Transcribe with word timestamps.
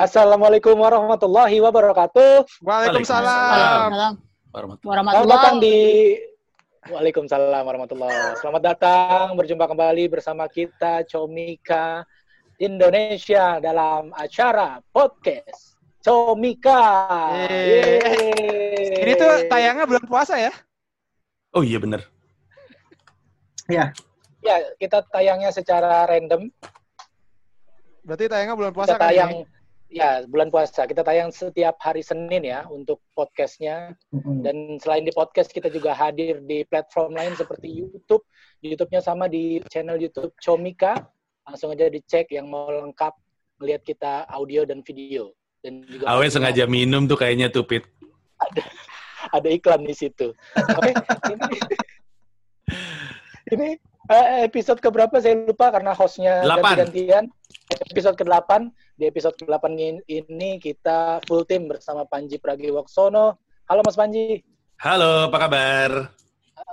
Assalamualaikum 0.00 0.80
warahmatullahi 0.80 1.60
wabarakatuh. 1.60 2.64
Waalaikumsalam. 2.64 4.16
Selamat 4.80 5.28
datang 5.28 5.60
di 5.60 5.76
Waalaikumsalam 6.88 7.60
warahmatullahi 7.60 8.32
Selamat 8.40 8.62
datang 8.64 9.36
berjumpa 9.36 9.68
kembali 9.68 10.08
bersama 10.08 10.48
kita 10.48 11.04
Comika 11.04 12.08
Indonesia 12.56 13.60
dalam 13.60 14.08
acara 14.16 14.80
podcast 14.88 15.76
Comika. 16.00 16.80
Yeay. 17.44 19.04
Ini 19.04 19.12
tuh 19.20 19.52
tayangnya 19.52 19.84
bulan 19.84 20.08
puasa 20.08 20.40
ya? 20.40 20.52
Oh 21.52 21.60
iya 21.60 21.76
bener. 21.76 22.08
Ya. 23.68 23.92
Ya, 24.40 24.64
kita 24.80 25.04
tayangnya 25.12 25.52
secara 25.52 26.08
random. 26.08 26.48
Berarti 28.00 28.32
tayangnya 28.32 28.56
bulan 28.56 28.72
puasa 28.72 28.96
kita 28.96 29.04
kan 29.04 29.12
tayang, 29.12 29.32
ini? 29.36 29.59
Ya, 29.90 30.22
bulan 30.22 30.54
puasa. 30.54 30.86
Kita 30.86 31.02
tayang 31.02 31.34
setiap 31.34 31.74
hari 31.82 31.98
Senin 32.06 32.46
ya 32.46 32.62
untuk 32.70 33.02
podcastnya. 33.10 33.98
Dan 34.14 34.78
selain 34.78 35.02
di 35.02 35.10
podcast, 35.10 35.50
kita 35.50 35.66
juga 35.66 35.90
hadir 35.90 36.38
di 36.46 36.62
platform 36.62 37.18
lain 37.18 37.34
seperti 37.34 37.82
YouTube. 37.82 38.22
YouTube-nya 38.62 39.02
sama 39.02 39.26
di 39.26 39.58
channel 39.66 39.98
YouTube 39.98 40.30
Comika. 40.38 40.94
Langsung 41.42 41.74
aja 41.74 41.90
dicek 41.90 42.30
yang 42.30 42.46
mau 42.46 42.70
lengkap 42.70 43.10
melihat 43.58 43.82
kita 43.82 44.30
audio 44.30 44.62
dan 44.62 44.78
video. 44.86 45.34
Dan 45.58 45.82
juga 45.82 46.06
Awe 46.06 46.30
sengaja 46.30 46.70
minum 46.70 47.10
tuh 47.10 47.18
kayaknya 47.18 47.50
tuh 47.50 47.66
Pit. 47.66 47.82
ada, 48.38 48.62
ada 49.42 49.48
iklan 49.50 49.82
di 49.82 49.92
situ. 49.92 50.30
Oke, 50.54 50.94
ini, 51.34 51.58
ini 53.58 53.68
episode 54.10 54.82
keberapa 54.82 55.22
saya 55.22 55.38
lupa 55.46 55.70
karena 55.70 55.94
hostnya 55.94 56.42
Delapan. 56.42 56.82
ganti-gantian. 56.84 57.24
Episode 57.90 58.16
ke-8. 58.18 58.50
Di 58.98 59.06
episode 59.06 59.36
ke-8 59.38 59.64
in- 59.78 60.04
ini 60.04 60.58
kita 60.58 61.22
full 61.24 61.46
tim 61.46 61.70
bersama 61.70 62.02
Panji 62.04 62.36
Pragiwaksono. 62.36 63.38
Halo 63.70 63.80
Mas 63.86 63.94
Panji. 63.94 64.42
Halo, 64.82 65.30
apa 65.30 65.38
kabar? 65.38 65.90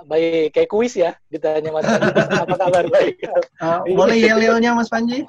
Baik, 0.04 0.52
kayak 0.52 0.68
kuis 0.68 0.94
ya 0.94 1.16
ditanya 1.26 1.70
Mas 1.72 1.82
Panji. 1.82 2.12
Apa 2.44 2.56
kabar? 2.60 2.84
Baik. 2.92 3.14
Uh, 3.58 3.80
boleh 3.96 4.16
yel-yelnya 4.20 4.76
Mas 4.76 4.86
Panji? 4.92 5.24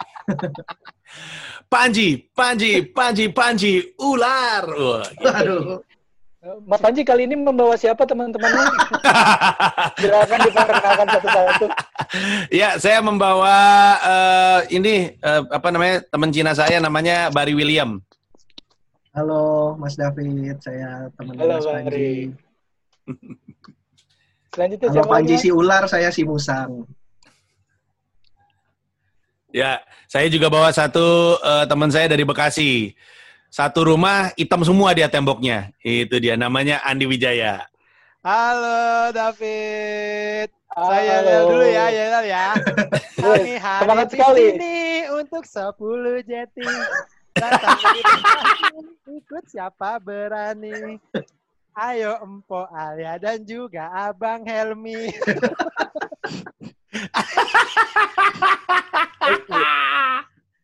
Panji, 1.69 2.27
Panji, 2.35 2.83
Panji, 2.91 3.25
Panji, 3.31 3.73
ular. 3.97 4.63
Wah, 4.67 5.05
gitu. 5.09 5.25
Aduh. 5.31 5.61
Mas 6.39 6.79
Panji 6.79 7.03
kali 7.03 7.27
ini 7.27 7.35
membawa 7.35 7.75
siapa 7.75 8.07
teman-temannya? 8.07 8.71
Silakan 9.99 10.39
diperkenalkan 10.47 11.07
satu-satu. 11.11 11.65
ya, 12.47 12.79
saya 12.79 13.03
membawa 13.03 13.55
eh, 13.99 14.59
ini 14.79 15.19
eh, 15.19 15.41
apa 15.51 15.67
namanya 15.67 15.99
teman 16.07 16.31
Cina 16.31 16.55
saya 16.55 16.79
namanya 16.79 17.27
Barry 17.27 17.51
William. 17.51 17.99
Halo 19.11 19.75
Mas 19.75 19.99
David, 19.99 20.63
saya 20.63 21.11
teman 21.19 21.35
Halo, 21.35 21.59
Mas 21.59 21.67
Panji. 21.67 22.31
Selanjutnya 24.55 24.87
Halo 24.87 24.95
siapa 24.95 25.11
Panji 25.11 25.35
si 25.35 25.49
ular, 25.51 25.83
saya 25.91 26.07
si 26.07 26.23
musang. 26.23 26.87
Ya, 29.51 29.83
saya 30.07 30.31
juga 30.31 30.47
bawa 30.47 30.71
satu 30.71 31.35
eh, 31.35 31.65
teman 31.67 31.91
saya 31.91 32.07
dari 32.07 32.23
Bekasi. 32.23 32.95
Satu 33.50 33.81
rumah 33.81 34.30
hitam 34.38 34.61
semua 34.61 34.94
dia 34.94 35.09
temboknya. 35.09 35.73
Itu 35.81 36.22
dia 36.22 36.38
namanya 36.38 36.86
Andi 36.86 37.09
Wijaya. 37.09 37.66
Halo 38.22 39.09
David. 39.09 40.53
Halo. 40.69 40.86
Saya 40.94 41.25
yel 41.25 41.50
dulu 41.50 41.66
ya, 41.66 41.86
yel 41.89 42.30
ya. 42.30 42.53
Kami 43.17 43.58
hadir 43.58 43.81
semangat 43.81 44.06
di 44.06 44.14
sekali. 44.14 44.53
sini 44.53 45.09
untuk 45.17 45.44
10 45.50 46.30
jeti. 46.30 46.61
Ikut 49.17 49.44
siapa 49.50 49.97
berani. 49.97 51.02
Ayo 51.73 52.22
Empo 52.22 52.69
Alia 52.69 53.18
dan 53.18 53.41
juga 53.50 53.90
Abang 53.90 54.46
Helmi. 54.46 55.09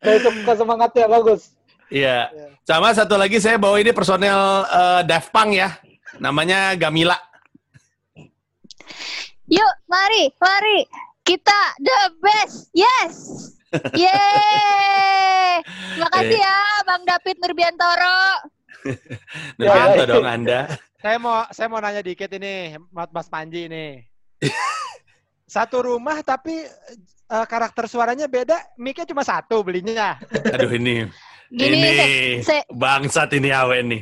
Saya 0.06 0.18
suka 0.22 0.54
semangatnya 0.54 1.10
bagus. 1.10 1.58
Iya. 1.90 2.30
Sama 2.66 2.90
satu 2.98 3.14
lagi 3.14 3.38
saya 3.38 3.62
bawa 3.62 3.78
ini 3.78 3.94
personel 3.94 4.66
eh, 4.66 5.02
Daft 5.06 5.30
Punk 5.30 5.54
ya. 5.54 5.70
Namanya 6.18 6.74
Gamila. 6.74 7.14
Yuk, 9.46 9.74
mari, 9.86 10.34
mari. 10.42 10.82
Kita 11.22 11.78
the 11.78 12.00
best. 12.18 12.74
Yes. 12.74 13.14
Yeay. 14.02 15.62
Terima 15.94 16.10
kasih 16.10 16.40
ya 16.42 16.58
Bang 16.90 17.06
David 17.06 17.38
Nurbiantoro. 17.38 18.22
Nurbianto 19.62 20.02
Ya. 20.02 20.10
dong 20.10 20.26
Anda. 20.26 20.60
Saya 21.06 21.22
mau 21.22 21.46
saya 21.54 21.70
mau 21.70 21.78
nanya 21.78 22.02
dikit 22.02 22.34
ini, 22.34 22.82
Mas 22.90 23.30
Panji 23.30 23.70
ini. 23.70 24.02
Satu 25.46 25.86
rumah 25.86 26.18
tapi 26.26 26.66
eh, 27.30 27.46
karakter 27.46 27.86
suaranya 27.86 28.26
beda, 28.26 28.58
mic-nya 28.82 29.06
cuma 29.06 29.22
satu 29.22 29.62
belinya. 29.62 30.18
Aduh 30.50 30.74
ini. 30.74 31.06
Gini, 31.48 31.78
ini 31.78 31.90
se- 32.42 32.62
se- 32.62 32.68
bangsat 32.72 33.30
ini 33.34 33.50
awe 33.50 33.78
nih. 33.82 34.02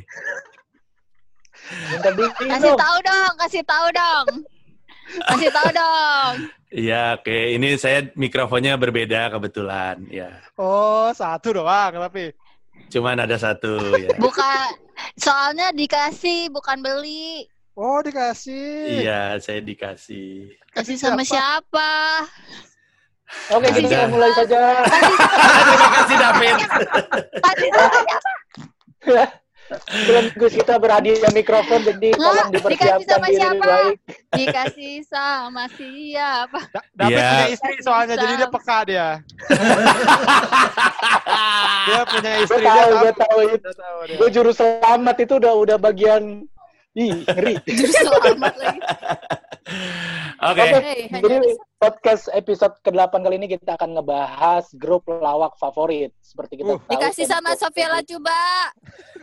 Kasih 2.43 2.73
tahu 2.75 2.97
dong, 3.01 3.33
kasih 3.37 3.63
tahu 3.63 3.87
dong. 3.91 4.25
Kasih 5.25 5.49
tahu 5.49 5.69
dong. 5.71 6.31
Iya, 6.69 7.19
oke. 7.19 7.37
Ini 7.53 7.77
saya 7.77 8.09
mikrofonnya 8.13 8.73
berbeda 8.75 9.29
kebetulan. 9.29 10.01
Ya, 10.09 10.41
Oh, 10.55 11.11
satu 11.11 11.53
doang 11.55 11.93
tapi. 11.99 12.33
cuman 12.89 13.17
ada 13.19 13.37
satu. 13.37 13.77
Ya. 13.95 14.09
Bukan 14.23 14.69
soalnya 15.17 15.69
dikasih 15.69 16.49
bukan 16.49 16.81
beli. 16.81 17.45
Oh, 17.73 18.01
dikasih. 18.01 19.01
Iya, 19.01 19.37
saya 19.37 19.57
dikasih. 19.59 20.53
Kasih 20.69 20.93
sama 20.95 21.25
siapa? 21.25 22.25
Oke, 23.49 23.67
Ada. 23.67 23.79
kita 23.79 24.07
mulai 24.07 24.31
saja. 24.33 24.59
Terima 24.83 25.89
kasih 25.93 26.15
David. 26.15 26.55
Siapa? 29.03 29.35
Belum 30.05 30.25
Gus 30.35 30.53
kita 30.53 30.75
berhadiah 30.77 31.31
mikrofon, 31.31 31.81
jadi 31.81 32.13
tolong 32.13 32.51
dikasih 32.51 32.77
dipersiapkan 32.77 33.09
sama 33.09 33.25
diri 33.25 33.39
siapa? 33.39 33.63
baik. 33.65 33.95
Dikasih 34.29 34.93
sama 35.03 35.63
siapa? 35.71 36.59
Da- 36.69 36.87
David 36.93 37.09
Iya. 37.09 37.25
punya 37.25 37.47
istri 37.49 37.73
soalnya 37.81 38.15
jadi 38.15 38.33
dia 38.37 38.49
peka 38.49 38.77
dia. 38.85 39.07
Dia 41.83 42.01
punya 42.05 42.31
Gue 42.33 42.43
istri 42.45 42.63
tahu, 42.63 42.79
dia 42.79 42.95
gue 42.95 43.13
tahu 43.17 43.39
itu. 43.43 43.57
Dia 43.59 43.73
tahu 43.75 43.97
dia. 44.05 44.15
Gue 44.15 44.29
juru 44.31 44.51
selamat 44.51 45.15
itu 45.19 45.33
udah 45.35 45.53
udah 45.57 45.77
bagian 45.77 46.23
Ih, 46.93 47.25
ngeri. 47.25 47.55
Juru 47.65 47.89
selamat 47.91 48.53
lagi. 48.55 48.79
Oke. 49.63 50.59
Oke, 50.59 50.63
Hey, 50.75 50.99
hanya 51.07 51.23
jadi 51.23 51.49
podcast 51.79 52.27
episode 52.29 52.75
ke-8 52.83 53.15
kali 53.15 53.35
ini 53.39 53.47
kita 53.47 53.79
akan 53.79 53.95
ngebahas 53.95 54.67
grup 54.75 55.07
lawak 55.07 55.55
favorit. 55.55 56.11
Seperti 56.19 56.59
kita 56.59 56.75
Uh. 56.75 56.79
tahu. 56.79 56.91
Dikasih 56.91 57.25
kan, 57.25 57.39
sama 57.39 57.51
Sofia. 57.55 57.87
Lacuba. 57.87 58.39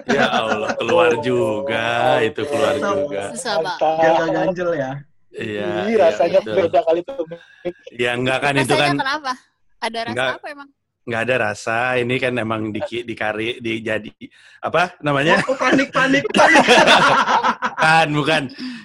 Ya 0.09 0.27
Allah, 0.27 0.73
keluar 0.81 1.13
juga. 1.21 2.19
Itu 2.25 2.49
keluar 2.49 2.73
Mantap. 2.75 2.97
juga. 3.05 3.23
Susah. 3.37 3.55
Mantap. 3.61 4.01
Jaga 4.01 4.25
ganjel 4.33 4.71
ya. 4.73 4.91
Iya. 5.31 5.69
Ih, 5.87 5.95
iya, 5.95 5.97
rasanya 6.09 6.41
betul. 6.43 6.57
beda 6.67 6.81
kali 6.83 7.01
tuh. 7.05 7.23
Ya 7.95 8.11
enggak 8.17 8.39
kan 8.41 8.55
itu 8.57 8.73
Rasanya 8.73 8.89
kan 8.89 8.97
kenapa? 8.99 9.33
Ada 9.79 9.99
rasa 10.03 10.13
Enggak. 10.13 10.33
apa 10.41 10.49
emang? 10.51 10.71
nggak 11.01 11.23
ada 11.27 11.37
rasa. 11.43 11.79
Ini 11.97 12.15
kan 12.17 12.33
emang 12.35 12.63
di 12.71 12.81
dikari 13.03 13.59
dijadi 13.59 14.13
apa 14.61 14.95
namanya? 15.01 15.43
Oh, 15.49 15.55
panik, 15.55 15.91
panik, 15.91 16.23
panik. 16.31 16.65
Bukan, 17.81 18.07
bukan. 18.13 18.43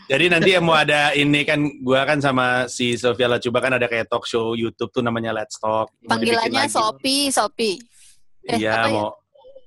Jadi 0.07 0.25
nanti 0.31 0.49
yang 0.55 0.63
mau 0.63 0.77
ada 0.77 1.11
ini 1.11 1.43
kan 1.43 1.59
gua 1.83 2.07
kan 2.07 2.23
sama 2.23 2.71
si 2.71 2.95
Sofia 2.95 3.27
Lacuba 3.27 3.59
kan 3.59 3.75
ada 3.75 3.91
kayak 3.91 4.07
talk 4.07 4.23
show 4.23 4.55
YouTube 4.55 4.93
tuh 4.95 5.03
namanya 5.03 5.35
Let's 5.35 5.59
Talk. 5.59 5.91
Mau 6.07 6.15
Panggilannya. 6.15 6.71
Sopi, 6.71 7.27
Sopi. 7.27 7.75
Eh, 8.47 8.61
Iya 8.61 8.71
apa 8.85 8.87
ya? 8.87 9.03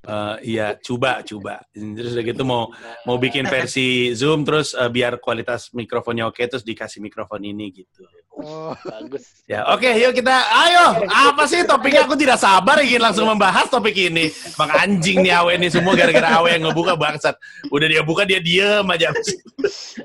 Eh, 0.04 0.36
iya 0.44 0.76
coba 0.78 1.24
coba. 1.26 1.64
Terus 1.72 2.14
udah 2.14 2.24
gitu 2.24 2.42
mau 2.46 2.70
mau 3.02 3.16
bikin 3.16 3.48
versi 3.48 4.12
Zoom 4.14 4.46
terus 4.46 4.76
eh, 4.76 4.90
biar 4.92 5.18
kualitas 5.18 5.72
mikrofonnya 5.74 6.28
oke 6.28 6.38
terus 6.44 6.62
dikasih 6.62 7.02
mikrofon 7.02 7.42
ini 7.46 7.72
gitu. 7.72 8.06
Oh. 8.38 8.70
Bagus. 8.86 9.42
Ya, 9.50 9.66
oke, 9.74 9.90
yuk 9.98 10.14
kita 10.14 10.30
ayo. 10.30 11.10
Apa 11.10 11.50
sih 11.50 11.66
topiknya? 11.66 12.06
Aku 12.06 12.14
tidak 12.14 12.38
sabar 12.38 12.78
ingin 12.78 13.02
langsung 13.02 13.26
membahas 13.26 13.66
topik 13.66 13.98
ini. 13.98 14.30
Mak 14.54 14.70
anjing 14.78 15.26
nih 15.26 15.34
Awe 15.34 15.58
ini 15.58 15.66
semua 15.66 15.98
gara-gara 15.98 16.38
Awe 16.38 16.54
yang 16.54 16.70
ngebuka 16.70 16.94
bangsat. 16.94 17.34
Udah 17.74 17.90
dia 17.90 18.02
buka 18.06 18.22
dia 18.22 18.38
diem 18.38 18.86
aja. 18.86 19.10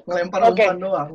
Ngelempar 0.09 0.49
Oke. 0.49 0.65
umpan 0.65 0.77
doang. 0.81 1.09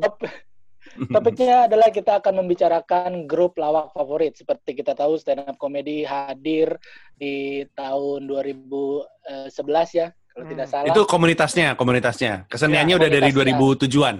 Top- 0.98 1.10
Topiknya 1.22 1.70
adalah 1.70 1.88
kita 1.88 2.18
akan 2.18 2.34
membicarakan 2.42 3.24
grup 3.24 3.54
lawak 3.56 3.94
favorit. 3.94 4.34
Seperti 4.34 4.74
kita 4.74 4.98
tahu 4.98 5.14
stand 5.14 5.46
up 5.46 5.54
comedy 5.56 6.02
hadir 6.02 6.74
di 7.14 7.62
tahun 7.72 8.26
2011 8.26 9.94
ya, 9.94 10.10
kalau 10.34 10.44
Hmm. 10.44 10.52
tidak 10.52 10.66
salah. 10.66 10.90
Itu 10.90 11.02
komunitasnya, 11.06 11.78
komunitasnya. 11.78 12.32
Keseniannya 12.50 12.94
Ya, 12.94 12.98
udah 12.98 13.10
dari 13.10 13.30
komunitasnya. 13.30 13.58
2007-an. 13.58 14.16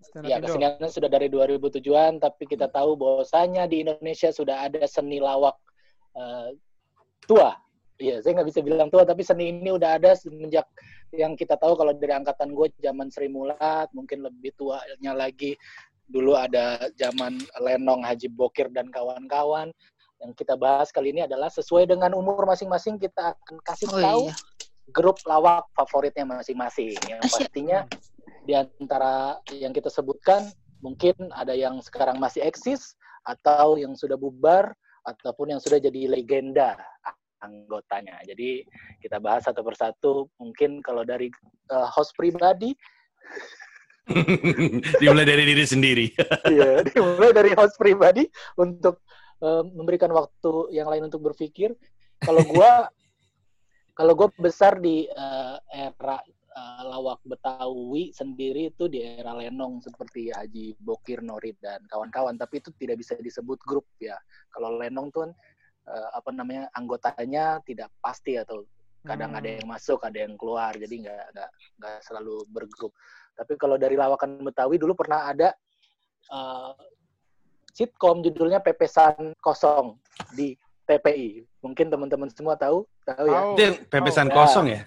Stand 0.00 0.24
up 0.24 0.30
Ya, 0.32 0.36
keseniannya 0.40 0.88
sudah 0.88 1.08
dari 1.08 1.28
2007-an, 1.28 2.12
tapi 2.18 2.44
kita 2.44 2.68
tahu 2.68 2.96
bahwasanya 2.96 3.68
di 3.68 3.84
Indonesia 3.84 4.32
sudah 4.32 4.64
ada 4.64 4.84
seni 4.88 5.20
lawak 5.20 5.56
eh, 6.16 6.56
tua 7.24 7.56
Iya, 8.02 8.18
saya 8.18 8.34
nggak 8.34 8.48
bisa 8.50 8.60
bilang 8.66 8.90
tua, 8.90 9.06
tapi 9.06 9.22
seni 9.22 9.54
ini 9.54 9.70
udah 9.70 9.94
ada 9.94 10.18
semenjak 10.18 10.66
yang 11.12 11.36
kita 11.36 11.60
tahu 11.60 11.76
kalau 11.76 11.92
dari 11.92 12.16
angkatan 12.16 12.56
gue 12.56 12.72
zaman 12.80 13.12
Sri 13.12 13.28
Mulat, 13.28 13.92
mungkin 13.92 14.24
lebih 14.24 14.56
tuanya 14.56 15.12
lagi. 15.12 15.54
Dulu 16.08 16.36
ada 16.36 16.88
zaman 16.96 17.40
Lenong, 17.60 18.04
Haji 18.04 18.32
Bokir, 18.32 18.72
dan 18.72 18.88
kawan-kawan. 18.88 19.72
Yang 20.24 20.32
kita 20.44 20.54
bahas 20.56 20.88
kali 20.88 21.12
ini 21.12 21.24
adalah 21.28 21.52
sesuai 21.52 21.88
dengan 21.88 22.16
umur 22.16 22.48
masing-masing 22.48 22.96
kita 22.96 23.36
akan 23.36 23.56
kasih 23.64 23.88
Oh, 23.92 24.00
tahu 24.00 24.22
iya. 24.28 24.34
grup 24.92 25.18
lawak 25.28 25.68
favoritnya 25.76 26.24
masing-masing. 26.24 26.96
Yang 27.08 27.20
Asyik. 27.28 27.48
pastinya 27.48 27.78
di 28.48 28.52
antara 28.56 29.38
yang 29.52 29.72
kita 29.72 29.92
sebutkan, 29.92 30.48
mungkin 30.80 31.14
ada 31.36 31.52
yang 31.52 31.78
sekarang 31.84 32.16
masih 32.18 32.42
eksis, 32.42 32.96
atau 33.22 33.78
yang 33.78 33.94
sudah 33.94 34.18
bubar, 34.18 34.74
ataupun 35.06 35.54
yang 35.54 35.60
sudah 35.62 35.82
jadi 35.82 36.10
legenda 36.10 36.78
anggotanya. 37.42 38.22
Jadi 38.22 38.62
kita 39.02 39.18
bahas 39.18 39.44
satu 39.44 39.66
persatu. 39.66 40.30
Mungkin 40.38 40.80
kalau 40.80 41.02
dari 41.02 41.28
eh, 41.68 41.88
host 41.92 42.14
pribadi, 42.14 42.72
Dimulai 45.00 45.26
dari 45.26 45.44
diri 45.46 45.64
sendiri. 45.64 46.06
ya, 46.58 46.82
dimulai 46.82 47.30
dari 47.30 47.50
host 47.54 47.78
pribadi 47.78 48.26
untuk 48.58 49.02
eh, 49.42 49.62
memberikan 49.62 50.10
waktu 50.10 50.74
yang 50.74 50.90
lain 50.90 51.06
untuk 51.06 51.22
berpikir. 51.22 51.74
Kalau 52.18 52.42
gua, 52.46 52.86
kalau 53.98 54.12
gua 54.18 54.28
besar 54.38 54.82
di 54.82 55.06
eh, 55.06 55.56
era 55.70 56.18
lawak 56.84 57.24
Betawi 57.24 58.12
sendiri 58.12 58.68
itu 58.68 58.84
di 58.84 59.00
era 59.00 59.32
Lenong 59.32 59.80
seperti 59.80 60.28
Haji 60.28 60.76
Bokir, 60.76 61.24
Norit 61.24 61.56
dan 61.62 61.80
kawan-kawan. 61.88 62.36
Tapi 62.36 62.60
itu 62.60 62.68
tidak 62.76 63.00
bisa 63.00 63.16
disebut 63.16 63.56
grup 63.64 63.88
ya. 63.96 64.18
Kalau 64.52 64.76
Lenong 64.76 65.08
tuh 65.08 65.32
eh, 65.82 66.08
apa 66.14 66.30
namanya 66.30 66.70
anggotanya 66.72 67.58
tidak 67.66 67.90
pasti 67.98 68.38
atau 68.38 68.62
kadang 69.02 69.34
Hmm. 69.34 69.40
ada 69.42 69.48
yang 69.58 69.66
masuk, 69.66 69.98
ada 70.06 70.14
yang 70.14 70.38
keluar, 70.38 70.70
jadi 70.78 70.94
nggak 70.94 71.24
nggak 71.34 71.50
nggak 71.82 71.96
selalu 72.06 72.46
bergrup. 72.46 72.94
Tapi 73.34 73.58
kalau 73.58 73.74
dari 73.74 73.98
lawakan 73.98 74.38
Betawi 74.46 74.78
dulu 74.78 74.94
pernah 74.94 75.26
ada 75.26 75.50
eh, 76.30 76.72
sitkom 77.74 78.22
judulnya 78.22 78.62
Pepesan 78.62 79.34
Kosong 79.42 79.98
di 80.36 80.54
TPI. 80.86 81.42
Mungkin 81.62 81.90
teman-teman 81.90 82.28
semua 82.30 82.54
tahu, 82.54 82.84
tahu 83.02 83.26
ya? 83.26 83.40
Itu 83.54 83.60
yang 83.62 83.76
pepesan 83.88 84.28
Oh, 84.30 84.34
kosong 84.34 84.66
ya? 84.70 84.80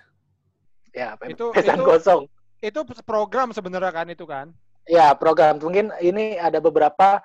Ya, 0.95 1.09
Itu- 1.27 1.51
Pepesan 1.51 1.80
itu- 1.81 1.88
Kosong. 1.88 2.21
Itu 2.63 2.80
program 3.03 3.51
sebenarnya 3.51 3.91
kan 3.91 4.07
itu 4.09 4.24
kan? 4.24 4.48
Ya, 4.86 5.12
program. 5.18 5.57
Mungkin 5.57 5.91
ini 6.00 6.38
ada 6.38 6.62
beberapa 6.62 7.19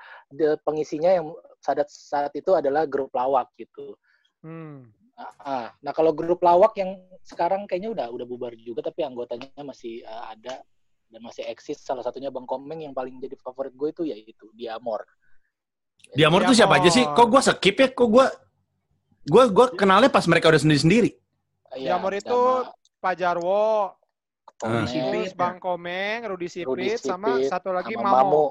pengisinya 0.64 1.12
yang 1.12 1.30
saat 1.60 1.88
saat 1.88 2.32
itu 2.34 2.56
adalah 2.56 2.88
grup 2.88 3.12
lawak 3.12 3.52
gitu. 3.54 3.94
Hmm. 4.40 4.88
Ah, 5.20 5.32
ah. 5.44 5.66
Nah, 5.84 5.92
kalau 5.92 6.16
grup 6.16 6.40
lawak 6.40 6.72
yang 6.80 6.96
sekarang 7.20 7.68
kayaknya 7.68 7.92
udah 7.92 8.06
udah 8.08 8.26
bubar 8.26 8.56
juga, 8.56 8.88
tapi 8.88 9.04
anggotanya 9.04 9.52
masih 9.60 10.00
eh, 10.00 10.24
ada 10.32 10.64
dan 11.12 11.20
masih 11.20 11.44
eksis. 11.44 11.84
Salah 11.84 12.00
satunya 12.00 12.32
Bang 12.32 12.48
Komeng 12.48 12.80
yang 12.80 12.96
paling 12.96 13.20
jadi 13.20 13.36
favorit 13.36 13.76
gue 13.76 13.88
itu 13.92 14.02
yaitu 14.08 14.48
Diamor. 14.56 15.04
Diamor 16.16 16.48
tuh 16.48 16.56
siapa 16.56 16.80
aja 16.80 16.88
sih? 16.88 17.04
Kok 17.04 17.26
gue 17.28 17.40
skip 17.44 17.76
ya? 17.76 17.88
Kok 17.92 18.08
gue 18.08 18.26
gue 19.28 19.44
gue 19.52 19.66
kenalnya 19.76 20.08
pas 20.08 20.24
mereka 20.24 20.48
udah 20.48 20.62
sendiri-sendiri. 20.64 21.12
Iya, 21.76 21.94
Diamor 21.94 22.16
itu 22.16 22.40
sama 22.40 22.72
Pak 23.00 23.14
Jarwo, 23.16 23.96
Komeng, 24.60 24.84
Terus 24.84 24.90
Sipit, 24.92 25.32
Bang 25.36 25.56
Komeng, 25.56 26.18
Rudi 26.28 26.48
Rudi 26.64 26.92
Sipit, 26.92 27.00
sama 27.00 27.40
satu 27.48 27.72
lagi 27.72 27.96
sama 27.96 28.12
Mamo. 28.12 28.20
Mamo. 28.20 28.46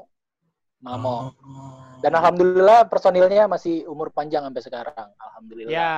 Dan 2.00 2.12
alhamdulillah 2.16 2.88
personilnya 2.88 3.52
masih 3.52 3.84
umur 3.88 4.10
panjang 4.16 4.48
sampai 4.48 4.64
sekarang. 4.64 5.08
Alhamdulillah. 5.20 5.72
Ya. 5.72 5.96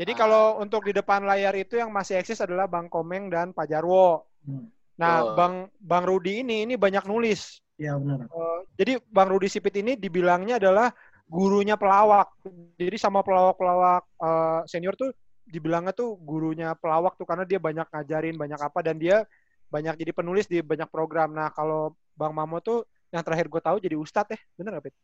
Jadi 0.00 0.16
Ah. 0.16 0.18
kalau 0.24 0.44
untuk 0.64 0.88
di 0.88 0.96
depan 0.96 1.28
layar 1.28 1.52
itu 1.52 1.76
yang 1.76 1.92
masih 1.92 2.16
eksis 2.16 2.40
adalah 2.40 2.64
Bang 2.64 2.88
Komeng 2.88 3.28
dan 3.28 3.52
Pak 3.52 3.68
Jarwo. 3.68 4.24
Hmm. 4.40 4.72
Nah, 4.96 5.20
Betul. 5.20 5.36
Bang 5.36 5.54
Bang 5.76 6.04
Rudi 6.08 6.40
ini 6.40 6.64
ini 6.64 6.74
banyak 6.80 7.04
nulis. 7.04 7.60
Iya 7.76 7.96
benar. 8.00 8.24
Eh, 8.28 8.60
jadi 8.80 8.92
Bang 9.08 9.28
Rudi 9.28 9.48
Sipit 9.48 9.76
ini 9.76 9.96
dibilangnya 9.96 10.56
adalah 10.56 10.88
gurunya 11.28 11.76
pelawak. 11.76 12.32
Jadi 12.80 12.96
sama 12.96 13.20
pelawak-pelawak 13.20 14.04
eh, 14.20 14.60
senior 14.68 14.96
tuh 14.96 15.12
dibilangnya 15.44 15.92
tuh 15.92 16.16
gurunya 16.20 16.72
pelawak 16.76 17.16
tuh 17.20 17.28
karena 17.28 17.44
dia 17.44 17.60
banyak 17.60 17.84
ngajarin 17.88 18.36
banyak 18.40 18.60
apa 18.60 18.80
dan 18.80 18.96
dia 18.96 19.24
banyak 19.68 20.00
jadi 20.00 20.12
penulis 20.16 20.48
di 20.48 20.64
banyak 20.64 20.88
program. 20.88 21.32
Nah, 21.32 21.52
kalau 21.52 21.96
Bang 22.16 22.32
Mamo 22.32 22.60
tuh 22.64 22.84
yang 23.10 23.22
terakhir 23.26 23.46
gue 23.50 23.60
tahu 23.62 23.76
jadi 23.82 23.96
ustadz 23.98 24.32
ya, 24.34 24.38
bener 24.54 24.78
gak, 24.78 24.84
Pit? 24.90 24.94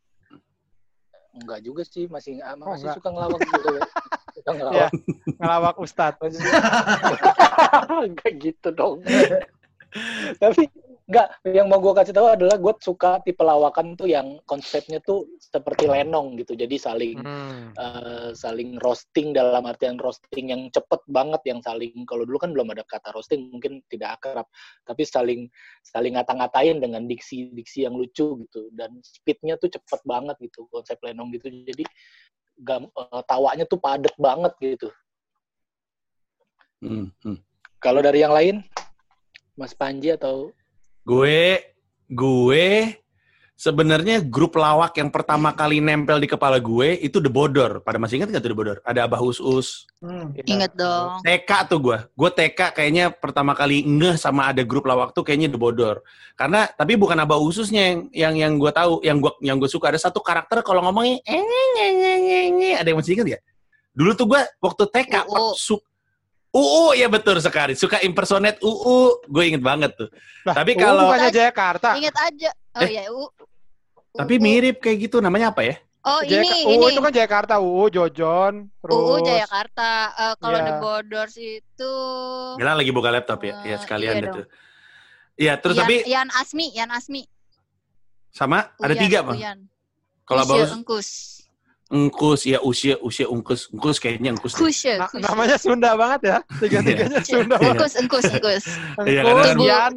Enggak 1.36 1.60
juga 1.60 1.82
sih, 1.84 2.08
masih 2.08 2.40
ah, 2.40 2.56
Oh, 2.56 2.72
masih 2.72 2.88
enggak. 2.88 2.96
suka 2.96 3.08
ngelawak 3.12 3.40
juga 3.44 3.68
ya. 3.68 3.82
Suka 4.32 4.50
ngelawak. 4.56 4.90
ngelawak 5.36 5.76
ustadz. 5.82 6.36
Enggak 8.08 8.32
gitu 8.40 8.68
dong. 8.72 9.04
Tapi 10.42 10.70
enggak, 11.06 11.38
yang 11.46 11.70
mau 11.70 11.78
gue 11.78 11.94
kasih 11.94 12.10
tahu 12.10 12.34
adalah 12.34 12.58
gue 12.58 12.74
suka 12.82 13.22
tipe 13.22 13.38
lawakan 13.38 13.94
tuh 13.94 14.10
yang 14.10 14.42
konsepnya 14.42 14.98
tuh 14.98 15.30
seperti 15.38 15.86
lenong 15.86 16.34
gitu. 16.42 16.58
Jadi 16.58 16.76
saling 16.76 17.18
Hmm. 17.22 17.70
eh, 17.78 18.30
saling 18.34 18.80
roasting 18.82 19.30
dalam 19.30 19.62
artian 19.64 19.94
roasting 20.02 20.50
yang 20.50 20.66
cepet 20.74 20.98
banget 21.06 21.42
yang 21.46 21.60
saling 21.62 21.92
kalau 22.08 22.26
dulu 22.26 22.42
kan 22.42 22.50
belum 22.50 22.74
ada 22.74 22.82
kata 22.82 23.14
roasting 23.14 23.52
mungkin 23.52 23.84
tidak 23.86 24.18
akrab 24.20 24.46
tapi 24.82 25.06
saling 25.06 25.46
saling 25.84 26.18
ngata-ngatain 26.18 26.80
dengan 26.82 27.06
diksi-diksi 27.06 27.86
yang 27.86 27.94
lucu 27.94 28.42
gitu 28.42 28.72
dan 28.74 28.96
speednya 29.04 29.60
tuh 29.60 29.70
cepet 29.70 30.00
banget 30.02 30.36
gitu 30.42 30.66
konsep 30.72 30.98
lenong 31.04 31.30
gitu 31.36 31.52
jadi 31.52 31.84
gam, 32.64 32.88
eh, 32.88 33.22
tawanya 33.28 33.64
tuh 33.68 33.78
padet 33.78 34.14
banget 34.18 34.52
gitu 34.58 34.88
Hmm, 36.84 37.08
hmm. 37.24 37.40
kalau 37.80 38.04
dari 38.04 38.20
yang 38.20 38.36
lain 38.36 38.60
Mas 39.56 39.72
Panji 39.72 40.12
atau 40.12 40.52
Gue 41.06 41.62
gue 42.10 42.66
sebenarnya 43.54 44.20
grup 44.20 44.58
lawak 44.58 44.98
yang 44.98 45.08
pertama 45.08 45.54
kali 45.54 45.78
nempel 45.78 46.18
di 46.18 46.26
kepala 46.26 46.58
gue 46.58 46.98
itu 46.98 47.22
The 47.22 47.30
Bodor. 47.30 47.78
Pada 47.86 47.94
masih 48.02 48.18
ingat 48.18 48.34
nggak 48.34 48.42
tuh 48.42 48.50
The 48.50 48.58
Bodor? 48.58 48.78
Ada 48.82 49.06
Abah 49.06 49.22
Us 49.22 49.38
Us. 49.38 49.86
Hmm. 50.02 50.34
Ingat 50.34 50.74
dong. 50.74 51.22
TK 51.22 51.50
tuh 51.70 51.78
gue. 51.78 51.98
Gue 52.18 52.30
TK 52.34 52.74
kayaknya 52.74 53.14
pertama 53.14 53.54
kali 53.54 53.86
ngeh 53.86 54.18
sama 54.18 54.50
ada 54.50 54.66
grup 54.66 54.90
lawak 54.90 55.14
tuh 55.14 55.22
kayaknya 55.22 55.54
The 55.54 55.60
Bodor. 55.62 56.02
Karena 56.34 56.66
tapi 56.74 56.98
bukan 56.98 57.22
Abah 57.22 57.38
Ususnya 57.38 57.94
yang 57.94 58.00
yang 58.10 58.34
yang 58.34 58.52
gue 58.58 58.72
tahu, 58.74 58.98
yang 59.06 59.22
gue 59.22 59.30
yang 59.46 59.62
gue 59.62 59.70
suka 59.70 59.94
ada 59.94 60.00
satu 60.02 60.18
karakter 60.18 60.66
kalau 60.66 60.82
ngomongnya 60.82 61.22
eh, 61.22 61.38
nye, 61.38 61.64
nye, 61.78 61.86
nye, 61.94 62.14
nye, 62.18 62.40
nye. 62.50 62.70
ada 62.82 62.90
yang 62.90 62.98
masih 62.98 63.14
ingat 63.14 63.28
ya? 63.30 63.38
Dulu 63.94 64.10
tuh 64.18 64.26
gue 64.26 64.42
waktu 64.58 64.82
TK 64.90 65.14
per- 65.22 65.54
su- 65.54 65.86
UU 66.56 66.96
ya 66.96 67.06
betul 67.06 67.36
sekali. 67.36 67.76
Suka 67.76 68.00
impersonate 68.00 68.56
UU. 68.58 69.20
Gue 69.26 69.44
inget 69.46 69.60
banget 69.60 69.92
tuh. 69.92 70.08
Lah, 70.42 70.56
Tapi 70.56 70.72
UU 70.72 70.80
kalau- 70.80 71.04
bukannya 71.06 71.28
Jakarta. 71.30 71.88
Ingat 71.94 72.16
aja. 72.16 72.50
Oh 72.72 72.80
Eh, 72.80 72.90
ya, 72.90 73.02
U. 73.10 73.28
Tapi 74.10 74.34
UU. 74.34 74.42
mirip 74.42 74.76
kayak 74.80 74.98
gitu. 75.02 75.20
Namanya 75.20 75.52
apa 75.52 75.60
ya? 75.62 75.76
Oh 76.00 76.22
Jaka- 76.22 76.38
ini 76.38 76.48
UU 76.64 76.72
ini. 76.72 76.84
itu 76.88 77.00
kan 77.02 77.12
Jakarta, 77.12 77.54
UU 77.58 77.84
Jojon, 77.90 78.70
terus 78.72 78.94
UU 78.94 79.16
Jayakarta. 79.20 79.90
Eh, 80.14 80.34
kalau 80.38 80.56
Iya. 80.56 80.64
The 80.64 80.74
Borders 80.78 81.34
itu 81.36 81.92
Gila 82.56 82.72
lagi 82.72 82.90
buka 82.90 83.10
laptop 83.10 83.42
ya. 83.42 83.54
Ya 83.60 83.74
Eh, 83.74 83.78
sekalian 83.78 84.14
iya 84.14 84.22
gitu. 84.22 84.40
Iya, 85.36 85.52
terus 85.58 85.76
Yan, 85.76 85.82
tapi 85.82 85.94
Yan 86.06 86.28
Asmi, 86.32 86.66
Yan 86.72 86.88
Asmi. 86.88 87.22
sama 88.30 88.70
ada 88.76 88.92
Uyan, 88.92 89.02
tiga, 89.02 89.18
Bang. 89.20 89.36
Kalau 90.22 90.42
bagus 90.44 90.70
Engkus. 90.70 91.08
Engkus, 91.86 92.42
ya 92.42 92.58
usia, 92.58 92.98
usia 92.98 93.30
Ungkus. 93.30 93.70
Ungkus 93.70 94.02
kayaknya 94.02 94.34
Engkus. 94.34 94.58
deh. 94.58 94.66
Kusya, 94.66 94.98
Na- 94.98 95.06
Kusya. 95.06 95.22
namanya 95.22 95.56
Sunda 95.56 95.94
banget 95.94 96.20
ya. 96.26 96.38
Tiga-tiganya 96.58 97.20
Sunda 97.22 97.54
banget. 97.56 97.78
Engkus, 97.78 97.92
Engkus, 97.94 98.24
Engkus. 98.26 98.64
Iya, 99.06 99.22
Yan. 99.54 99.94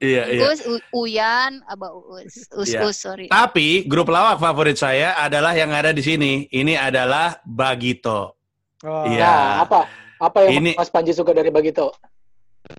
Iya, 0.00 0.22
iya. 0.26 0.40
Engkus, 0.40 0.60
U- 0.64 1.04
Uyan, 1.04 1.60
Aba 1.64 1.92
Uus. 1.92 2.48
Us, 2.56 2.72
Iya. 2.72 2.88
Us, 2.88 2.96
sorry. 2.96 3.28
Tapi 3.28 3.84
grup 3.84 4.08
lawak 4.08 4.40
favorit 4.40 4.74
saya 4.74 5.12
adalah 5.14 5.52
yang 5.52 5.68
ada 5.70 5.92
di 5.92 6.00
sini. 6.00 6.48
Ini 6.48 6.80
adalah 6.80 7.36
Bagito. 7.44 8.34
Oh. 8.80 9.04
Iya. 9.04 9.20
Nah, 9.22 9.52
apa 9.62 9.78
apa 10.16 10.38
yang 10.48 10.64
Ini- 10.64 10.74
Mas 10.74 10.88
Panji 10.88 11.12
suka 11.12 11.30
dari 11.30 11.52
Bagito 11.52 11.92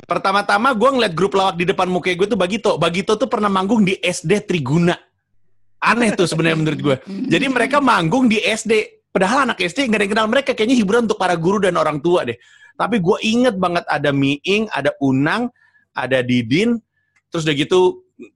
Pertama-tama 0.04 0.72
gue 0.74 0.90
ngeliat 0.90 1.14
grup 1.14 1.36
lawak 1.36 1.54
di 1.54 1.68
depan 1.68 1.86
muka 1.86 2.10
gue 2.10 2.26
tuh 2.26 2.40
Bagito. 2.40 2.76
Bagito 2.76 3.14
tuh 3.14 3.28
pernah 3.30 3.52
manggung 3.52 3.84
di 3.84 3.94
SD 3.96 4.42
Triguna. 4.42 4.96
Aneh 5.84 6.16
tuh 6.16 6.24
sebenarnya 6.24 6.58
menurut 6.64 6.80
gue. 6.80 6.96
Jadi 7.28 7.46
mereka 7.52 7.84
manggung 7.84 8.32
di 8.32 8.40
SD. 8.40 9.04
Padahal 9.12 9.52
anak 9.52 9.60
SD 9.60 9.92
nggak 9.92 10.00
ada 10.00 10.06
yang 10.08 10.14
kenal 10.16 10.28
mereka. 10.32 10.52
Kayaknya 10.56 10.78
hiburan 10.80 11.02
untuk 11.06 11.20
para 11.20 11.36
guru 11.36 11.60
dan 11.60 11.76
orang 11.76 12.00
tua 12.00 12.24
deh. 12.24 12.40
Tapi 12.80 13.04
gue 13.04 13.18
inget 13.22 13.56
banget 13.60 13.86
ada 13.86 14.10
Miing, 14.16 14.66
ada 14.72 14.96
Unang, 15.04 15.52
ada 15.92 16.24
Didin. 16.24 16.80
Terus 17.30 17.44
udah 17.46 17.56
gitu, 17.60 17.80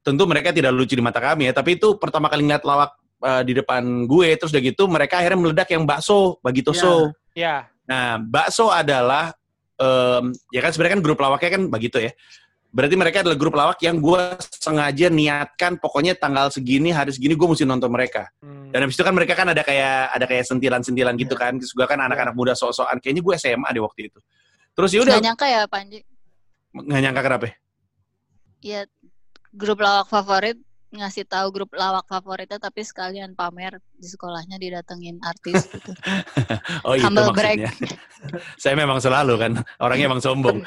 tentu 0.03 0.27
mereka 0.27 0.51
tidak 0.51 0.75
lucu 0.75 0.93
di 0.93 1.01
mata 1.01 1.23
kami 1.23 1.49
ya. 1.49 1.53
Tapi 1.55 1.79
itu 1.79 1.95
pertama 1.95 2.27
kali 2.27 2.45
ngeliat 2.45 2.67
lawak 2.67 2.91
eh, 3.23 3.41
di 3.47 3.53
depan 3.55 4.05
gue. 4.05 4.27
Terus 4.37 4.51
udah 4.51 4.63
gitu, 4.67 4.83
mereka 4.91 5.23
akhirnya 5.23 5.39
meledak 5.39 5.69
yang 5.71 5.87
bakso, 5.87 6.37
Bagito 6.43 6.75
Ya. 6.75 6.79
Show. 6.83 6.99
Ya. 7.33 7.55
Nah, 7.87 8.19
bakso 8.19 8.67
adalah 8.67 9.31
em, 9.79 10.33
ya 10.51 10.59
kan 10.59 10.71
sebenarnya 10.75 10.99
kan 10.99 11.03
grup 11.05 11.19
lawaknya 11.21 11.49
kan 11.55 11.63
begitu 11.71 11.97
ya. 12.03 12.11
Berarti 12.77 12.93
mereka 12.93 13.25
adalah 13.25 13.33
grup 13.33 13.57
lawak 13.57 13.81
yang 13.81 13.97
gue 13.97 14.21
sengaja 14.53 15.09
niatkan 15.09 15.81
pokoknya 15.81 16.13
tanggal 16.13 16.53
segini 16.53 16.93
hari 16.93 17.09
segini 17.09 17.33
gue 17.33 17.47
mesti 17.49 17.65
nonton 17.65 17.89
mereka. 17.89 18.29
Hmm. 18.37 18.69
dan 18.69 18.85
habis 18.85 18.93
itu 18.93 19.01
kan 19.01 19.15
mereka 19.17 19.33
kan 19.33 19.49
ada 19.49 19.65
kayak 19.65 20.13
ada 20.13 20.25
kayak 20.29 20.45
sentilan-sentilan 20.45 21.17
gitu 21.17 21.33
Iya. 21.33 21.41
kan. 21.41 21.53
Terus 21.57 21.73
gue 21.73 21.85
kan 21.89 21.97
anak-anak 21.97 22.37
muda 22.37 22.53
sok-sokan. 22.53 23.01
Kayaknya 23.01 23.21
gue 23.25 23.33
SMA 23.41 23.69
di 23.73 23.81
waktu 23.81 24.01
itu. 24.13 24.19
Terus 24.77 24.89
ya 24.93 24.99
udah. 25.01 25.13
Nggak 25.17 25.25
nyangka 25.25 25.47
ya 25.49 25.61
Panji. 25.65 25.99
nggak 26.77 27.01
nyangka 27.01 27.21
kenapa? 27.25 27.45
Ya 28.61 28.85
grup 29.55 29.79
lawak 29.81 30.05
favorit 30.05 30.57
ngasih 30.87 31.27
tahu 31.27 31.51
grup 31.51 31.75
lawak 31.75 32.07
favoritnya 32.07 32.63
tapi 32.63 32.79
sekalian 32.79 33.35
pamer 33.35 33.83
di 33.99 34.07
sekolahnya 34.07 34.55
didatengin 34.55 35.19
artis 35.19 35.67
gitu. 35.67 35.91
Oh 36.87 36.95
itu 36.95 37.03
Humble 37.03 37.35
maksudnya. 37.35 37.71
Saya 38.61 38.75
memang 38.79 39.03
selalu 39.03 39.33
kan 39.35 39.51
orangnya 39.83 40.07
emang 40.07 40.23
sombong. 40.23 40.63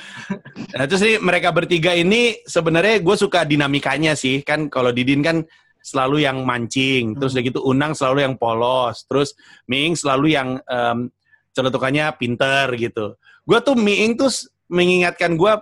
Nah 0.76 0.84
terus 0.84 1.00
nih 1.00 1.16
mereka 1.16 1.48
bertiga 1.56 1.96
ini 1.96 2.36
sebenarnya 2.44 3.00
gue 3.00 3.16
suka 3.16 3.48
dinamikanya 3.48 4.12
sih 4.12 4.44
kan 4.44 4.68
kalau 4.68 4.92
Didin 4.92 5.24
kan 5.24 5.40
selalu 5.80 6.28
yang 6.28 6.44
mancing, 6.44 7.16
terus 7.16 7.32
udah 7.32 7.44
gitu 7.44 7.60
Unang 7.64 7.96
selalu 7.96 8.28
yang 8.28 8.34
polos, 8.36 9.08
terus 9.08 9.32
Ming 9.64 9.96
selalu 9.96 10.36
yang 10.36 10.60
em, 10.68 11.08
celetukannya 11.56 12.12
pinter 12.20 12.68
gitu. 12.76 13.16
Gue 13.48 13.58
tuh 13.64 13.72
Ming 13.72 14.20
tuh 14.20 14.28
mengingatkan 14.68 15.34
gue 15.40 15.52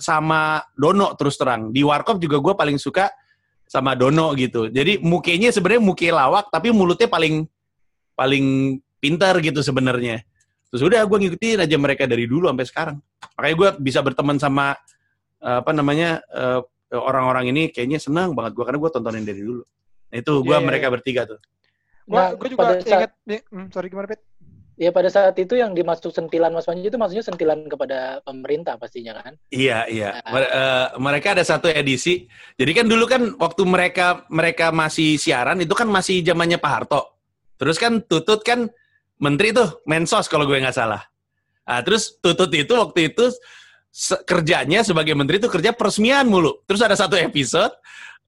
sama 0.00 0.64
Dono 0.72 1.12
terus 1.18 1.36
terang. 1.36 1.68
Di 1.74 1.84
Warkop 1.84 2.16
juga 2.16 2.40
gue 2.40 2.54
paling 2.56 2.78
suka 2.80 3.12
sama 3.68 3.92
Dono 3.92 4.32
gitu. 4.34 4.66
Jadi 4.66 4.96
mukanya 4.98 5.52
sebenarnya 5.52 5.82
muke 5.84 6.08
lawak 6.08 6.48
tapi 6.48 6.72
mulutnya 6.72 7.06
paling 7.06 7.44
paling 8.16 8.76
pintar 8.98 9.36
gitu 9.38 9.60
sebenarnya. 9.60 10.24
Terus 10.72 10.82
udah 10.84 11.04
gue 11.04 11.18
ngikutin 11.22 11.64
aja 11.64 11.76
mereka 11.76 12.08
dari 12.08 12.24
dulu 12.24 12.48
sampai 12.48 12.66
sekarang. 12.66 12.96
Makanya 13.36 13.54
gue 13.54 13.68
bisa 13.84 14.00
berteman 14.00 14.40
sama 14.40 14.72
eh, 15.38 15.56
apa 15.60 15.70
namanya 15.76 16.24
eh, 16.32 16.60
orang-orang 16.96 17.52
ini 17.52 17.62
kayaknya 17.68 18.00
senang 18.00 18.32
banget 18.32 18.56
gue 18.56 18.64
karena 18.64 18.80
gue 18.80 18.90
tontonin 18.90 19.24
dari 19.24 19.44
dulu. 19.44 19.62
Nah, 20.08 20.16
itu 20.16 20.32
gue 20.40 20.48
Iya, 20.48 20.58
iya, 20.58 20.66
mereka 20.66 20.86
iya. 20.88 20.92
bertiga 20.96 21.22
tuh. 21.28 21.38
Gue 22.08 22.16
Nah, 22.16 22.28
gue 22.32 22.48
juga 22.48 22.60
pada 22.64 22.74
saat- 22.80 23.12
inget, 23.28 23.42
hmm, 23.52 23.66
sorry 23.68 23.92
gimana 23.92 24.08
Pit? 24.08 24.20
Ya 24.78 24.94
pada 24.94 25.10
saat 25.10 25.34
itu 25.42 25.58
yang 25.58 25.74
dimaksud 25.74 26.14
sentilan 26.14 26.54
Mas 26.54 26.62
Panji 26.62 26.86
itu 26.86 26.94
maksudnya 26.94 27.26
sentilan 27.26 27.66
kepada 27.66 28.22
pemerintah 28.22 28.78
pastinya 28.78 29.18
kan? 29.18 29.34
Iya 29.50 29.90
iya. 29.90 30.22
Eh, 30.22 30.86
mereka 31.02 31.34
ada 31.34 31.42
satu 31.42 31.66
edisi. 31.66 32.30
Jadi 32.54 32.70
kan 32.78 32.86
dulu 32.86 33.10
kan 33.10 33.34
waktu 33.42 33.66
mereka 33.66 34.22
mereka 34.30 34.70
masih 34.70 35.18
siaran 35.18 35.58
itu 35.58 35.74
kan 35.74 35.90
masih 35.90 36.22
zamannya 36.22 36.62
Pak 36.62 36.70
Harto. 36.70 37.18
Terus 37.58 37.74
kan 37.74 38.06
Tutut 38.06 38.46
kan 38.46 38.70
menteri 39.18 39.50
tuh 39.50 39.82
Mensos 39.82 40.30
kalau 40.30 40.46
gue 40.46 40.62
nggak 40.62 40.78
salah. 40.78 41.02
Ah 41.66 41.82
terus 41.82 42.14
Tutut 42.22 42.54
itu 42.54 42.70
waktu 42.78 43.10
itu 43.10 43.34
se- 43.90 44.22
kerjanya 44.22 44.86
sebagai 44.86 45.18
menteri 45.18 45.42
itu 45.42 45.50
kerja 45.50 45.74
peresmian 45.74 46.30
mulu. 46.30 46.62
Terus 46.70 46.86
ada 46.86 46.94
satu 46.94 47.18
episode 47.18 47.74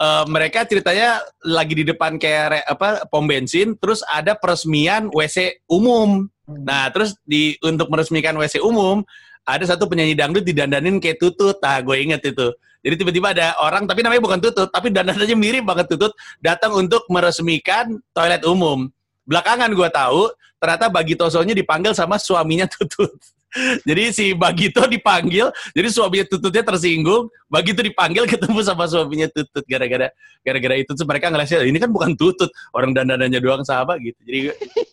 eh, 0.03 0.25
mereka 0.27 0.67
ceritanya 0.67 1.23
lagi 1.47 1.79
di 1.79 1.87
depan 1.87 2.19
kayak 2.19 2.67
apa 2.67 3.07
pom 3.07 3.23
bensin, 3.23 3.79
terus 3.79 4.03
ada 4.11 4.35
peresmian 4.35 5.07
WC 5.15 5.63
umum. 5.71 6.27
Nah, 6.65 6.91
terus 6.91 7.15
di 7.23 7.55
untuk 7.63 7.87
meresmikan 7.89 8.35
WC 8.35 8.59
umum, 8.63 9.07
ada 9.47 9.65
satu 9.65 9.87
penyanyi 9.87 10.15
dangdut 10.19 10.45
didandanin 10.45 10.99
kayak 10.99 11.19
tutut. 11.23 11.57
Nah, 11.63 11.81
gue 11.81 11.97
inget 11.99 12.23
itu. 12.27 12.49
Jadi 12.81 12.95
tiba-tiba 12.97 13.37
ada 13.37 13.53
orang, 13.61 13.85
tapi 13.85 14.01
namanya 14.01 14.25
bukan 14.25 14.41
tutut, 14.41 14.69
tapi 14.73 14.89
dandanannya 14.89 15.37
mirip 15.37 15.69
banget 15.69 15.93
tutut, 15.93 16.17
datang 16.41 16.73
untuk 16.73 17.05
meresmikan 17.13 18.01
toilet 18.17 18.41
umum. 18.49 18.89
Belakangan 19.29 19.69
gue 19.69 19.89
tahu, 19.93 20.33
ternyata 20.57 20.89
Bagitosonya 20.89 21.53
dipanggil 21.53 21.93
sama 21.93 22.17
suaminya 22.17 22.65
tutut. 22.65 23.13
Jadi 23.89 24.15
si 24.15 24.27
Bagito 24.31 24.87
dipanggil, 24.87 25.51
jadi 25.75 25.91
suaminya 25.91 26.23
tututnya 26.23 26.63
tersinggung, 26.63 27.27
Bagito 27.51 27.83
dipanggil 27.83 28.23
ketemu 28.31 28.63
sama 28.63 28.87
suaminya 28.87 29.27
tutut 29.27 29.67
gara-gara 29.67 30.07
gara-gara 30.47 30.75
itu 30.79 30.95
mereka 31.03 31.35
ngelasnya 31.35 31.67
ini 31.67 31.83
kan 31.83 31.91
bukan 31.91 32.15
tutut, 32.15 32.47
orang 32.71 32.95
dandanannya 32.95 33.43
doang 33.43 33.67
sama 33.67 33.99
gitu. 33.99 34.15
Jadi 34.23 34.39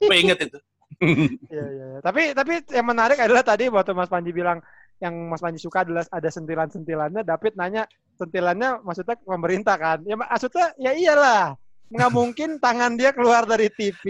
gue 0.02 0.18
inget 0.18 0.38
itu. 0.50 0.58
Iya 0.98 1.38
iya. 1.52 1.66
iya. 1.70 1.88
Tapi 2.02 2.34
tapi 2.34 2.64
yang 2.74 2.88
menarik 2.88 3.20
adalah 3.20 3.44
tadi 3.44 3.68
waktu 3.68 3.92
Mas 3.94 4.10
Panji 4.10 4.32
bilang 4.32 4.64
yang 4.98 5.14
Mas 5.30 5.40
Panji 5.40 5.60
suka 5.60 5.86
adalah 5.86 6.04
ada 6.10 6.28
sentilan-sentilannya. 6.28 7.22
David 7.22 7.54
nanya 7.54 7.84
sentilannya 8.18 8.82
maksudnya 8.82 9.16
pemerintah 9.20 9.76
kan? 9.78 10.00
Ya 10.04 10.18
maksudnya 10.18 10.74
ya 10.76 10.92
iyalah. 10.92 11.56
Nggak 11.88 12.12
mungkin 12.12 12.50
tangan 12.60 13.00
dia 13.00 13.16
keluar 13.16 13.48
dari 13.48 13.72
TV, 13.72 14.04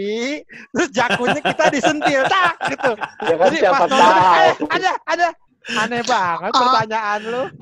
terus 0.74 0.90
jakunya 0.90 1.38
kita 1.38 1.70
disentil, 1.70 2.26
tak 2.26 2.74
gitu. 2.74 2.90
Ya 3.22 3.34
kan 3.38 3.46
Jadi 3.46 3.56
siapa 3.62 3.78
pas 3.78 3.86
nonton, 3.86 4.02
tahu. 4.02 4.34
eh, 4.34 4.54
ada, 4.66 4.90
ada. 5.06 5.28
Aneh 5.78 6.02
banget 6.02 6.50
Oh. 6.50 6.58
pertanyaan 6.64 7.20
lu. 7.22 7.42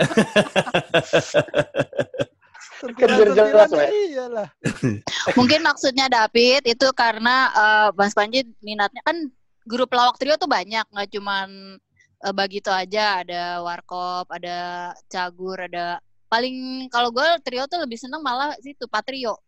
Kan 2.77 2.93
biar 2.93 3.09
jelas, 3.33 3.73
Sentilan-sentilannya 3.73 3.79
Wek. 3.79 3.91
iyalah. 4.13 4.49
Mungkin 5.39 5.61
maksudnya 5.61 6.07
David 6.07 6.63
itu 6.67 6.87
karena 6.93 7.37
eh, 7.51 7.89
Mas 7.93 8.13
Panji 8.13 8.45
minatnya 8.61 9.01
kan 9.01 9.17
grup 9.65 9.91
lawak 9.91 10.17
trio 10.17 10.37
tuh 10.37 10.47
banyak, 10.47 10.85
nggak 10.87 11.09
cuman 11.11 11.79
eh, 12.21 12.33
Bagito 12.33 12.69
aja, 12.69 13.25
ada 13.25 13.61
Warkop, 13.61 14.29
ada 14.29 14.93
Cagur, 15.07 15.57
ada 15.59 15.99
paling 16.27 16.87
kalau 16.89 17.09
gue 17.11 17.25
trio 17.41 17.65
tuh 17.65 17.81
lebih 17.81 17.97
seneng 17.97 18.21
malah 18.21 18.53
situ 18.59 18.85
Patrio. 18.87 19.39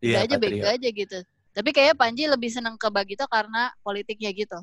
Udah 0.00 0.20
aja 0.20 0.26
Iya, 0.26 0.36
Patrio. 0.36 0.40
bego 0.58 0.68
aja 0.68 0.88
gitu. 0.90 1.18
Tapi 1.50 1.68
kayaknya 1.70 1.96
Panji 1.96 2.24
lebih 2.24 2.48
seneng 2.48 2.76
ke 2.76 2.88
Bagito 2.88 3.24
karena 3.26 3.72
politiknya 3.80 4.30
gitu. 4.32 4.58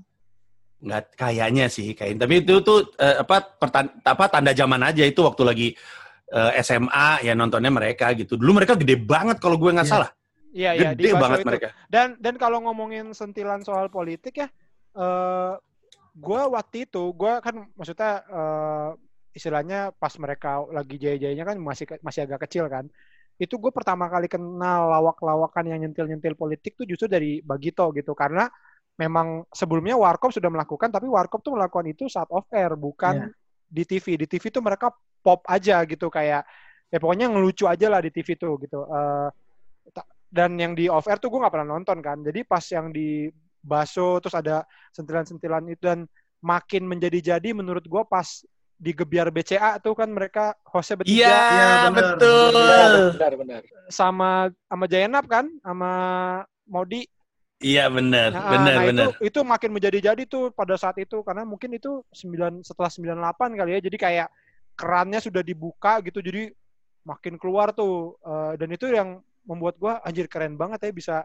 nggak 0.77 1.17
kayaknya 1.17 1.73
sih 1.73 1.97
kayak 1.97 2.21
tapi 2.21 2.45
itu 2.45 2.61
tuh 2.61 2.93
eh, 3.01 3.17
apa 3.17 3.41
pertan- 3.57 3.97
apa 3.97 4.29
tanda 4.29 4.53
zaman 4.53 4.77
aja 4.85 5.01
itu 5.01 5.25
waktu 5.25 5.41
lagi 5.41 5.67
eh, 6.27 6.51
SMA 6.59 7.23
ya 7.23 7.33
nontonnya 7.33 7.71
mereka 7.71 8.11
gitu 8.13 8.35
dulu 8.35 8.59
mereka 8.59 8.75
gede 8.75 8.99
banget 8.99 9.37
kalau 9.39 9.55
gue 9.55 9.71
nggak 9.71 9.87
Iya. 9.87 9.93
salah 9.95 10.11
Iya, 10.57 10.71
iya. 10.73 10.89
di 10.97 11.05
gede 11.05 11.19
banget 11.21 11.39
itu. 11.43 11.47
mereka 11.47 11.67
Dan 11.85 12.17
dan 12.17 12.33
kalau 12.35 12.57
ngomongin 12.65 13.13
sentilan 13.13 13.61
soal 13.61 13.87
politik 13.87 14.41
ya, 14.41 14.47
eh 14.97 15.53
gue 16.17 16.41
waktu 16.49 16.89
itu 16.89 17.13
gue 17.13 17.33
kan 17.45 17.55
maksudnya 17.77 18.25
eh, 18.25 18.89
istilahnya 19.37 19.93
pas 19.93 20.09
mereka 20.17 20.65
lagi 20.73 20.97
jaya-jayanya 20.97 21.45
kan 21.45 21.61
masih 21.61 21.85
masih 22.01 22.25
agak 22.25 22.49
kecil 22.49 22.65
kan. 22.65 22.89
Itu 23.37 23.61
gue 23.61 23.69
pertama 23.69 24.09
kali 24.09 24.25
kenal 24.25 24.89
lawak-lawakan 24.89 25.69
yang 25.69 25.79
nyentil-nyentil 25.85 26.33
politik 26.33 26.73
tuh 26.73 26.89
justru 26.89 27.05
dari 27.05 27.37
Bagito 27.45 27.93
gitu 27.93 28.17
karena 28.17 28.49
memang 28.97 29.45
sebelumnya 29.53 29.93
Warkop 29.93 30.33
sudah 30.33 30.49
melakukan 30.49 30.89
tapi 30.89 31.05
Warkop 31.05 31.45
tuh 31.45 31.53
melakukan 31.53 31.85
itu 31.85 32.09
saat 32.09 32.25
off 32.33 32.49
air 32.49 32.73
bukan 32.73 33.29
di 33.69 33.85
TV. 33.85 34.17
Di 34.17 34.25
TV 34.25 34.49
tuh 34.49 34.65
mereka 34.65 34.89
pop 35.19 35.41
aja 35.45 35.83
gitu 35.83 36.07
kayak 36.07 36.43
ya 36.87 36.97
pokoknya 36.97 37.27
ngelucu 37.27 37.67
aja 37.67 37.87
lah 37.91 37.99
di 37.99 38.09
TV 38.09 38.35
tuh 38.35 38.55
gitu. 38.61 38.79
Eh, 38.87 39.27
ta- 39.91 40.07
dan 40.27 40.55
yang 40.55 40.71
di 40.71 40.87
off 40.87 41.07
air 41.07 41.19
tuh 41.19 41.27
gue 41.27 41.39
nggak 41.39 41.53
pernah 41.53 41.75
nonton 41.75 41.99
kan 41.99 42.19
jadi 42.19 42.43
pas 42.43 42.63
yang 42.67 42.91
di 42.91 43.27
baso 43.59 44.19
terus 44.23 44.35
ada 44.35 44.63
sentilan-sentilan 44.91 45.63
itu 45.67 45.81
dan 45.83 46.07
makin 46.39 46.87
menjadi-jadi 46.87 47.51
menurut 47.51 47.83
gue 47.83 48.03
pas 48.07 48.27
di 48.77 48.93
gebiar 48.93 49.33
BCA 49.33 49.81
tuh 49.81 49.97
kan 49.97 50.05
mereka 50.07 50.53
hostnya 50.69 51.01
bertiga 51.01 51.17
iya 51.17 51.39
Iya, 51.49 51.67
bener. 51.89 52.05
betul 52.13 52.53
Benar, 52.53 52.91
benar, 53.09 53.31
benar. 53.41 53.61
sama 53.89 54.29
sama 54.69 54.85
Jayanap 54.85 55.25
kan 55.25 55.45
sama 55.65 55.91
Modi 56.69 57.03
iya 57.57 57.89
benar 57.89 58.29
Nah, 58.37 58.51
benar 58.53 58.75
nah, 58.77 58.85
benar 58.85 59.07
itu 59.17 59.33
itu 59.33 59.39
makin 59.41 59.71
menjadi-jadi 59.73 60.23
tuh 60.29 60.53
pada 60.53 60.77
saat 60.77 60.95
itu 61.01 61.25
karena 61.25 61.41
mungkin 61.41 61.73
itu 61.73 62.05
9 62.13 62.61
setelah 62.61 62.91
98 62.93 63.57
kali 63.57 63.71
ya 63.75 63.81
jadi 63.81 63.97
kayak 63.97 64.27
kerannya 64.77 65.17
sudah 65.17 65.41
dibuka 65.41 65.99
gitu 65.99 66.21
jadi 66.21 66.53
makin 67.03 67.35
keluar 67.35 67.73
tuh 67.73 68.15
Eh, 68.21 68.53
dan 68.55 68.69
itu 68.69 68.85
yang 68.87 69.17
membuat 69.43 69.75
gua 69.75 69.93
anjir 70.01 70.27
keren 70.27 70.53
banget 70.53 70.79
ya 70.79 70.91
bisa 70.91 71.15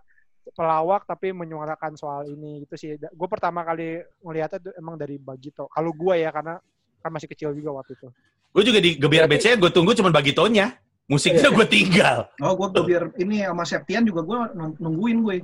pelawak 0.50 1.04
tapi 1.04 1.30
menyuarakan 1.30 1.94
soal 1.94 2.24
ini 2.24 2.62
gitu 2.62 2.74
sih 2.74 2.90
gue 2.96 3.28
pertama 3.28 3.62
kali 3.62 3.98
ngelihatnya 4.18 4.58
tuh 4.60 4.72
emang 4.74 4.96
dari 4.96 5.14
Bagito 5.14 5.68
kalau 5.68 5.90
gua 5.92 6.14
ya 6.14 6.30
karena 6.30 6.58
kan 6.98 7.10
masih 7.10 7.26
kecil 7.26 7.50
juga 7.52 7.70
waktu 7.72 7.94
itu 7.94 8.08
gue 8.50 8.62
juga 8.64 8.78
di 8.78 8.90
gebiar 8.96 9.26
BC 9.26 9.54
gue 9.56 9.70
tunggu 9.70 9.92
cuma 9.92 10.10
bagitonya 10.10 10.74
musiknya 11.04 11.46
gue 11.48 11.66
tinggal 11.66 12.26
Oh, 12.38 12.54
gue 12.54 12.74
biar 12.84 13.14
ini 13.16 13.42
sama 13.42 13.62
Septian 13.62 14.02
juga 14.02 14.22
gue 14.22 14.38
nungguin 14.78 15.18
gue. 15.20 15.36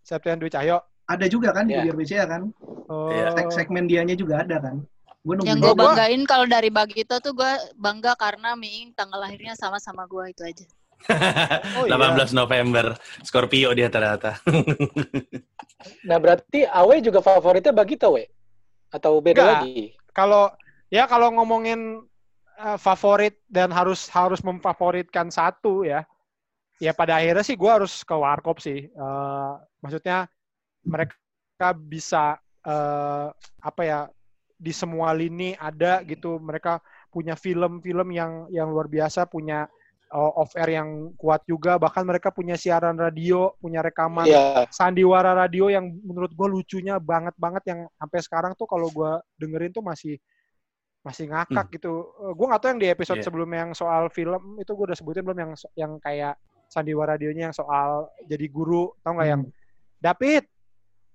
Septian 0.00 0.38
Dwi 0.38 0.48
Cahyo 0.48 0.78
Ada 1.04 1.26
juga 1.26 1.50
kan 1.50 1.66
di 1.66 1.74
Iya. 1.74 1.90
biar 1.90 1.96
BCA 1.96 2.24
kan. 2.24 2.42
oh, 2.86 3.10
Iya. 3.10 3.34
Seg- 3.34 3.50
segmen 3.52 3.84
dianya 3.84 4.14
juga 4.14 4.46
ada 4.46 4.62
kan. 4.62 4.78
Gue 5.20 5.36
Yang 5.44 5.60
nungguin. 5.60 5.60
gue 5.60 5.74
banggain 5.76 6.22
kalau 6.24 6.46
dari 6.48 6.70
Bagito 6.72 7.20
tuh 7.20 7.36
gue 7.36 7.52
bangga 7.76 8.16
karena 8.16 8.56
Miing 8.56 8.96
tanggal 8.96 9.20
lahirnya 9.20 9.52
sama 9.52 9.76
sama 9.76 10.08
gue 10.08 10.32
itu 10.32 10.42
aja. 10.44 10.66
oh 11.80 11.88
iya. 11.88 11.96
18 11.96 12.36
November 12.36 12.92
Scorpio 13.24 13.72
dia 13.72 13.88
ternyata 13.88 14.36
Nah, 16.08 16.20
berarti 16.20 16.68
Awe 16.68 17.00
juga 17.00 17.24
favoritnya 17.24 17.72
Bagito, 17.72 18.12
we? 18.12 18.28
Atau 18.92 19.16
beda 19.24 19.64
lagi? 19.64 19.96
kalau 20.10 20.50
ya 20.90 21.06
kalau 21.06 21.30
ngomongin 21.32 22.02
uh, 22.58 22.76
favorit 22.76 23.38
dan 23.46 23.70
harus 23.72 24.10
harus 24.10 24.42
memfavoritkan 24.42 25.30
satu 25.30 25.86
ya 25.86 26.02
ya 26.82 26.90
pada 26.92 27.16
akhirnya 27.22 27.46
sih 27.46 27.54
gue 27.56 27.70
harus 27.70 28.02
ke 28.04 28.12
warkop 28.12 28.58
sih 28.60 28.90
Eh, 28.90 29.52
maksudnya 29.80 30.26
mereka 30.84 31.72
bisa 31.76 32.36
eh, 32.64 33.28
apa 33.60 33.82
ya 33.84 34.04
di 34.60 34.76
semua 34.76 35.16
lini 35.16 35.56
ada 35.56 36.04
gitu 36.04 36.36
mereka 36.36 36.84
punya 37.08 37.32
film-film 37.32 38.12
yang 38.12 38.44
yang 38.52 38.68
luar 38.68 38.86
biasa, 38.86 39.24
punya 39.24 39.64
uh, 40.12 40.32
off 40.36 40.52
air 40.54 40.76
yang 40.76 41.16
kuat 41.16 41.40
juga. 41.48 41.80
Bahkan 41.80 42.04
mereka 42.04 42.28
punya 42.28 42.60
siaran 42.60 43.00
radio, 43.00 43.56
punya 43.56 43.80
rekaman 43.80 44.28
Iya. 44.28 44.68
sandiwara 44.68 45.32
radio 45.32 45.72
yang 45.72 45.88
menurut 46.04 46.30
gue 46.36 46.48
lucunya 46.60 47.00
banget 47.00 47.32
banget 47.40 47.62
yang 47.72 47.80
sampai 47.96 48.20
sekarang 48.20 48.52
tuh 48.54 48.68
kalau 48.68 48.92
gue 48.92 49.12
dengerin 49.40 49.72
tuh 49.72 49.82
masih 49.82 50.20
masih 51.00 51.32
ngakak 51.32 51.80
gitu. 51.80 52.12
Uh, 52.20 52.36
gue 52.36 52.46
nggak 52.46 52.60
tahu 52.60 52.70
yang 52.76 52.82
di 52.84 52.88
episode 52.92 53.18
Iya. 53.24 53.26
sebelumnya 53.26 53.58
yang 53.64 53.72
soal 53.72 54.12
film 54.12 54.60
itu 54.60 54.70
gue 54.76 54.84
udah 54.92 54.98
sebutin 55.00 55.24
belum 55.24 55.38
yang 55.40 55.52
yang 55.72 55.92
kayak 56.04 56.36
sandiwara 56.70 57.16
radionya 57.16 57.50
yang 57.50 57.56
soal 57.56 58.12
jadi 58.28 58.46
guru, 58.46 58.92
tau 59.02 59.16
nggak 59.16 59.28
yang 59.32 59.42
David 59.98 60.44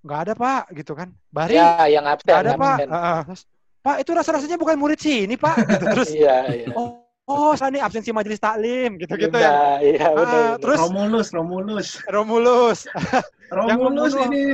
nggak 0.06 0.20
ada 0.22 0.34
pak 0.34 0.64
gitu 0.72 0.94
kan, 0.94 1.10
Bari 1.28 1.58
Ya, 1.58 1.90
yang 1.90 2.06
absen. 2.06 2.30
nggak 2.30 2.40
ada 2.40 2.54
pak, 2.54 2.76
absen. 2.78 2.90
Heeh. 2.94 3.20
Terus, 3.26 3.42
pak 3.82 3.96
itu 4.00 4.12
rasa 4.14 4.30
rasanya 4.32 4.58
bukan 4.58 4.78
murid 4.78 5.00
sini 5.02 5.34
pak, 5.34 5.58
gitu. 5.60 5.86
terus 5.98 6.10
Iya, 6.14 6.38
iya. 6.48 6.68
oh 6.72 7.02
oh 7.26 7.58
Sani 7.58 7.82
absensi 7.82 8.14
majelis 8.14 8.38
taklim 8.38 9.02
gitu 9.02 9.18
gitu 9.18 9.34
ya. 9.34 9.82
Iya, 9.82 10.14
benar. 10.14 10.14
benar. 10.14 10.50
terus 10.62 10.78
Romulus, 10.80 11.28
Romulus. 11.30 11.88
Romulus 12.06 12.80
Romulus 13.58 14.14
membunuh- 14.14 14.30
ini. 14.30 14.46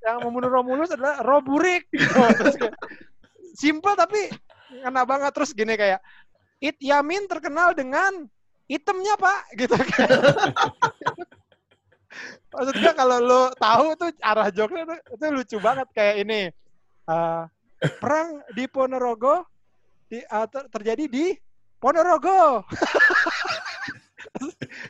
yang 0.00 0.22
membunuh 0.22 0.46
Romulus 0.48 0.88
adalah 0.88 1.18
Roburik. 1.18 1.82
Gitu. 1.90 2.14
Terus 2.14 2.54
simple 3.52 3.90
tapi 3.92 4.30
kena 4.76 5.02
banget 5.02 5.34
terus 5.34 5.50
gini 5.50 5.74
kayak 5.74 5.98
It 6.56 6.78
Yamin 6.78 7.26
terkenal 7.26 7.74
dengan 7.74 8.22
itemnya 8.66 9.14
pak 9.14 9.40
gitu 9.56 9.74
maksudnya 12.52 12.92
kalau 12.96 13.18
lo 13.20 13.42
tahu 13.56 13.86
tuh 13.98 14.10
arah 14.22 14.48
joknya 14.50 14.82
itu 15.12 15.24
lucu 15.32 15.56
banget. 15.60 15.86
Kayak 15.92 16.16
ini 16.24 16.40
eh, 17.06 17.42
perang 18.00 18.42
di 18.54 18.64
Ponorogo 18.66 19.46
di, 20.10 20.22
eh, 20.22 20.46
ter- 20.50 20.68
terjadi 20.70 21.04
di 21.06 21.26
Ponorogo. 21.76 22.64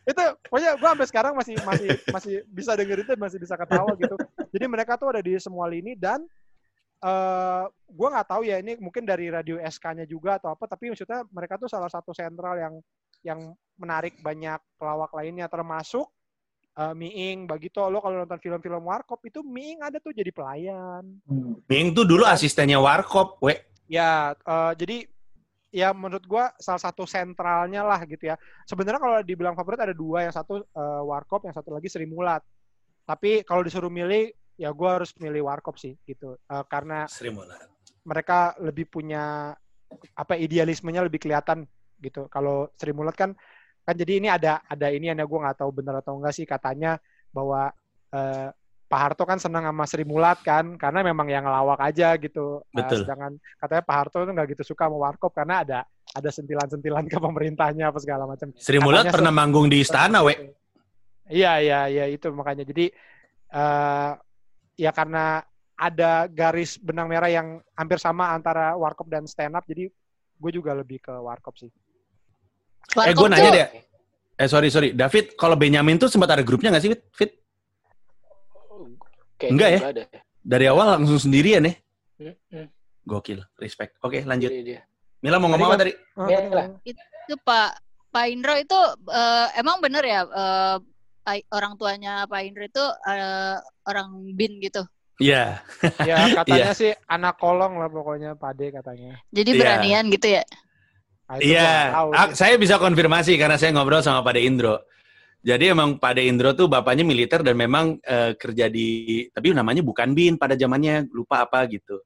Itu 0.08 0.22
pokoknya 0.48 0.80
gue 0.80 0.88
sampai 0.88 1.08
sekarang 1.08 1.32
masih 1.36 1.54
masih 1.62 1.88
masih 2.10 2.34
bisa 2.50 2.72
denger 2.74 3.04
itu 3.04 3.12
masih 3.14 3.38
bisa 3.38 3.54
ketawa 3.54 3.94
gitu. 3.94 4.16
Jadi 4.50 4.64
mereka 4.66 4.98
tuh 4.98 5.12
ada 5.12 5.22
di 5.22 5.38
semua 5.38 5.70
lini 5.70 5.94
dan 5.94 6.24
eh 7.04 7.64
gue 7.68 8.08
nggak 8.08 8.28
tahu 8.32 8.42
ya 8.48 8.58
ini 8.58 8.80
mungkin 8.80 9.04
dari 9.04 9.28
radio 9.28 9.60
SK-nya 9.60 10.08
juga 10.08 10.40
atau 10.40 10.56
apa 10.56 10.64
tapi 10.64 10.88
maksudnya 10.88 11.28
mereka 11.28 11.60
tuh 11.60 11.68
salah 11.68 11.92
satu 11.92 12.16
sentral 12.16 12.56
yang 12.56 12.74
yang 13.20 13.40
menarik 13.76 14.16
banyak 14.24 14.58
pelawak 14.80 15.12
lainnya 15.12 15.46
termasuk 15.46 16.08
eh, 16.76 16.94
Miing 16.94 17.48
begitu 17.48 17.80
lo 17.80 17.98
kalau 18.04 18.22
nonton 18.22 18.38
film-film 18.38 18.84
Warkop 18.84 19.24
itu 19.24 19.40
Miing 19.40 19.80
ada 19.80 19.96
tuh 19.96 20.12
jadi 20.12 20.28
pelayan 20.30 21.02
Hmm. 21.26 21.58
Ming 21.66 21.90
tuh 21.96 22.06
dulu 22.06 22.22
asistennya 22.22 22.78
Warkop, 22.78 23.42
we. 23.42 23.58
Ya, 23.90 24.34
eh, 24.34 24.72
jadi 24.78 24.96
ya 25.74 25.90
menurut 25.92 26.24
gua 26.24 26.54
salah 26.56 26.80
satu 26.80 27.04
sentralnya 27.04 27.82
lah 27.82 28.00
gitu 28.06 28.30
ya. 28.30 28.36
Sebenarnya 28.64 29.02
kalau 29.02 29.18
dibilang 29.26 29.58
favorit 29.58 29.82
ada 29.82 29.94
dua, 29.96 30.24
yang 30.26 30.34
satu 30.34 30.62
eh, 30.62 31.02
Warkop, 31.02 31.44
yang 31.46 31.54
satu 31.56 31.74
lagi 31.74 31.90
Sri 31.90 32.06
Mulat. 32.06 32.42
Tapi 33.06 33.42
kalau 33.46 33.62
disuruh 33.66 33.90
milih, 33.90 34.30
ya 34.58 34.70
gua 34.70 35.02
harus 35.02 35.12
milih 35.18 35.46
Warkop 35.46 35.76
sih 35.78 35.98
gitu. 36.06 36.38
Eh, 36.38 36.64
karena 36.70 37.10
Sri 37.10 37.30
Mulat. 37.34 37.66
mereka 38.06 38.54
lebih 38.62 38.86
punya 38.86 39.54
apa 40.14 40.34
idealismenya 40.38 41.02
lebih 41.06 41.18
kelihatan 41.22 41.66
gitu. 41.98 42.30
Kalau 42.30 42.70
Sri 42.78 42.94
Mulat 42.94 43.18
kan 43.18 43.34
kan 43.86 43.94
jadi 43.94 44.12
ini 44.18 44.26
ada 44.26 44.58
ada 44.66 44.90
ini 44.90 45.06
yang 45.06 45.22
gue 45.22 45.40
nggak 45.46 45.62
tahu 45.62 45.70
benar 45.70 46.02
atau 46.02 46.18
enggak 46.18 46.34
sih 46.34 46.42
katanya 46.42 46.98
bahwa 47.30 47.70
eh, 48.10 48.50
Pak 48.86 49.00
Harto 49.02 49.22
kan 49.26 49.38
senang 49.38 49.66
sama 49.66 49.82
Sri 49.86 50.06
Mulat 50.06 50.42
kan 50.46 50.78
karena 50.78 51.02
memang 51.02 51.26
yang 51.26 51.42
ngelawak 51.42 51.78
aja 51.82 52.14
gitu. 52.18 52.62
Eh, 52.70 52.82
Betul. 52.82 53.02
sedangkan 53.02 53.32
katanya 53.58 53.82
Pak 53.82 53.96
Harto 53.98 54.16
tuh 54.22 54.30
nggak 54.34 54.48
gitu 54.54 54.62
suka 54.74 54.86
sama 54.86 54.98
Warkop 55.10 55.34
karena 55.34 55.62
ada 55.62 55.78
ada 56.14 56.30
sentilan-sentilan 56.30 57.06
ke 57.10 57.18
pemerintahnya 57.18 57.90
apa 57.90 57.98
segala 58.02 58.26
macam. 58.26 58.50
Sri 58.58 58.78
Mulat 58.78 59.06
Katanya 59.06 59.14
pernah 59.14 59.32
se- 59.34 59.38
manggung 59.38 59.66
di 59.66 59.78
istana, 59.82 60.22
we. 60.22 60.34
Iya 61.26 61.58
iya 61.58 61.80
iya 61.90 62.04
itu 62.06 62.30
makanya 62.30 62.62
jadi 62.62 62.94
eh 63.50 64.10
ya 64.78 64.90
karena 64.94 65.42
ada 65.74 66.30
garis 66.30 66.78
benang 66.78 67.10
merah 67.10 67.28
yang 67.28 67.58
hampir 67.74 67.98
sama 67.98 68.30
antara 68.32 68.78
warkop 68.78 69.10
dan 69.10 69.26
stand 69.26 69.58
up 69.58 69.66
jadi 69.66 69.90
gue 70.36 70.50
juga 70.54 70.74
lebih 70.74 71.02
ke 71.02 71.10
warkop 71.10 71.58
sih. 71.58 71.70
Eh, 72.88 73.12
gue 73.12 73.28
nanya 73.28 73.50
deh. 73.50 73.66
Eh, 74.36 74.46
sorry, 74.46 74.68
sorry. 74.68 74.92
David, 74.92 75.34
kalau 75.34 75.54
Benyamin 75.54 75.96
tuh 75.96 76.06
sempat 76.06 76.28
ada 76.28 76.40
grupnya 76.40 76.68
nggak 76.68 76.82
sih, 76.82 76.92
Fit? 76.92 77.02
Fit? 77.10 77.30
Kayaknya 79.36 79.52
Enggak 79.52 79.68
ya? 79.68 79.80
ada. 79.82 80.02
Dari 80.40 80.64
awal 80.66 80.86
langsung 80.96 81.18
sendirian 81.18 81.64
ya? 81.64 81.74
Hmm, 82.16 82.68
Gokil. 83.02 83.44
Respect. 83.56 84.00
Oke, 84.00 84.22
lanjut. 84.22 84.48
Jadi 84.48 84.64
dia. 84.64 84.80
Mila 85.20 85.36
mau 85.36 85.50
ngomong 85.50 85.68
apa 85.68 85.82
tadi? 85.82 85.92
Iya 86.22 86.38
lah. 86.48 86.66
itu 86.84 87.34
Pak 87.42 87.70
Pak 88.08 88.24
Indro 88.30 88.54
itu 88.54 88.78
eh, 89.10 89.46
emang 89.56 89.82
bener 89.82 90.04
ya 90.04 90.20
eh, 90.22 90.76
Pak- 91.20 91.48
orang 91.50 91.74
tuanya 91.74 92.22
Pak 92.24 92.40
Indro 92.42 92.62
itu 92.62 92.84
eh, 93.04 93.56
orang 93.84 94.08
bin 94.32 94.60
gitu. 94.60 94.86
Iya. 95.18 95.58
Ya 96.04 96.16
katanya 96.30 96.72
sih 96.80 96.92
anak 97.06 97.36
kolong 97.36 97.76
lah 97.76 97.88
pokoknya 97.88 98.36
Pade 98.36 98.70
katanya. 98.70 99.18
Jadi 99.28 99.50
Iya. 99.50 99.60
beranian 99.60 100.04
gitu 100.08 100.28
ya. 100.30 100.42
Nah, 101.26 101.36
gua 101.38 101.42
Iya. 101.42 101.70
Ah, 102.14 102.28
sih. 102.30 102.38
saya 102.38 102.54
bisa 102.54 102.78
konfirmasi 102.78 103.34
karena 103.34 103.58
saya 103.58 103.74
ngobrol 103.74 104.02
sama 104.02 104.22
Pade 104.22 104.46
Indro. 104.46 104.86
Jadi 105.42 105.70
emang 105.70 105.98
Pade 105.98 106.26
Indro 106.26 106.54
tuh 106.54 106.66
bapaknya 106.66 107.06
militer 107.06 107.42
dan 107.42 107.54
memang 107.58 107.98
eh, 108.02 108.34
kerja 108.34 108.66
di 108.70 109.22
tapi 109.30 109.54
namanya 109.54 109.82
bukan 109.82 110.10
bin 110.14 110.38
pada 110.38 110.54
zamannya 110.58 111.06
lupa 111.10 111.46
apa 111.46 111.66
gitu. 111.70 112.02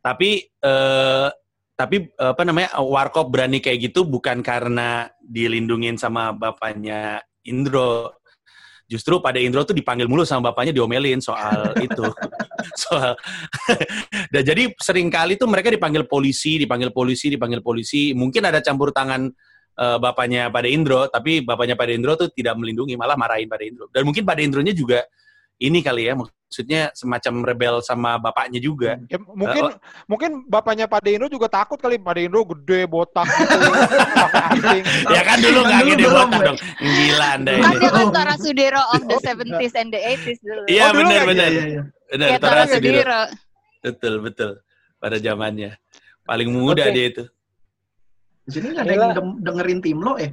Tapi 0.00 0.44
eh, 0.48 1.28
tapi 1.74 1.96
apa 2.14 2.42
namanya 2.46 2.78
Warkop 2.78 3.34
berani 3.34 3.58
kayak 3.58 3.90
gitu 3.90 4.06
bukan 4.06 4.46
karena 4.46 5.10
dilindungin 5.20 5.98
sama 5.98 6.32
bapaknya 6.32 7.20
Indro. 7.44 8.23
Justru 8.84 9.16
pada 9.24 9.40
Indro 9.40 9.64
tuh 9.64 9.72
dipanggil 9.72 10.04
mulu 10.04 10.28
sama 10.28 10.52
bapaknya 10.52 10.76
diomelin 10.76 11.18
soal 11.18 11.72
itu. 11.86 12.04
soal 12.76 13.16
Dan 14.32 14.42
jadi 14.44 14.68
sering 14.76 15.08
kali 15.08 15.40
tuh 15.40 15.48
mereka 15.48 15.72
dipanggil 15.72 16.04
polisi, 16.04 16.60
dipanggil 16.60 16.92
polisi, 16.92 17.32
dipanggil 17.32 17.64
polisi. 17.64 18.12
Mungkin 18.12 18.44
ada 18.44 18.60
campur 18.60 18.92
tangan 18.92 19.32
eh, 19.80 19.98
bapaknya 19.98 20.52
pada 20.52 20.68
Indro, 20.68 21.08
tapi 21.08 21.40
bapaknya 21.40 21.74
pada 21.74 21.92
Indro 21.96 22.14
tuh 22.14 22.28
tidak 22.32 22.60
melindungi, 22.60 22.94
malah 22.94 23.16
marahin 23.16 23.48
pada 23.48 23.64
Indro. 23.64 23.88
Dan 23.88 24.04
mungkin 24.04 24.28
pada 24.28 24.44
Indronya 24.44 24.76
juga 24.76 25.00
ini 25.56 25.78
kali 25.80 26.06
ya, 26.06 26.14
maksudnya 26.14 26.90
semacam 26.92 27.34
rebel 27.46 27.74
sama 27.78 28.18
bapaknya 28.18 28.58
juga. 28.58 28.98
Ya, 29.06 29.18
mungkin 29.22 29.62
Eh, 29.70 29.76
mungkin 30.06 30.30
bapaknya 30.46 30.86
Pade 30.86 31.14
Indro 31.14 31.26
juga 31.26 31.46
takut 31.46 31.78
kali 31.78 31.96
Pade 31.96 32.26
Indro 32.26 32.42
gede 32.42 32.86
botak 32.86 33.26
gitu. 33.26 33.58
Ya 35.14 35.22
kan 35.22 35.38
dulu 35.38 35.60
Kan 35.62 35.68
nggak 35.70 35.82
gede 35.90 36.06
botak 36.08 36.40
dong. 36.42 36.58
Gila 36.78 37.26
anda 37.38 37.50
Kan 37.54 37.70
ini. 37.70 37.76
dia 37.78 37.90
kan 37.90 38.06
Tora 38.10 38.34
Sudiro 38.36 38.82
of 38.92 39.02
the 39.06 39.16
70s 39.26 39.74
and 39.74 39.88
the 39.90 40.00
80s 40.00 40.38
dulu. 40.40 40.60
Iya 40.66 40.84
Oh, 40.84 40.90
benar 40.92 41.20
benar. 41.24 41.48
Iya, 41.48 41.54
iya, 41.54 41.66
iya. 41.70 41.82
Benar, 42.10 42.26
Kayak 42.28 42.40
Tora 42.40 42.52
Tora 42.52 42.64
Sudiro. 42.66 42.98
Sudiro. 42.98 43.20
Betul 43.80 44.14
betul. 44.20 44.50
Pada 44.98 45.16
zamannya. 45.18 45.70
Paling 46.24 46.48
muda 46.50 46.82
Oke. 46.82 46.92
dia 46.92 47.06
itu. 47.08 47.24
Di 48.44 48.50
sini 48.52 48.66
nggak 48.72 48.84
ada 48.84 48.92
yang 48.92 49.12
dengerin 49.40 49.80
tim 49.80 49.98
lo 50.00 50.16
eh. 50.16 50.30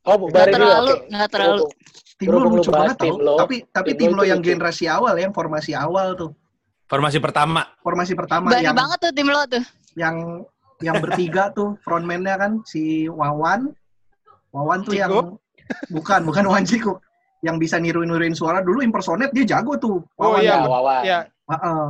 Oh, 0.00 0.16
Nggak 0.16 0.48
terlalu, 0.50 0.92
nggak 1.12 1.28
terlalu. 1.28 1.64
Tim 2.20 2.28
lo 2.28 2.38
lu 2.44 2.60
lucu 2.60 2.68
banget 2.68 2.96
tim 3.00 3.16
tau. 3.16 3.24
lo, 3.24 3.34
Tapi 3.40 3.56
tapi 3.72 3.90
tim 3.96 4.12
tim 4.12 4.12
lo 4.12 4.22
yang 4.22 4.44
lucu. 4.44 4.52
generasi 4.52 4.84
awal 4.86 5.16
ya, 5.16 5.24
yang 5.24 5.32
formasi 5.32 5.72
awal 5.72 6.12
tuh. 6.12 6.30
Formasi 6.84 7.16
pertama. 7.16 7.64
Formasi 7.80 8.12
pertama 8.12 8.52
Berani 8.52 8.66
yang 8.68 8.76
banget 8.76 8.98
tuh 9.00 9.12
tim 9.16 9.28
lo 9.28 9.42
tuh. 9.48 9.64
yang 9.96 10.16
yang 10.80 10.96
bertiga 10.98 11.48
tuh 11.50 11.80
frontman-nya 11.80 12.36
kan 12.36 12.52
si 12.62 13.08
Wawan. 13.08 13.72
Wawan 14.52 14.80
tuh 14.82 14.94
yang 14.94 15.38
bukan 15.88 16.20
bukan 16.22 16.44
Wawan 16.44 16.64
Cikuk. 16.64 17.00
Yang 17.40 17.56
bisa 17.56 17.80
niruin-niruin 17.80 18.36
suara 18.36 18.60
dulu 18.60 18.84
impersonate 18.84 19.32
dia 19.32 19.56
jago 19.56 19.80
tuh. 19.80 19.96
Oh, 20.20 20.36
Wawan 20.36 20.40
iya, 20.44 20.52
Ya, 20.52 20.56
tuh. 20.60 20.70
Wawa. 20.70 20.94
Ya, 21.00 21.18
Heeh. 21.50 21.84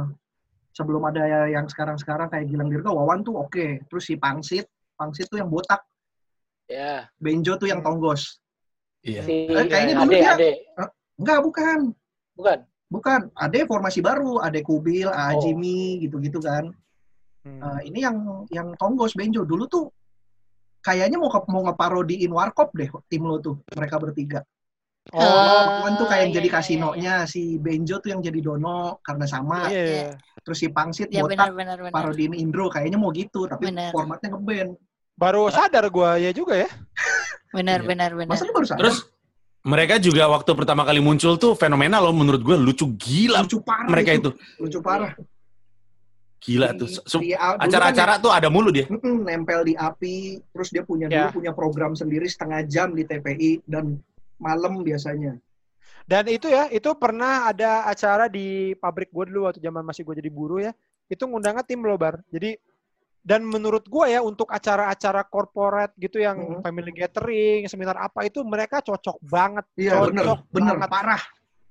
Sebelum 0.71 1.03
ada 1.03 1.23
yang 1.51 1.67
sekarang-sekarang 1.67 2.31
kayak 2.31 2.47
Gilang 2.47 2.71
Dirga, 2.71 2.95
Wawan 2.95 3.27
tuh 3.27 3.35
oke. 3.37 3.83
Terus 3.91 4.05
si 4.07 4.15
Pangsit, 4.15 4.71
Pangsit 4.95 5.27
tuh 5.27 5.43
yang 5.43 5.51
botak, 5.51 5.83
Ya. 6.71 7.11
Benjo 7.19 7.59
tuh 7.59 7.67
yang 7.67 7.83
tonggos. 7.83 8.39
Iya. 9.01 9.23
Si 9.25 9.33
Eh, 9.49 9.67
kayaknya 9.67 9.95
dulu 9.97 10.11
Ade, 10.13 10.19
dia- 10.21 10.35
Ade. 10.37 10.51
Enggak, 11.17 11.39
bukan. 11.41 11.79
Bukan. 12.37 12.59
Bukan. 12.91 13.21
Ada 13.33 13.65
formasi 13.65 14.01
baru, 14.01 14.41
ada 14.41 14.59
Kubil, 14.61 15.09
A 15.09 15.33
Oh. 15.37 15.41
Jimmy 15.41 16.01
gitu-gitu 16.01 16.41
kan. 16.41 16.69
Hmm. 17.41 17.61
Eh, 17.61 17.81
ini 17.89 18.05
yang 18.05 18.45
yang 18.53 18.77
tonggos 18.77 19.17
Benjo 19.17 19.49
dulu 19.49 19.65
tuh 19.65 19.89
kayaknya 20.81 21.17
mau 21.17 21.33
ke- 21.33 21.49
mau 21.49 21.65
ngeparodiin 21.65 22.29
Warkop 22.29 22.73
deh 22.77 22.89
tim 23.09 23.25
lo 23.25 23.41
tuh 23.41 23.65
mereka 23.73 23.97
bertiga. 23.97 24.41
Oh, 25.17 25.17
Wawan 25.17 25.97
tuh 25.97 26.05
kayak 26.05 26.29
yang 26.29 26.33
iya, 26.33 26.37
jadi 26.37 26.49
iya, 26.49 26.53
iya. 26.53 26.61
kasinonya, 26.61 27.15
si 27.25 27.57
Benjo 27.57 28.05
tuh 28.05 28.13
yang 28.13 28.21
jadi 28.21 28.37
Dono 28.45 29.01
karena 29.01 29.25
sama. 29.25 29.73
iya. 29.73 30.13
iya. 30.13 30.13
Terus 30.45 30.61
si 30.61 30.69
Pangsit 30.69 31.09
Ya 31.09 31.25
botak 31.25 31.49
benar 31.49 31.53
benar 31.57 31.77
benar. 31.81 31.93
parodiin 31.97 32.37
Indro 32.37 32.69
kayaknya 32.69 33.01
mau 33.01 33.09
gitu, 33.13 33.49
tapi 33.49 33.73
Benar. 33.73 33.93
formatnya 33.97 34.29
ngeband. 34.37 34.73
Baru 35.21 35.53
sadar 35.53 35.85
gua 35.93 36.17
ya 36.17 36.33
juga 36.33 36.57
ya. 36.57 36.69
Benar 37.53 37.85
Iya. 37.85 37.89
benar 37.89 38.11
benar. 38.17 38.31
Masa 38.33 38.49
lu 38.49 38.57
baru 38.57 38.65
sadar? 38.65 38.81
Terus 38.81 39.05
mereka 39.61 40.01
juga 40.01 40.25
waktu 40.27 40.49
pertama 40.57 40.83
kali 40.83 41.05
muncul 41.05 41.37
tuh 41.37 41.53
fenomenal 41.53 42.09
loh 42.09 42.17
menurut 42.17 42.41
gue 42.41 42.57
lucu 42.57 42.89
gila 42.97 43.45
lucu 43.45 43.61
parah 43.61 43.85
mereka 43.87 44.17
itu. 44.17 44.31
Lucu 44.57 44.81
parah. 44.81 45.13
Gila 46.41 46.73
Di- 46.73 46.79
tuh. 46.81 46.89
Dulu 46.89 47.37
kan 47.37 47.61
Acara-acara 47.61 48.17
tuh 48.17 48.33
ada 48.33 48.49
mulu 48.49 48.73
dia. 48.73 48.89
Nempel 48.89 49.61
di 49.61 49.75
api 49.77 50.41
terus 50.49 50.73
dia 50.73 50.81
punya 50.81 51.13
Ya. 51.13 51.29
dulu 51.29 51.45
punya 51.45 51.53
program 51.53 51.93
sendiri 51.93 52.25
setengah 52.25 52.65
jam 52.65 52.97
di 52.97 53.05
TPI 53.05 53.61
dan 53.69 54.01
malam 54.41 54.81
biasanya 54.81 55.37
Dan 56.09 56.27
itu 56.27 56.51
ya, 56.51 56.67
itu 56.73 56.91
pernah 56.99 57.47
ada 57.47 57.87
acara 57.87 58.27
di 58.27 58.73
pabrik 58.75 59.13
gue 59.15 59.31
dulu 59.31 59.47
waktu 59.47 59.63
zaman 59.63 59.85
masih 59.85 60.03
gue 60.03 60.19
jadi 60.19 60.27
buruh 60.27 60.59
ya. 60.59 60.73
Itu 61.07 61.29
ngundangnya 61.29 61.63
tim 61.63 61.85
lo 61.85 61.95
bar. 61.95 62.19
Jadi 62.33 62.57
dan 63.21 63.45
menurut 63.45 63.85
gue 63.85 64.07
ya 64.17 64.25
untuk 64.25 64.49
acara-acara 64.49 65.29
corporate 65.29 65.93
gitu 66.01 66.19
yang 66.25 66.41
Mhm. 66.41 66.61
family 66.65 66.93
gathering, 66.93 67.69
seminar 67.69 68.01
apa 68.01 68.25
itu 68.25 68.41
mereka 68.41 68.81
cocok 68.81 69.21
banget. 69.21 69.65
iya 69.77 70.01
Cocok 70.01 70.39
bener 70.51 70.77
banget. 70.81 70.89
parah 70.91 71.23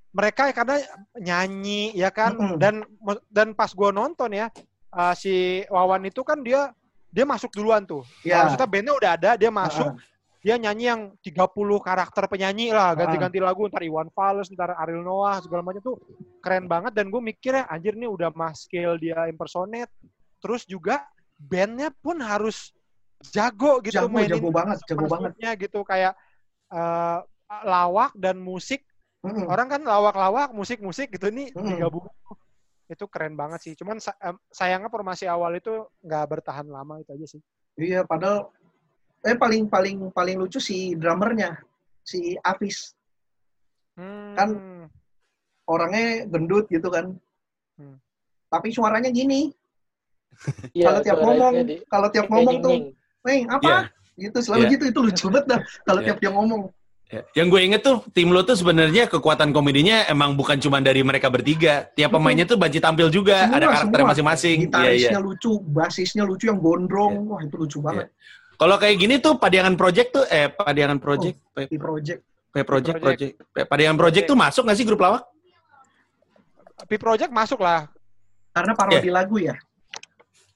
Mereka 0.09 0.49
karena 0.57 0.81
nyanyi 1.21 1.93
ya 1.93 2.09
kan 2.09 2.33
Mhm. 2.33 2.57
dan 2.57 2.81
dan 3.29 3.53
pas 3.53 3.69
gue 3.69 3.89
nonton 3.93 4.33
ya 4.33 4.49
uh, 4.89 5.13
si 5.13 5.61
Wawan 5.69 6.01
itu 6.05 6.25
kan 6.25 6.41
dia 6.41 6.73
dia 7.09 7.25
masuk 7.25 7.53
duluan 7.53 7.85
tuh. 7.85 8.01
ya 8.21 8.45
Maksudnya 8.45 8.69
bandnya 8.69 8.93
udah 8.93 9.11
ada, 9.17 9.31
dia 9.33 9.49
masuk, 9.49 9.97
dia 10.45 10.61
nyanyi 10.61 10.85
yang 10.93 11.01
30 11.25 11.49
karakter 11.81 12.29
penyanyi 12.29 12.69
lah, 12.69 12.93
ganti-ganti 12.93 13.41
lagu, 13.41 13.65
ntar 13.65 13.81
Iwan 13.81 14.13
Fals, 14.13 14.53
ntar 14.53 14.77
Ariel 14.77 15.01
Noah, 15.01 15.41
segala 15.41 15.65
macam 15.65 15.81
tuh 15.81 15.97
keren 16.37 16.69
banget 16.69 16.93
dan 16.93 17.09
gue 17.09 17.17
mikir 17.17 17.57
ya 17.57 17.65
anjir 17.65 17.97
nih 17.97 18.05
udah 18.05 18.29
mas 18.33 18.65
skill 18.65 18.97
dia 19.01 19.25
impersonate, 19.25 19.89
terus 20.37 20.69
juga 20.69 21.01
bandnya 21.39 21.89
pun 22.03 22.19
harus 22.19 22.75
jago 23.31 23.79
gitu 23.79 23.95
jago 23.95 24.11
mainin 24.11 24.35
jago 24.35 24.51
banget 24.51 24.77
jago 24.83 25.05
banget 25.07 25.31
gitu 25.55 25.79
kayak 25.87 26.13
eh, 26.69 27.19
lawak 27.63 28.11
dan 28.19 28.37
musik 28.37 28.83
Mm-mm. 29.23 29.47
orang 29.51 29.67
kan 29.67 29.81
lawak-lawak 29.83 30.51
musik-musik 30.55 31.11
gitu 31.11 31.31
nih 31.31 31.51
Hmm. 31.55 31.75
digabung 31.75 32.07
itu 32.89 33.05
keren 33.11 33.35
banget 33.39 33.59
sih 33.63 33.73
cuman 33.75 33.99
sayangnya 34.49 34.89
formasi 34.89 35.27
awal 35.27 35.53
itu 35.55 35.85
nggak 36.01 36.25
bertahan 36.25 36.67
lama 36.67 36.99
itu 37.03 37.11
aja 37.15 37.25
sih 37.37 37.41
iya 37.79 38.01
padahal 38.07 38.49
eh 39.27 39.35
paling 39.35 39.67
paling 39.67 40.09
paling 40.15 40.35
lucu 40.39 40.59
si 40.59 40.93
drummernya 40.99 41.55
si 42.03 42.35
Afis 42.43 42.93
Hmm. 43.99 44.31
Kan 44.31 44.49
orangnya 45.67 46.23
gendut 46.31 46.71
gitu 46.71 46.87
kan 46.87 47.11
Hmm. 47.75 47.95
tapi 48.47 48.71
suaranya 48.71 49.11
gini 49.11 49.51
Iya, 50.71 50.85
kalau 50.87 50.99
tiap 51.03 51.17
ngomong 51.19 51.53
di- 51.63 51.79
kalau 51.85 52.07
tiap 52.09 52.27
ngomong 52.27 52.55
tuh. 52.59 52.75
Neng 53.19 53.43
apa 53.51 53.91
gitu 54.15 54.37
selalu 54.39 54.63
Iya. 54.63 54.71
gitu 54.71 54.83
itu 54.87 54.99
lucu 55.03 55.25
banget 55.27 55.45
dah 55.47 55.59
kalau 55.83 55.99
Iya. 55.99 56.07
tiap 56.11 56.17
dia 56.19 56.31
ngomong 56.31 56.61
Ya. 57.09 57.25
Yang 57.33 57.47
gue 57.49 57.61
inget 57.65 57.81
tuh 57.81 58.05
tim 58.13 58.29
lo 58.29 58.45
tuh 58.45 58.53
sebenarnya 58.53 59.09
kekuatan 59.09 59.49
komedinya 59.49 60.05
emang 60.05 60.37
bukan 60.37 60.61
cuma 60.61 60.77
dari 60.77 61.01
mereka 61.01 61.25
bertiga. 61.25 61.89
Tiap 61.97 62.13
pemainnya 62.13 62.45
tuh 62.45 62.53
banci 62.53 62.77
tampil 62.77 63.09
juga, 63.09 63.49
Semua, 63.49 63.57
ada 63.57 63.65
karakter 63.65 63.99
masing-masing. 64.05 64.57
Iya, 64.61 64.61
iya. 64.61 64.69
gitarisnya 65.09 65.17
lucu 65.17 65.57
basisnya 65.65 66.21
lucu 66.21 66.45
yang 66.45 66.61
gondrong 66.61 67.25
wah 67.25 67.41
itu 67.41 67.57
lucu 67.57 67.81
banget 67.81 68.13
Kalau 68.61 68.77
kayak 68.77 69.01
gini 69.01 69.17
tuh 69.17 69.41
Padiangan 69.41 69.73
Project 69.73 70.09
tuh 70.13 70.25
eh 70.29 70.53
Padiangan 70.53 71.01
Project, 71.01 71.33
P, 71.49 71.57
di 71.65 71.81
project 71.81 72.21
P 72.53 72.55
Project, 72.61 73.01
Project. 73.01 73.01
Project. 73.01 73.31
P- 73.57 73.65
Padiangan 73.65 73.97
Project 73.97 74.25
tuh 74.29 74.37
masuk 74.37 74.61
nggak 74.69 74.77
sih 74.77 74.85
grup 74.85 75.01
lawak? 75.01 75.23
P 76.85 76.91
Project 76.95 77.31
masuk 77.33 77.57
lah 77.57 77.89
karena 78.53 78.77
parodi 78.77 79.09
lagu 79.09 79.41
ya 79.41 79.57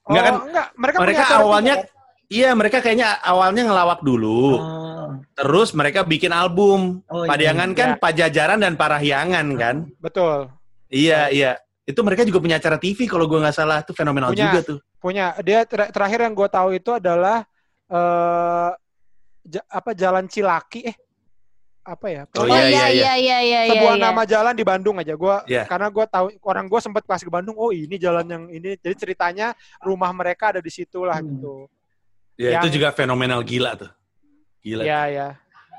Enggak 0.04 0.24
kan? 0.24 0.34
Oh, 0.34 0.44
enggak 0.46 0.68
mereka, 0.76 0.98
Mereka 1.00 1.24
awalnya 1.38 1.76
juga, 1.76 1.84
kan? 1.84 1.92
Iya, 2.28 2.50
mereka 2.52 2.78
kayaknya 2.80 3.08
awalnya 3.22 3.62
ngelawak 3.64 4.00
dulu. 4.02 4.58
Ah. 4.58 5.12
Terus 5.34 5.70
mereka 5.72 6.02
bikin 6.02 6.32
album. 6.32 7.06
Oh, 7.06 7.24
iya. 7.24 7.30
Padiangan 7.30 7.70
kan 7.72 7.90
Iya. 7.94 8.00
Pajajaran 8.00 8.60
dan 8.60 8.74
Parahyangan 8.74 9.46
kan? 9.54 9.76
betul 9.98 10.50
Iya, 10.88 11.30
iya. 11.30 11.52
Itu 11.84 12.00
mereka 12.00 12.24
juga 12.24 12.40
punya 12.40 12.58
acara 12.58 12.76
TV 12.76 13.06
kalau 13.06 13.28
gue 13.28 13.38
nggak 13.38 13.54
salah. 13.54 13.80
Itu 13.80 13.92
fenomenal 13.92 14.32
Punya. 14.32 14.50
juga 14.50 14.60
tuh. 14.64 14.80
punya 14.98 15.36
dia 15.40 15.68
ter- 15.68 15.92
terakhir 15.92 16.20
yang 16.22 16.32
gue 16.32 16.48
tahu 16.48 16.70
itu 16.74 16.88
adalah 16.90 17.44
eh 17.86 18.72
ja- 19.44 19.68
apa 19.68 19.92
Jalan 19.92 20.26
Cilaki 20.26 20.80
eh 20.82 20.96
apa 21.84 22.08
ya 22.08 22.24
Oh, 22.40 22.48
iya, 22.48 22.64
iya, 22.64 22.64
iya, 22.64 22.88
iya, 22.90 23.14
iya, 23.20 23.38
iya, 23.44 23.60
iya. 23.68 23.72
sebuah 23.76 23.96
iya. 24.00 24.04
nama 24.08 24.22
jalan 24.24 24.56
di 24.56 24.64
Bandung 24.64 24.96
aja 24.98 25.14
gua 25.14 25.44
Iya. 25.44 25.68
karena 25.68 25.92
gue 25.92 26.06
tahu 26.08 26.28
orang 26.48 26.66
gue 26.72 26.80
sempat 26.80 27.04
pas 27.04 27.20
ke 27.20 27.28
Bandung 27.28 27.60
oh 27.60 27.70
ini 27.70 28.00
jalan 28.00 28.24
yang 28.24 28.44
ini 28.48 28.80
jadi 28.80 28.96
ceritanya 28.96 29.52
rumah 29.80 30.10
mereka 30.12 30.56
ada 30.56 30.64
di 30.64 30.72
situ 30.72 31.04
lah 31.04 31.20
Hmm. 31.20 31.30
gitu 31.36 31.56
Ya, 32.34 32.58
itu 32.58 32.66
Yang- 32.66 32.76
juga 32.82 32.90
fenomenal 32.90 33.46
gila 33.46 33.78
tuh. 33.78 33.92
Gila. 34.64 34.82
ya 34.82 35.06
ya 35.06 35.28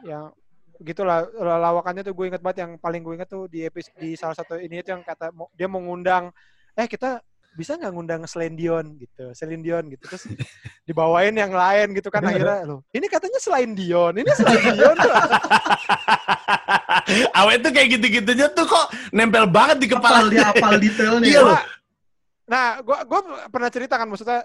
yang 0.05 0.31
gitulah 0.79 1.25
lawakannya 1.35 2.05
tuh 2.05 2.13
gue 2.13 2.27
inget 2.29 2.39
banget 2.39 2.63
yang 2.63 2.73
paling 2.77 3.01
gue 3.01 3.15
inget 3.17 3.27
tuh 3.27 3.49
di 3.49 3.65
episode 3.65 3.97
di 3.97 4.13
salah 4.15 4.37
satu 4.37 4.61
ini 4.61 4.79
itu 4.79 4.93
yang 4.93 5.01
kata 5.01 5.33
dia 5.51 5.67
mau 5.67 5.81
ngundang 5.81 6.29
eh 6.75 6.85
kita 6.85 7.19
bisa 7.55 7.79
nggak 7.79 7.93
ngundang 7.95 8.23
Selendion 8.27 8.99
gitu 8.99 9.31
Selendion 9.35 9.87
gitu 9.91 10.05
terus 10.11 10.27
dibawain 10.85 11.33
yang 11.35 11.55
lain 11.55 11.95
gitu 11.95 12.11
kan 12.11 12.27
akhirnya 12.27 12.67
loh 12.67 12.83
ini 12.91 13.07
katanya 13.07 13.39
selain 13.39 13.73
Dion 13.73 14.15
ini 14.19 14.31
selain 14.35 14.75
Dion 14.75 14.97
tuh 14.99 15.13
Awet 17.39 17.61
tuh 17.61 17.73
kayak 17.73 17.89
gitu-gitunya 17.99 18.49
tuh 18.53 18.65
kok 18.65 18.87
nempel 19.13 19.45
banget 19.49 19.77
di 19.81 19.89
kepala 19.93 20.25
apal 20.25 20.33
dia 20.33 20.45
apal 20.51 20.73
detailnya 20.81 21.27
Iya 21.29 21.41
ya. 21.41 21.43
loh. 21.45 21.61
Nah, 22.45 22.67
gue 22.85 22.99
gua 23.09 23.21
pernah 23.49 23.71
cerita 23.73 23.97
kan 23.97 24.09
maksudnya 24.09 24.45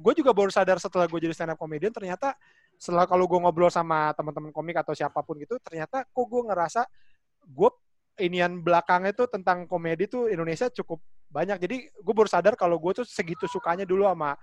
gue 0.00 0.12
juga 0.16 0.30
baru 0.32 0.50
sadar 0.50 0.78
setelah 0.80 1.06
gue 1.10 1.18
jadi 1.20 1.34
stand 1.34 1.52
up 1.54 1.58
comedian 1.60 1.92
ternyata 1.92 2.32
setelah 2.80 3.04
kalau 3.04 3.28
gue 3.28 3.38
ngobrol 3.38 3.68
sama 3.68 4.10
teman-teman 4.16 4.48
komik 4.50 4.80
atau 4.80 4.96
siapa 4.96 5.20
pun 5.20 5.36
gitu 5.36 5.60
ternyata 5.60 6.08
kok 6.08 6.26
gue 6.26 6.42
ngerasa 6.48 6.88
gue 7.44 7.70
inian 8.24 8.56
belakangnya 8.64 9.12
tuh 9.12 9.28
tentang 9.28 9.68
komedi 9.68 10.08
tuh 10.08 10.32
Indonesia 10.32 10.72
cukup 10.72 10.98
banyak 11.30 11.56
jadi 11.58 11.76
gue 11.88 12.14
baru 12.14 12.26
sadar 12.26 12.54
kalau 12.54 12.74
gue 12.76 12.92
tuh 12.92 13.06
segitu 13.06 13.46
sukanya 13.46 13.82
dulu 13.82 14.02
sama 14.04 14.34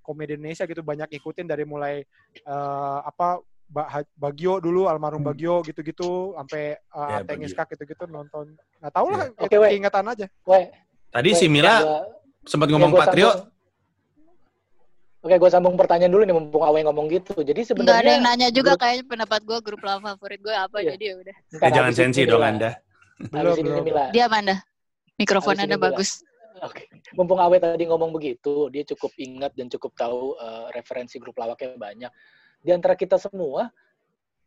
komedi 0.00 0.34
Indonesia 0.34 0.66
gitu 0.66 0.82
banyak 0.82 1.06
ikutin 1.12 1.46
dari 1.46 1.62
mulai 1.62 2.02
eh, 2.36 2.98
apa 3.00 3.38
Ba- 3.64 3.88
Bagio 4.12 4.58
dulu 4.58 4.84
almarhum 4.84 5.16
Hmm. 5.18 5.32
Bagio 5.32 5.62
gitu-gitu 5.62 6.36
sampai 6.36 6.76
uh, 6.92 7.08
Ya, 7.08 7.16
Ate 7.16 7.24
Bagio. 7.26 7.40
Ngiskak 7.40 7.66
gitu-gitu 7.72 8.04
nonton 8.04 8.52
nggak 8.76 8.92
tahu 8.92 9.06
lah 9.08 9.32
Oke, 9.32 9.48
itu 9.48 9.56
weh. 9.56 9.70
ingatan 9.72 10.04
aja 10.04 10.26
Weh, 10.44 10.64
Tadi 11.08 11.30
weh, 11.30 11.38
si 11.38 11.46
Mila 11.48 11.80
gua- 11.80 12.04
sempat 12.44 12.66
ya, 12.66 12.72
ngomong 12.74 12.90
gua 12.90 13.00
Patrio. 13.00 13.30
Oke, 15.22 15.38
gue 15.38 15.48
sambung 15.48 15.78
pertanyaan 15.78 16.10
dulu 16.10 16.26
nih, 16.26 16.34
mumpung 16.34 16.60
Awe 16.60 16.82
ngomong 16.82 17.06
gitu. 17.08 17.30
Jadi 17.38 17.62
Nggak 17.62 17.62
ada 17.62 17.78
sebenarnya 18.02 18.12
yang 18.12 18.24
nanya 18.26 18.48
juga 18.50 18.74
grup- 18.74 18.82
kayaknya 18.82 19.04
pendapat 19.06 19.40
gue 19.40 19.58
grup 19.62 19.80
lama 19.80 20.02
favorit 20.10 20.40
gue 20.42 20.50
apa 20.50 20.76
Iya. 20.76 20.90
jadi 20.92 21.04
ya 21.04 21.14
udah. 21.16 21.36
Eh, 21.54 21.70
jangan 21.70 21.92
sensi 21.94 22.20
dong 22.26 22.42
Anda. 22.42 22.70
belum 23.22 23.56
belum. 23.56 23.84
Dia 24.10 24.26
mana? 24.26 24.58
Mikrofon 25.14 25.56
Anda 25.56 25.78
bagus. 25.78 26.26
Oke. 26.60 26.92
Mumpung 27.16 27.40
Awe 27.40 27.56
tadi 27.56 27.88
ngomong 27.88 28.12
begitu, 28.12 28.68
dia 28.68 28.84
cukup 28.84 29.12
ingat 29.16 29.56
dan 29.56 29.72
cukup 29.72 29.96
tahu 29.96 30.36
eh, 30.36 30.66
referensi 30.76 31.16
grup 31.16 31.40
lawaknya 31.40 31.78
banyak. 31.80 32.12
Di 32.60 32.70
antara 32.70 32.92
kita 32.92 33.16
semua, 33.16 33.72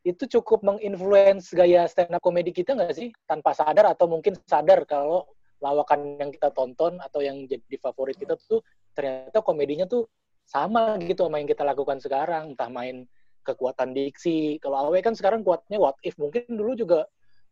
itu 0.06 0.30
cukup 0.38 0.62
menginfluence 0.62 1.50
gaya 1.50 1.90
stand 1.90 2.14
up 2.14 2.22
komedi 2.22 2.54
kita 2.54 2.78
nggak 2.78 2.94
sih? 2.94 3.10
Tanpa 3.26 3.58
sadar 3.58 3.90
atau 3.90 4.06
mungkin 4.06 4.38
sadar 4.46 4.86
kalau 4.86 5.26
lawakan 5.58 6.22
yang 6.22 6.30
kita 6.30 6.54
tonton 6.54 7.02
atau 7.02 7.26
yang 7.26 7.50
jadi 7.50 7.78
favorit 7.82 8.20
kita 8.20 8.38
tuh 8.38 8.62
ternyata 8.94 9.42
komedinya 9.42 9.90
tuh 9.90 10.06
sama 10.46 10.94
gitu 11.02 11.26
sama 11.26 11.42
yang 11.42 11.50
kita 11.50 11.66
lakukan 11.66 11.98
sekarang. 11.98 12.54
Entah 12.54 12.70
main 12.70 13.10
kekuatan 13.42 13.98
diksi. 13.98 14.62
Kalau 14.62 14.90
Awe 14.90 15.02
kan 15.02 15.18
sekarang 15.18 15.42
kuatnya 15.42 15.82
what 15.82 15.98
if. 16.06 16.14
Mungkin 16.22 16.54
dulu 16.54 16.78
juga 16.78 17.10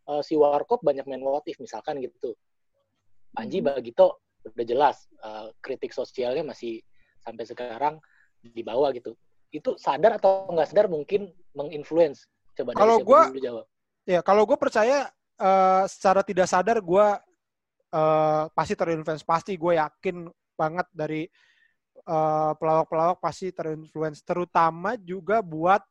eh, 0.07 0.21
si 0.21 0.37
Warkop 0.37 0.85
banyak 0.85 1.09
main 1.09 1.25
what 1.25 1.43
if 1.49 1.57
misalkan 1.57 1.97
gitu. 2.05 2.37
Panji 3.33 3.65
Bagito 3.65 4.22
udah 4.43 4.65
jelas 4.67 5.07
eh, 5.23 5.47
kritik 5.63 5.95
sosialnya 5.95 6.43
masih 6.43 6.83
sampai 7.23 7.47
sekarang 7.47 7.95
di 8.43 8.59
bawah 8.61 8.91
gitu. 8.91 9.15
Itu 9.53 9.79
sadar 9.79 10.19
atau 10.19 10.51
nggak 10.51 10.67
sadar 10.69 10.87
mungkin 10.91 11.31
menginfluence. 11.55 12.27
Coba 12.53 12.75
Kalau 12.75 12.99
dulu 13.01 13.39
jawab. 13.39 13.65
Ya, 14.03 14.19
kalau 14.19 14.43
gue 14.43 14.57
percaya 14.59 15.07
eh, 15.39 15.83
secara 15.87 16.21
tidak 16.21 16.51
sadar 16.51 16.83
gue 16.83 17.07
eh, 17.93 18.43
pasti 18.51 18.73
terinfluence. 18.75 19.23
Pasti 19.23 19.55
gue 19.55 19.79
yakin 19.79 20.27
banget 20.59 20.87
dari 20.91 21.23
eh, 22.03 22.51
pelawak-pelawak 22.59 23.23
pasti 23.23 23.55
terinfluence. 23.55 24.19
Terutama 24.27 24.99
juga 24.99 25.39
buat 25.39 25.81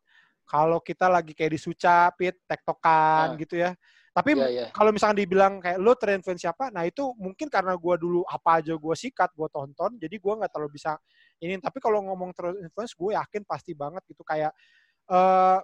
kalau 0.45 0.83
kita 0.85 1.09
lagi 1.09 1.33
kayak 1.33 1.57
di 1.57 1.61
Suca, 1.61 2.13
Pit, 2.13 2.37
tektokan 2.45 3.33
Ah. 3.33 3.39
gitu 3.41 3.57
ya. 3.57 3.73
Tapi 4.13 4.37
Iya, 4.37 4.49
iya. 4.53 4.67
kalau 4.77 4.93
misalnya 4.93 5.25
dibilang 5.25 5.57
kayak 5.57 5.81
lo 5.81 5.97
terinfluence 5.97 6.45
siapa, 6.45 6.69
nah 6.69 6.85
itu 6.85 7.17
mungkin 7.17 7.49
karena 7.49 7.73
gue 7.81 7.95
dulu 7.97 8.21
apa 8.29 8.61
aja 8.61 8.77
gue 8.77 8.95
sikat, 8.95 9.33
gue 9.33 9.49
tonton, 9.49 9.97
jadi 9.97 10.13
gue 10.21 10.33
nggak 10.37 10.53
terlalu 10.53 10.77
bisa 10.77 11.01
ini. 11.41 11.57
Tapi 11.57 11.81
kalau 11.81 12.05
ngomong 12.05 12.37
terinfluence, 12.37 12.93
gue 12.93 13.17
yakin 13.17 13.43
pasti 13.49 13.73
banget 13.73 14.05
gitu 14.05 14.21
kayak 14.21 14.53
eh 15.09 15.59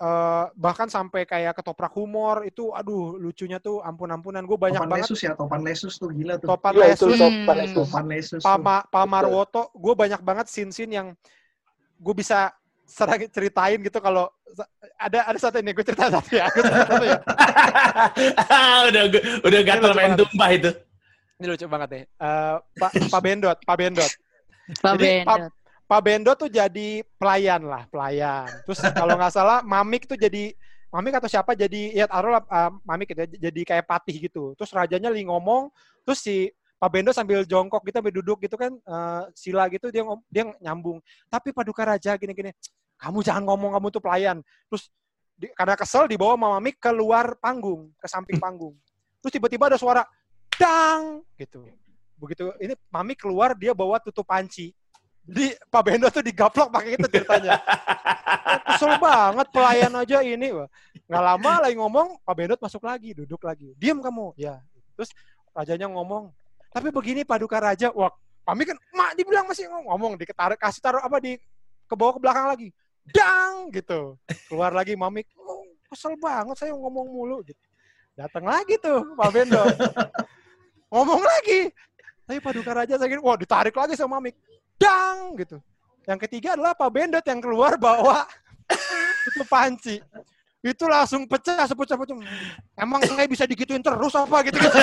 eh, 0.00 0.44
bahkan 0.56 0.88
sampai 0.88 1.28
kayak 1.28 1.54
ketoprak 1.54 1.92
humor 1.92 2.42
itu, 2.42 2.72
aduh 2.72 3.20
lucunya 3.20 3.60
tuh 3.60 3.78
ampun-ampunan. 3.84 4.40
Gue 4.48 4.56
banyak 4.56 4.80
Topan 4.80 4.90
banget 4.90 5.06
Lesus 5.12 5.20
ya, 5.22 5.32
Topan 5.36 5.60
Lesus 5.62 5.94
tuh 6.00 6.08
gila 6.10 6.34
tuh. 6.40 6.48
topan 6.50 6.72
itu 6.72 6.80
lesus, 6.82 7.10
Sopan 7.14 7.36
Hmm. 7.36 7.60
Lesus. 7.60 7.76
Topan 7.76 8.04
Lesus. 8.08 8.42
tuh. 8.42 8.48
Pama, 8.48 8.76
Pamarwoto, 8.88 9.62
gue 9.70 9.94
banyak 9.94 10.20
banget 10.24 10.46
scene-scene 10.48 10.92
yang 10.98 11.08
gue 12.00 12.14
bisa 12.16 12.48
serang 12.90 13.22
ceritain 13.30 13.78
gitu 13.78 14.02
kalau 14.02 14.26
ada 14.98 15.30
ada 15.30 15.38
satu 15.38 15.62
ini 15.62 15.70
gue 15.70 15.86
cerita 15.86 16.10
satu 16.10 16.30
ya. 16.34 16.50
Gua 16.50 16.62
cerita 16.66 16.86
satu 16.90 17.04
ya. 17.06 17.18
udah 18.90 19.02
udah 19.46 19.60
gatel 19.62 19.92
main 19.94 20.12
tumpah 20.18 20.50
itu. 20.50 20.70
Ini 21.40 21.46
lucu 21.46 21.66
banget 21.70 21.88
nih. 21.94 22.04
Eh, 22.04 22.56
Pak 22.76 22.90
Pak 23.08 23.20
Bendot, 23.22 23.58
Pak 23.62 23.76
Bendot. 23.78 24.12
Pak 24.82 24.94
Bendot. 24.98 25.40
Pak 25.90 26.00
Bendot 26.06 26.36
tuh 26.38 26.50
jadi 26.50 27.02
pelayan 27.18 27.62
lah, 27.66 27.86
pelayan. 27.90 28.46
Terus 28.66 28.78
kalau 28.94 29.14
nggak 29.14 29.32
salah 29.34 29.58
Mamik 29.62 30.06
tuh 30.10 30.18
jadi 30.18 30.54
Mamik 30.90 31.22
atau 31.22 31.30
siapa 31.30 31.54
jadi 31.54 31.94
ya 31.94 32.10
taruhlah 32.10 32.42
uh, 32.50 32.74
Mamik 32.82 33.14
gitu, 33.14 33.22
jadi 33.22 33.60
kayak 33.62 33.86
patih 33.86 34.26
gitu. 34.26 34.58
Terus 34.58 34.74
rajanya 34.74 35.06
lagi 35.06 35.22
ngomong, 35.22 35.70
terus 36.02 36.18
si 36.18 36.50
Pak 36.80 36.90
Bendot 36.90 37.14
sambil 37.14 37.46
jongkok 37.46 37.84
gitu, 37.86 38.00
sambil 38.00 38.14
duduk 38.16 38.40
gitu 38.40 38.56
kan, 38.56 38.72
eh, 38.72 39.22
sila 39.36 39.68
gitu 39.68 39.92
dia 39.92 40.00
ngom- 40.00 40.24
dia 40.32 40.48
nyambung. 40.64 40.96
Tapi 41.28 41.52
Paduka 41.52 41.84
Raja 41.84 42.16
gini-gini, 42.16 42.56
kamu 43.00 43.24
jangan 43.24 43.42
ngomong 43.48 43.72
kamu 43.80 43.86
tuh 43.88 44.02
pelayan. 44.04 44.44
Terus 44.68 44.92
di- 45.34 45.52
karena 45.56 45.74
kesel 45.74 46.04
dibawa 46.04 46.36
sama 46.36 46.48
Mamik 46.60 46.76
keluar 46.76 47.32
panggung, 47.40 47.88
ke 47.96 48.06
samping 48.06 48.36
panggung. 48.44 48.76
Terus 49.24 49.32
tiba-tiba 49.32 49.72
ada 49.72 49.80
suara 49.80 50.04
dang 50.60 51.24
gitu. 51.40 51.64
Begitu 52.20 52.52
ini 52.60 52.76
Mami 52.92 53.16
keluar 53.16 53.56
dia 53.56 53.72
bawa 53.72 53.96
tutup 53.96 54.28
panci. 54.28 54.76
Jadi 55.24 55.56
Pak 55.68 55.82
Bendo 55.84 56.08
tuh 56.08 56.24
digaplok 56.24 56.68
pakai 56.72 56.96
itu 56.96 57.08
ceritanya. 57.08 57.60
Kesel 58.72 58.96
banget 59.00 59.46
pelayan 59.52 59.92
aja 59.96 60.24
ini. 60.24 60.52
Nggak 61.06 61.22
lama 61.22 61.52
lagi 61.64 61.76
ngomong, 61.76 62.20
Pak 62.24 62.34
Bendot 62.34 62.60
masuk 62.60 62.82
lagi, 62.84 63.12
duduk 63.12 63.40
lagi. 63.44 63.72
Diam 63.76 64.00
kamu. 64.00 64.36
Ya. 64.36 64.64
Terus 64.96 65.12
rajanya 65.52 65.88
ngomong, 65.92 66.32
tapi 66.72 66.88
begini 66.92 67.22
Paduka 67.24 67.60
Raja, 67.60 67.92
wah 67.92 68.10
Mami 68.48 68.66
kan, 68.66 68.76
mak 68.96 69.14
dibilang 69.14 69.46
masih 69.46 69.68
ngomong, 69.68 70.16
diketarik, 70.16 70.58
kasih 70.58 70.82
taruh 70.82 71.04
apa 71.04 71.20
di 71.22 71.38
ke 71.86 71.94
bawah 71.94 72.16
ke 72.16 72.20
belakang 72.24 72.46
lagi. 72.50 72.68
Dang 73.14 73.70
gitu. 73.74 74.18
Keluar 74.46 74.74
lagi 74.74 74.94
Mami, 74.94 75.26
oh, 75.38 75.66
kesel 75.90 76.14
banget 76.18 76.58
saya 76.58 76.74
ngomong 76.74 77.06
mulu 77.10 77.42
gitu. 77.46 77.62
Datang 78.14 78.44
lagi 78.44 78.76
tuh 78.76 79.16
Pak 79.16 79.30
Bendo. 79.32 79.62
ngomong 80.92 81.22
lagi. 81.22 81.70
Tapi 82.26 82.38
Paduka 82.38 82.74
Raja 82.74 82.94
saya 82.94 83.10
gini, 83.10 83.22
wah 83.22 83.34
ditarik 83.34 83.74
lagi 83.74 83.98
sama 83.98 84.22
Mamik. 84.22 84.38
Dang 84.78 85.34
gitu. 85.34 85.58
Yang 86.08 86.18
ketiga 86.26 86.56
adalah 86.56 86.72
Pak 86.72 86.90
Bendot 86.90 87.24
yang 87.26 87.40
keluar 87.42 87.76
bawa 87.76 88.24
itu 89.28 89.42
panci. 89.46 89.96
Itu 90.60 90.84
langsung 90.88 91.24
pecah 91.24 91.64
sepecah-pecah. 91.64 92.16
Emang 92.76 93.00
saya 93.04 93.28
bisa 93.28 93.48
digituin 93.48 93.80
terus 93.80 94.12
apa 94.12 94.44
gitu. 94.44 94.60
gitu. 94.60 94.76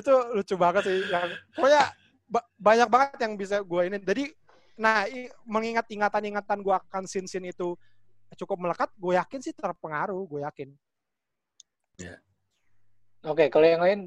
itu 0.00 0.12
lucu 0.36 0.54
banget 0.56 0.82
sih. 0.84 0.98
Yang, 1.08 1.28
pokoknya 1.56 1.82
ba- 2.28 2.48
banyak 2.60 2.88
banget 2.88 3.18
yang 3.24 3.32
bisa 3.36 3.56
gue 3.64 3.82
ini. 3.88 3.96
Jadi, 4.00 4.24
nah 4.76 5.04
mengingat 5.44 5.84
ingatan-ingatan 5.92 6.64
gue 6.64 6.74
akan 6.74 7.04
scene-scene 7.04 7.52
itu 7.52 7.76
cukup 8.32 8.56
melekat, 8.64 8.88
gue 8.96 9.12
yakin 9.12 9.40
sih 9.44 9.52
terpengaruh, 9.52 10.24
gue 10.24 10.40
yakin. 10.48 10.68
Oke, 13.22 13.46
kalau 13.52 13.66
yang 13.68 13.82
lain 13.84 14.00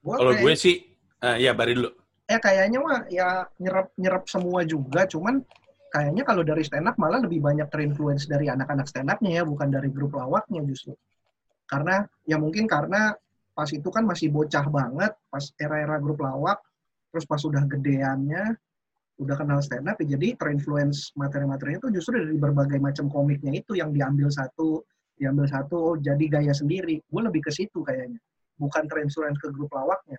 Gua 0.00 0.16
Kalau 0.16 0.32
kayak- 0.32 0.44
gue 0.48 0.54
sih, 0.56 0.76
eh, 1.20 1.36
ya 1.44 1.52
bari 1.52 1.76
dulu. 1.76 1.92
ya 2.24 2.38
kayaknya 2.38 2.78
mah 2.78 2.98
ya 3.10 3.42
nyerap 3.58 3.90
nyerap 3.98 4.22
semua 4.30 4.62
juga 4.62 5.02
cuman 5.02 5.42
kayaknya 5.90 6.22
kalau 6.22 6.46
dari 6.46 6.62
stand 6.62 6.86
up 6.86 6.94
malah 6.94 7.18
lebih 7.18 7.42
banyak 7.42 7.66
terinfluence 7.66 8.30
dari 8.30 8.46
anak-anak 8.46 8.86
stand 8.86 9.10
upnya 9.10 9.42
ya 9.42 9.44
bukan 9.44 9.66
dari 9.66 9.90
grup 9.90 10.14
lawaknya 10.14 10.62
justru 10.62 10.94
karena 11.66 12.06
ya 12.30 12.38
mungkin 12.38 12.70
karena 12.70 13.18
pas 13.50 13.66
itu 13.74 13.90
kan 13.90 14.06
masih 14.06 14.30
bocah 14.30 14.62
banget 14.70 15.10
pas 15.26 15.42
era-era 15.58 15.98
grup 15.98 16.22
lawak 16.22 16.62
terus 17.10 17.26
pas 17.26 17.42
sudah 17.42 17.66
gedeannya 17.66 18.54
udah 19.20 19.36
kenal 19.36 19.60
stand 19.60 19.84
up 19.84 20.00
ya 20.00 20.16
jadi 20.16 20.32
terinfluence 20.40 21.12
materi-materinya 21.12 21.84
itu 21.84 22.00
justru 22.00 22.24
dari 22.24 22.40
berbagai 22.40 22.80
macam 22.80 23.12
komiknya 23.12 23.52
itu 23.52 23.76
yang 23.76 23.92
diambil 23.92 24.32
satu 24.32 24.80
diambil 25.20 25.44
satu 25.44 25.76
oh 25.76 25.96
jadi 26.00 26.24
gaya 26.40 26.56
sendiri. 26.56 27.04
Gue 27.04 27.20
lebih 27.20 27.44
ke 27.44 27.52
situ 27.52 27.84
kayaknya. 27.84 28.16
Bukan 28.56 28.88
terinfluence 28.88 29.36
ke 29.36 29.52
grup 29.52 29.68
lawaknya. 29.76 30.16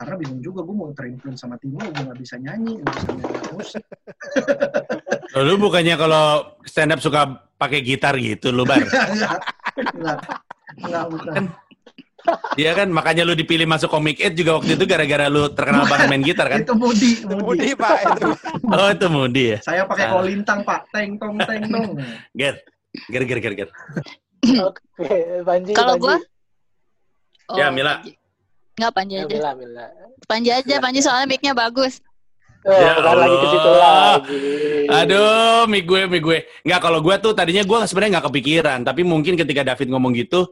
Karena 0.00 0.16
bingung 0.16 0.40
juga 0.40 0.64
gue 0.64 0.74
mau 0.74 0.90
terinfluence 0.96 1.44
sama 1.44 1.60
Timo 1.60 1.78
gue 1.84 1.92
nggak 1.92 2.18
bisa 2.18 2.40
nyanyi 2.40 2.80
nggak 2.80 2.94
bisa 2.96 3.10
nyanyi 3.12 3.40
musik. 3.52 3.84
Lu 5.46 5.54
bukannya 5.60 5.94
kalau 6.00 6.56
stand 6.64 6.96
up 6.96 7.00
suka 7.04 7.28
pakai 7.60 7.84
gitar 7.84 8.14
gitu 8.18 8.50
lu, 8.54 8.62
Bar? 8.62 8.82
nggak 10.00 10.18
nggak 10.74 11.04
bukan 11.10 11.34
Iya 12.54 12.72
kan, 12.72 12.88
makanya 12.88 13.22
lu 13.22 13.32
dipilih 13.32 13.64
masuk 13.64 13.88
Comic 13.88 14.16
Ed 14.18 14.32
juga 14.32 14.56
waktu 14.56 14.74
itu 14.74 14.84
gara-gara 14.84 15.26
lu 15.26 15.48
terkenal 15.48 15.84
banget 15.90 16.06
main 16.06 16.22
gitar 16.22 16.46
kan? 16.46 16.60
itu 16.60 16.72
Mudi 16.72 17.10
Mudi 17.26 17.70
Pak 17.72 17.98
itu. 18.10 18.28
Oh, 18.64 18.88
itu 18.88 19.06
Mudi 19.08 19.44
ya. 19.46 19.58
saya 19.60 19.82
pakai 19.84 20.06
Ah. 20.06 20.12
kolintang 20.14 20.60
pak 20.60 20.88
teng 20.88 21.16
tong 21.16 21.36
teng 21.38 21.62
tong 21.66 22.00
Ger. 22.32 22.56
Ger, 23.06 23.22
ger, 23.24 23.38
ger, 23.38 23.52
ger. 23.56 23.68
Oke, 24.60 24.82
Panji. 25.42 25.72
Kalau 25.72 25.94
Panji. 25.94 26.04
gua 26.04 26.16
Ya, 27.50 27.68
Mila. 27.68 27.98
Panji. 27.98 28.12
Nggak, 28.74 28.92
Panji 28.92 29.14
Ya, 29.14 29.20
aja. 29.20 29.30
Mila, 29.30 29.50
Mila. 29.54 29.84
Panji 30.24 30.50
aja, 30.50 30.74
Panji 30.78 31.00
soalnya 31.00 31.26
mic-nya 31.26 31.52
bagus. 31.52 32.00
Oh, 32.62 32.72
Ya 32.72 32.96
bukan 32.96 33.16
lagi 33.18 33.36
ke 33.36 33.46
situ 33.46 33.68
Allah. 33.68 33.84
lagi. 34.16 34.40
Aduh, 34.88 35.60
mi 35.66 35.80
gue, 35.80 36.00
mi 36.06 36.18
gue. 36.18 36.38
Nggak, 36.62 36.80
kalau 36.80 36.98
gue 36.98 37.14
tuh 37.18 37.32
tadinya 37.32 37.60
gue 37.60 37.78
sebenarnya 37.84 38.12
nggak 38.14 38.26
kepikiran. 38.26 38.78
Tapi 38.82 39.00
mungkin 39.02 39.36
ketika 39.36 39.60
David 39.62 39.90
ngomong 39.90 40.14
gitu, 40.14 40.48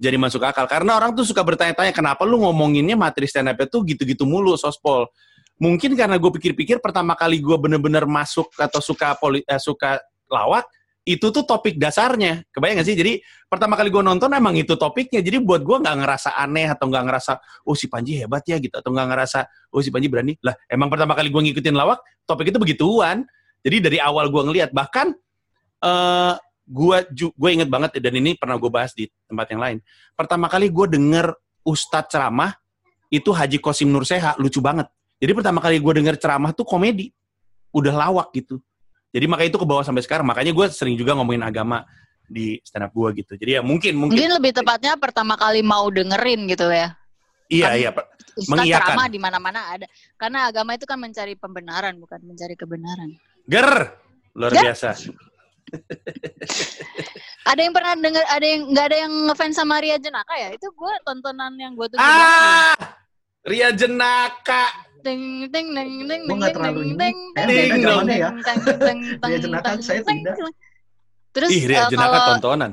jadi 0.00 0.16
masuk 0.16 0.40
akal. 0.40 0.64
Karena 0.64 0.96
orang 0.96 1.12
tuh 1.12 1.28
suka 1.28 1.44
bertanya-tanya, 1.44 1.92
kenapa 1.92 2.24
lu 2.24 2.40
ngomonginnya 2.40 2.96
materi 2.96 3.28
stand 3.28 3.52
up 3.52 3.60
tuh 3.68 3.84
gitu-gitu 3.84 4.24
mulu, 4.24 4.56
sospol. 4.56 5.04
Mungkin 5.60 5.92
karena 5.92 6.16
gue 6.16 6.32
pikir-pikir 6.40 6.80
pertama 6.80 7.12
kali 7.12 7.36
gue 7.44 7.52
bener-bener 7.60 8.08
masuk 8.08 8.48
atau 8.56 8.80
suka 8.80 9.12
poli, 9.20 9.44
eh, 9.44 9.60
suka 9.60 10.00
lawak, 10.32 10.64
itu 11.04 11.28
tuh 11.28 11.44
topik 11.44 11.76
dasarnya. 11.76 12.48
Kebayang 12.48 12.80
gak 12.80 12.88
sih? 12.88 12.96
Jadi 12.96 13.20
pertama 13.44 13.76
kali 13.76 13.92
gue 13.92 14.00
nonton 14.00 14.32
emang 14.32 14.56
itu 14.56 14.72
topiknya. 14.72 15.20
Jadi 15.20 15.36
buat 15.44 15.60
gue 15.60 15.76
nggak 15.84 15.96
ngerasa 16.00 16.32
aneh 16.32 16.64
atau 16.64 16.88
nggak 16.88 17.04
ngerasa, 17.04 17.32
oh 17.68 17.76
si 17.76 17.92
Panji 17.92 18.24
hebat 18.24 18.40
ya 18.48 18.56
gitu. 18.56 18.72
Atau 18.80 18.88
nggak 18.96 19.08
ngerasa, 19.12 19.44
oh 19.76 19.84
si 19.84 19.92
Panji 19.92 20.08
berani. 20.08 20.32
Lah 20.40 20.56
emang 20.64 20.88
pertama 20.88 21.12
kali 21.12 21.28
gue 21.28 21.42
ngikutin 21.52 21.76
lawak, 21.76 22.00
topik 22.24 22.48
itu 22.48 22.56
begituan. 22.56 23.28
Jadi 23.60 23.76
dari 23.84 23.98
awal 24.00 24.32
gue 24.32 24.42
ngelihat 24.48 24.72
bahkan 24.72 25.12
eh 25.84 26.34
gue 26.70 26.96
gue 27.34 27.50
inget 27.50 27.66
banget 27.66 27.98
dan 27.98 28.14
ini 28.14 28.38
pernah 28.38 28.54
gue 28.54 28.70
bahas 28.70 28.94
di 28.94 29.10
tempat 29.26 29.50
yang 29.50 29.60
lain. 29.60 29.78
Pertama 30.14 30.46
kali 30.46 30.70
gue 30.70 30.86
denger 30.86 31.34
Ustadz 31.66 32.14
ceramah 32.14 32.54
itu 33.10 33.34
Haji 33.34 33.58
Kosim 33.58 33.90
Nurseha 33.90 34.38
lucu 34.38 34.62
banget. 34.62 34.86
Jadi 35.18 35.32
pertama 35.34 35.58
kali 35.58 35.82
gue 35.82 35.92
denger 35.98 36.16
ceramah 36.16 36.54
tuh 36.54 36.62
komedi, 36.64 37.10
udah 37.74 37.92
lawak 37.92 38.30
gitu. 38.32 38.62
Jadi 39.10 39.26
makanya 39.26 39.50
itu 39.50 39.58
ke 39.58 39.66
bawah 39.66 39.82
sampai 39.82 40.06
sekarang. 40.06 40.22
Makanya 40.24 40.54
gue 40.54 40.66
sering 40.70 40.94
juga 40.94 41.18
ngomongin 41.18 41.42
agama 41.42 41.82
di 42.30 42.62
stand 42.62 42.86
up 42.86 42.94
gue 42.94 43.26
gitu. 43.26 43.34
Jadi 43.34 43.58
ya 43.58 43.60
mungkin 43.60 43.98
mungkin 43.98 44.14
Mungkin 44.14 44.32
lebih 44.38 44.52
tepatnya 44.54 44.94
pertama 44.94 45.34
kali 45.34 45.66
mau 45.66 45.90
dengerin 45.90 46.46
gitu 46.46 46.70
ya. 46.70 46.94
iya 47.50 47.66
kan- 47.74 47.78
iya. 47.82 47.90
Ustaz 48.38 48.46
Mengiyakan. 48.62 48.94
ceramah 48.94 49.08
di 49.10 49.18
mana-mana 49.18 49.60
ada. 49.74 49.86
Karena 50.14 50.46
agama 50.46 50.78
itu 50.78 50.86
kan 50.86 50.94
mencari 51.02 51.34
pembenaran, 51.34 51.98
bukan 51.98 52.22
mencari 52.22 52.54
kebenaran. 52.54 53.10
Ger 53.50 53.98
luar 54.38 54.54
Ger. 54.54 54.62
biasa. 54.70 54.88
Ada 57.50 57.60
yang 57.66 57.74
pernah 57.74 57.92
denger, 57.96 58.24
ada 58.30 58.46
yang 58.46 58.60
nggak 58.70 58.86
ada 58.92 58.96
yang 59.00 59.12
ngefans 59.26 59.56
sama 59.56 59.80
Ria 59.80 59.96
Jenaka 59.96 60.34
ya? 60.36 60.48
Itu 60.54 60.70
gue 60.70 60.92
tontonan 61.08 61.56
yang 61.56 61.72
gue 61.74 61.88
banget. 61.90 62.04
Ah, 62.04 62.76
Ria 63.42 63.70
Jenaka. 63.72 64.70
Ting 65.00 65.48
ting 65.48 65.72
ting 65.72 65.90
ting 66.04 66.22
ting 66.28 66.40
ting 67.00 67.80
zamannya 67.80 68.16
ya. 68.20 68.30
ting 68.44 68.60
ting 68.76 68.98
Ria 69.24 69.38
Jenaka 69.40 69.68
ting 69.74 69.82
saya 69.82 70.00
ting 70.04 70.20
tidak. 70.20 70.36
ting. 70.36 70.54
Terus 71.30 71.48
Ih, 71.50 71.62
Ria 71.64 71.86
eh, 71.86 71.90
Jenaka 71.90 72.10
kalau 72.10 72.28
tontonan. 72.36 72.72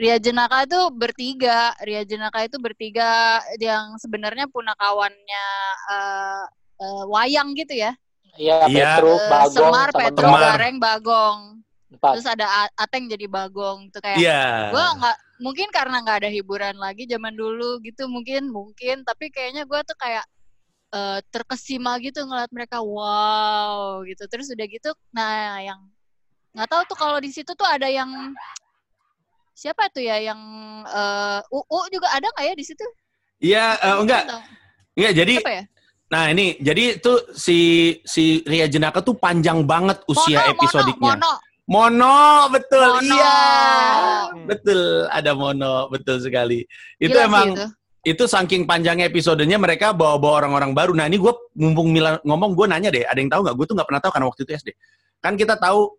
Ria 0.00 0.16
Jenaka 0.16 0.64
itu 0.64 0.80
bertiga. 0.90 1.76
Ria 1.84 2.02
Jenaka 2.02 2.38
itu 2.48 2.56
bertiga 2.58 3.40
yang 3.60 3.94
sebenarnya 4.00 4.48
punakawannya 4.50 5.46
eh, 5.92 6.44
eh, 6.82 7.04
wayang 7.06 7.54
gitu 7.54 7.78
ya. 7.78 7.92
Iya. 8.40 8.66
Petruk, 8.66 9.20
Bagong, 9.28 9.72
Semar, 9.74 9.88
Semar. 9.92 10.40
Gareng, 10.56 10.76
Bagong. 10.80 11.59
Empat. 11.90 12.12
Terus 12.16 12.28
ada 12.30 12.46
Ateng 12.78 13.10
jadi 13.10 13.26
Bagong. 13.26 13.90
Itu 13.90 13.98
kayak 13.98 14.18
Iya. 14.22 14.70
gue 14.70 14.84
nggak 15.02 15.16
mungkin 15.42 15.68
karena 15.74 15.96
nggak 16.04 16.18
ada 16.22 16.30
hiburan 16.30 16.76
lagi 16.78 17.08
zaman 17.08 17.34
dulu 17.34 17.80
gitu 17.82 18.06
mungkin 18.06 18.52
mungkin 18.52 19.02
tapi 19.02 19.32
kayaknya 19.32 19.64
gue 19.64 19.80
tuh 19.82 19.96
kayak 19.96 20.22
eh, 20.90 21.18
terkesima 21.32 21.96
gitu 22.02 22.20
ngeliat 22.22 22.50
mereka 22.52 22.82
wow 22.84 24.04
gitu 24.04 24.26
terus 24.28 24.52
udah 24.52 24.66
gitu 24.68 24.90
nah 25.10 25.56
yang 25.58 25.80
nggak 26.52 26.68
tahu 26.68 26.82
tuh 26.92 26.98
kalau 26.98 27.16
di 27.22 27.30
situ 27.32 27.54
tuh 27.54 27.64
ada 27.64 27.88
yang 27.88 28.10
siapa 29.54 29.88
tuh 29.88 30.04
ya 30.04 30.20
yang 30.20 30.40
eh 30.84 31.40
UU 31.48 31.78
juga 31.88 32.08
ada 32.12 32.28
nggak 32.28 32.46
ya 32.46 32.54
di 32.54 32.64
situ 32.66 32.84
Iya, 33.40 33.80
eh, 33.80 33.96
enggak. 33.96 34.22
Enggak, 34.92 35.12
jadi 35.16 35.34
apa 35.40 35.52
ya 35.56 35.64
Nah 36.10 36.26
ini, 36.28 36.58
jadi 36.58 36.98
tuh 36.98 37.22
si 37.32 37.58
si 38.02 38.42
Ria 38.42 38.66
Jenaka 38.66 38.98
tuh 38.98 39.14
panjang 39.14 39.62
banget 39.62 40.02
usia 40.10 40.42
mono, 40.42 40.50
episodiknya. 40.58 41.14
mono, 41.14 41.22
Mono, 41.22 41.32
betul, 42.50 42.82
Mono. 42.82 43.04
iya, 43.06 43.38
Hmm. 44.30 44.46
betul, 44.46 44.80
ada 45.06 45.32
mono, 45.32 45.86
betul 45.86 46.18
sekali. 46.18 46.66
Itu 46.98 47.14
Gila 47.14 47.22
sih 47.22 47.28
emang 47.30 47.48
itu. 47.54 47.64
itu 48.10 48.24
saking 48.26 48.66
panjangnya 48.66 49.06
episodenya 49.06 49.54
mereka 49.54 49.94
bawa-bawa 49.94 50.44
orang-orang 50.44 50.74
baru. 50.74 50.92
Nah 50.92 51.06
ini 51.06 51.16
gue 51.16 51.30
mumpung 51.54 51.94
Mila 51.94 52.18
ngomong, 52.22 52.58
gue 52.58 52.66
nanya 52.66 52.90
deh, 52.90 53.06
ada 53.06 53.14
yang 53.14 53.30
tahu 53.30 53.46
nggak? 53.46 53.54
Gue 53.54 53.66
tuh 53.66 53.74
nggak 53.78 53.86
pernah 53.86 54.02
tahu 54.02 54.12
karena 54.12 54.26
waktu 54.26 54.40
itu 54.42 54.52
SD. 54.56 54.68
Kan 55.20 55.34
kita 55.36 55.54
tahu 55.54 55.94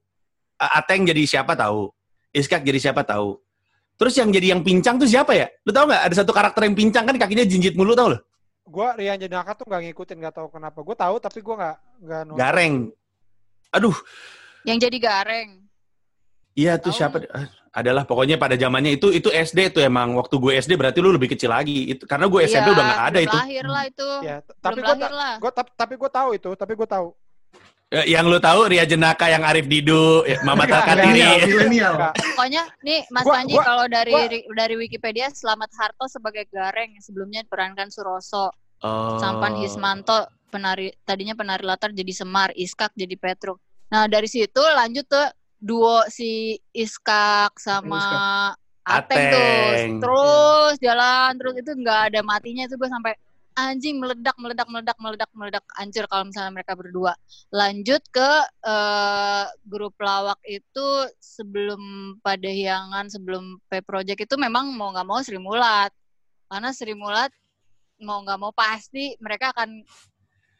Ateng 0.61 1.07
jadi 1.07 1.23
siapa 1.25 1.57
tahu, 1.57 1.89
Iskak 2.29 2.61
jadi 2.61 2.77
siapa 2.77 3.01
tahu. 3.01 3.39
Terus 3.97 4.13
yang 4.17 4.29
jadi 4.29 4.53
yang 4.53 4.61
pincang 4.61 4.97
tuh 4.97 5.05
siapa 5.05 5.33
ya? 5.33 5.49
Lu 5.63 5.71
tau 5.71 5.85
nggak? 5.85 6.01
Ada 6.05 6.15
satu 6.21 6.33
karakter 6.33 6.65
yang 6.65 6.75
pincang 6.75 7.05
kan 7.05 7.15
kakinya 7.17 7.45
jinjit 7.45 7.73
mulu 7.73 7.93
tau 7.93 8.13
lo? 8.13 8.17
Gua 8.61 8.93
Rian 8.93 9.17
Jenaka 9.17 9.57
tuh 9.57 9.65
nggak 9.65 9.89
ngikutin, 9.89 10.17
nggak 10.21 10.35
tahu 10.37 10.47
kenapa. 10.49 10.79
Gue 10.81 10.93
tahu 10.93 11.15
tapi 11.17 11.39
gue 11.41 11.55
nggak 11.57 11.77
nggak. 12.01 12.37
Gareng. 12.37 12.75
Aduh, 13.71 13.93
Yang 14.61 14.77
jadi 14.89 14.97
gareng. 15.01 15.49
Iya 16.53 16.75
tuh 16.75 16.91
siapa? 16.91 17.23
Ah, 17.27 17.47
Adalah 17.71 18.03
pokoknya 18.03 18.35
pada 18.35 18.53
zamannya 18.53 18.93
itu 18.93 19.07
itu 19.09 19.27
SD 19.27 19.71
tuh 19.71 19.79
emang 19.79 20.11
waktu 20.13 20.35
gue 20.35 20.51
SD 20.53 20.75
berarti 20.75 20.99
lu 20.99 21.07
lebih 21.09 21.31
kecil 21.31 21.47
lagi. 21.49 21.87
Itu 21.89 22.03
karena 22.03 22.27
gue 22.27 22.43
SMP 22.43 22.67
Iya, 22.67 22.73
udah 22.73 22.83
nggak 22.85 23.03
ada 23.05 23.19
itu. 23.21 23.37
lahir 23.37 23.65
lah 23.65 23.83
itu. 23.85 24.09
Ya, 24.21 24.35
tapi 24.57 24.79
gue 24.81 24.95
gue 25.39 25.51
tapi 25.71 25.93
gue 25.95 26.09
tahu 26.09 26.29
itu, 26.33 26.49
tapi 26.53 26.73
gue 26.73 26.83
tahu. 26.85 27.07
Eh, 27.89 28.07
Yang 28.09 28.25
lu 28.25 28.39
tahu 28.39 28.59
Ria 28.67 28.83
Jenaka 28.83 29.27
yang 29.27 29.43
Arif 29.43 29.67
Didu, 29.67 30.23
ya, 30.23 30.39
Mama 30.41 30.63
Enggak, 30.63 30.79
Taka 30.81 30.91
enggak, 30.93 31.05
Diri. 31.05 31.11
milenial, 31.11 31.35
milenial. 31.45 31.93
Enggak. 31.93 32.13
Pokoknya 32.17 32.61
nih 32.81 32.99
Mas 33.05 33.23
Gua- 33.23 33.35
Panji 33.35 33.53
gua- 33.53 33.65
kalau 33.65 33.85
dari 33.87 34.13
gua- 34.13 34.27
dari 34.53 34.75
Wikipedia 34.77 35.27
Selamat 35.29 35.71
Harto 35.73 36.05
sebagai 36.07 36.43
Gareng 36.47 36.89
yang 36.89 37.03
sebelumnya 37.03 37.39
diperankan 37.41 37.87
Suroso, 37.87 38.51
Oh. 38.79 39.15
Sampan 39.15 39.55
Hismanto 39.55 40.17
penari 40.47 40.91
tadinya 41.03 41.31
penari 41.31 41.61
latar 41.61 41.91
jadi 41.91 42.11
Semar, 42.11 42.51
Iskak 42.51 42.91
jadi 42.93 43.13
Petruk. 43.13 43.59
Nah, 43.87 44.07
dari 44.07 44.25
situ 44.25 44.57
lanjut 44.57 45.03
tuh 45.05 45.27
duo 45.61 46.01
si 46.09 46.57
Iskak 46.73 47.61
sama 47.61 48.01
Ateng, 48.81 49.29
tuh. 49.29 49.37
Ateng. 49.37 49.89
Terus 50.01 50.75
jalan 50.81 51.31
terus 51.37 51.55
itu 51.61 51.71
nggak 51.77 51.99
ada 52.11 52.19
matinya 52.25 52.65
itu 52.65 52.75
gue 52.75 52.89
sampai 52.89 53.13
anjing 53.51 53.99
meledak 53.99 54.33
meledak 54.39 54.67
meledak 54.71 54.97
meledak 54.97 55.29
meledak 55.35 55.65
hancur 55.77 56.05
kalau 56.09 56.25
misalnya 56.25 56.51
mereka 56.57 56.73
berdua. 56.73 57.13
Lanjut 57.53 58.01
ke 58.09 58.31
eh, 58.65 59.45
grup 59.69 59.93
lawak 60.01 60.41
itu 60.49 60.87
sebelum 61.21 62.15
pada 62.25 62.49
hiangan 62.49 63.05
sebelum 63.11 63.61
P 63.69 63.85
Project 63.85 64.25
itu 64.25 64.35
memang 64.41 64.73
mau 64.73 64.89
nggak 64.89 65.07
mau 65.07 65.21
Sri 65.21 65.37
Mulat. 65.37 65.93
Karena 66.49 66.73
Sri 66.73 66.97
Mulat 66.97 67.29
mau 68.01 68.25
nggak 68.25 68.39
mau 68.41 68.49
pasti 68.49 69.13
mereka 69.21 69.53
akan 69.53 69.85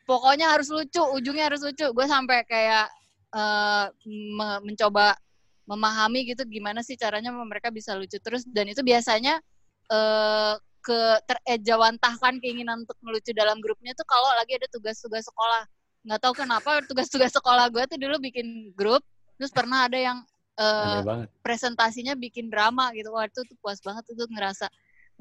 pokoknya 0.06 0.54
harus 0.54 0.70
lucu, 0.70 1.02
ujungnya 1.18 1.50
harus 1.50 1.66
lucu. 1.66 1.90
Gue 1.90 2.06
sampai 2.06 2.46
kayak 2.46 3.01
eh, 3.32 3.86
me- 4.08 4.62
mencoba 4.64 5.16
memahami 5.70 6.28
gitu 6.28 6.44
gimana 6.50 6.84
sih 6.84 6.98
caranya 7.00 7.32
mereka 7.32 7.72
bisa 7.72 7.96
lucu 7.96 8.18
terus 8.20 8.44
dan 8.50 8.68
itu 8.68 8.82
biasanya 8.84 9.40
eh 9.92 10.56
ke 10.82 11.00
terejawantahkan 11.30 12.42
keinginan 12.42 12.82
untuk 12.82 12.98
melucu 13.06 13.30
dalam 13.38 13.62
grupnya 13.62 13.94
tuh 13.94 14.04
kalau 14.10 14.26
lagi 14.34 14.58
ada 14.58 14.66
tugas-tugas 14.74 15.30
sekolah 15.30 15.64
nggak 16.10 16.20
tahu 16.26 16.34
kenapa 16.34 16.82
tugas-tugas 16.90 17.30
sekolah 17.38 17.70
gue 17.70 17.86
tuh 17.86 18.02
dulu 18.02 18.18
bikin 18.18 18.74
grup 18.74 19.06
terus 19.38 19.54
pernah 19.54 19.86
ada 19.86 20.02
yang 20.02 20.18
eh, 20.58 21.02
banget. 21.06 21.30
presentasinya 21.46 22.18
bikin 22.18 22.50
drama 22.50 22.90
gitu 22.98 23.14
wah 23.14 23.30
itu 23.30 23.46
tuh 23.46 23.58
puas 23.62 23.78
banget 23.86 24.10
itu 24.10 24.26
ngerasa 24.26 24.66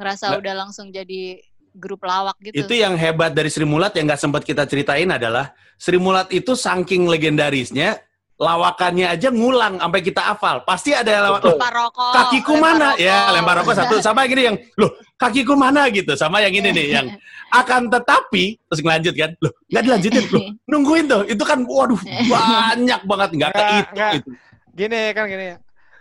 ngerasa 0.01 0.25
Lah. 0.33 0.38
udah 0.40 0.55
langsung 0.64 0.88
jadi 0.88 1.44
grup 1.74 2.02
lawak 2.02 2.37
gitu 2.42 2.66
Itu 2.66 2.74
yang 2.74 2.98
hebat 2.98 3.35
dari 3.35 3.48
Sri 3.50 3.66
Mulat 3.66 3.94
yang 3.94 4.11
nggak 4.11 4.20
sempat 4.20 4.42
kita 4.42 4.66
ceritain 4.66 5.09
adalah 5.11 5.54
Sri 5.78 5.96
Mulat 5.96 6.28
itu 6.35 6.52
saking 6.59 7.06
legendarisnya 7.06 7.98
lawakannya 8.40 9.04
aja 9.12 9.28
ngulang 9.28 9.76
sampai 9.76 10.00
kita 10.00 10.33
hafal. 10.33 10.64
Pasti 10.64 10.96
ada 10.96 11.12
yang 11.12 11.22
lawak. 11.28 11.44
Lempar 11.44 11.72
rokok 11.76 12.12
kakiku 12.16 12.52
lempar 12.56 12.72
mana? 12.72 12.88
rokok. 12.88 13.04
Ya, 13.04 13.18
lempar 13.37 13.54
rokok 13.61 13.74
satu. 13.76 13.94
Sama 14.00 14.24
yang 14.24 14.33
ini 14.33 14.42
yang, 14.48 14.56
loh, 14.80 14.90
kakiku 15.20 15.52
mana 15.52 15.83
gitu. 15.92 16.16
Sama 16.16 16.40
yang 16.40 16.56
ini 16.56 16.72
nih, 16.72 16.87
yang 16.88 17.06
akan 17.52 17.92
tetapi, 17.92 18.56
terus 18.56 18.80
ngelanjut 18.80 19.12
kan. 19.12 19.30
Loh, 19.44 19.52
nggak 19.68 19.83
dilanjutin. 19.85 20.24
Loh, 20.33 20.42
nungguin 20.72 21.04
tuh. 21.04 21.22
Itu 21.28 21.44
kan, 21.44 21.61
waduh, 21.68 22.00
banyak 22.33 23.00
banget. 23.04 23.28
Nggak 23.37 23.50
ke 23.52 23.61
Nggak, 23.61 23.68
itu. 23.68 23.92
nggak. 23.92 24.12
gitu. 24.16 24.30
Gini 24.72 25.00
kan 25.12 25.24
gini. 25.28 25.46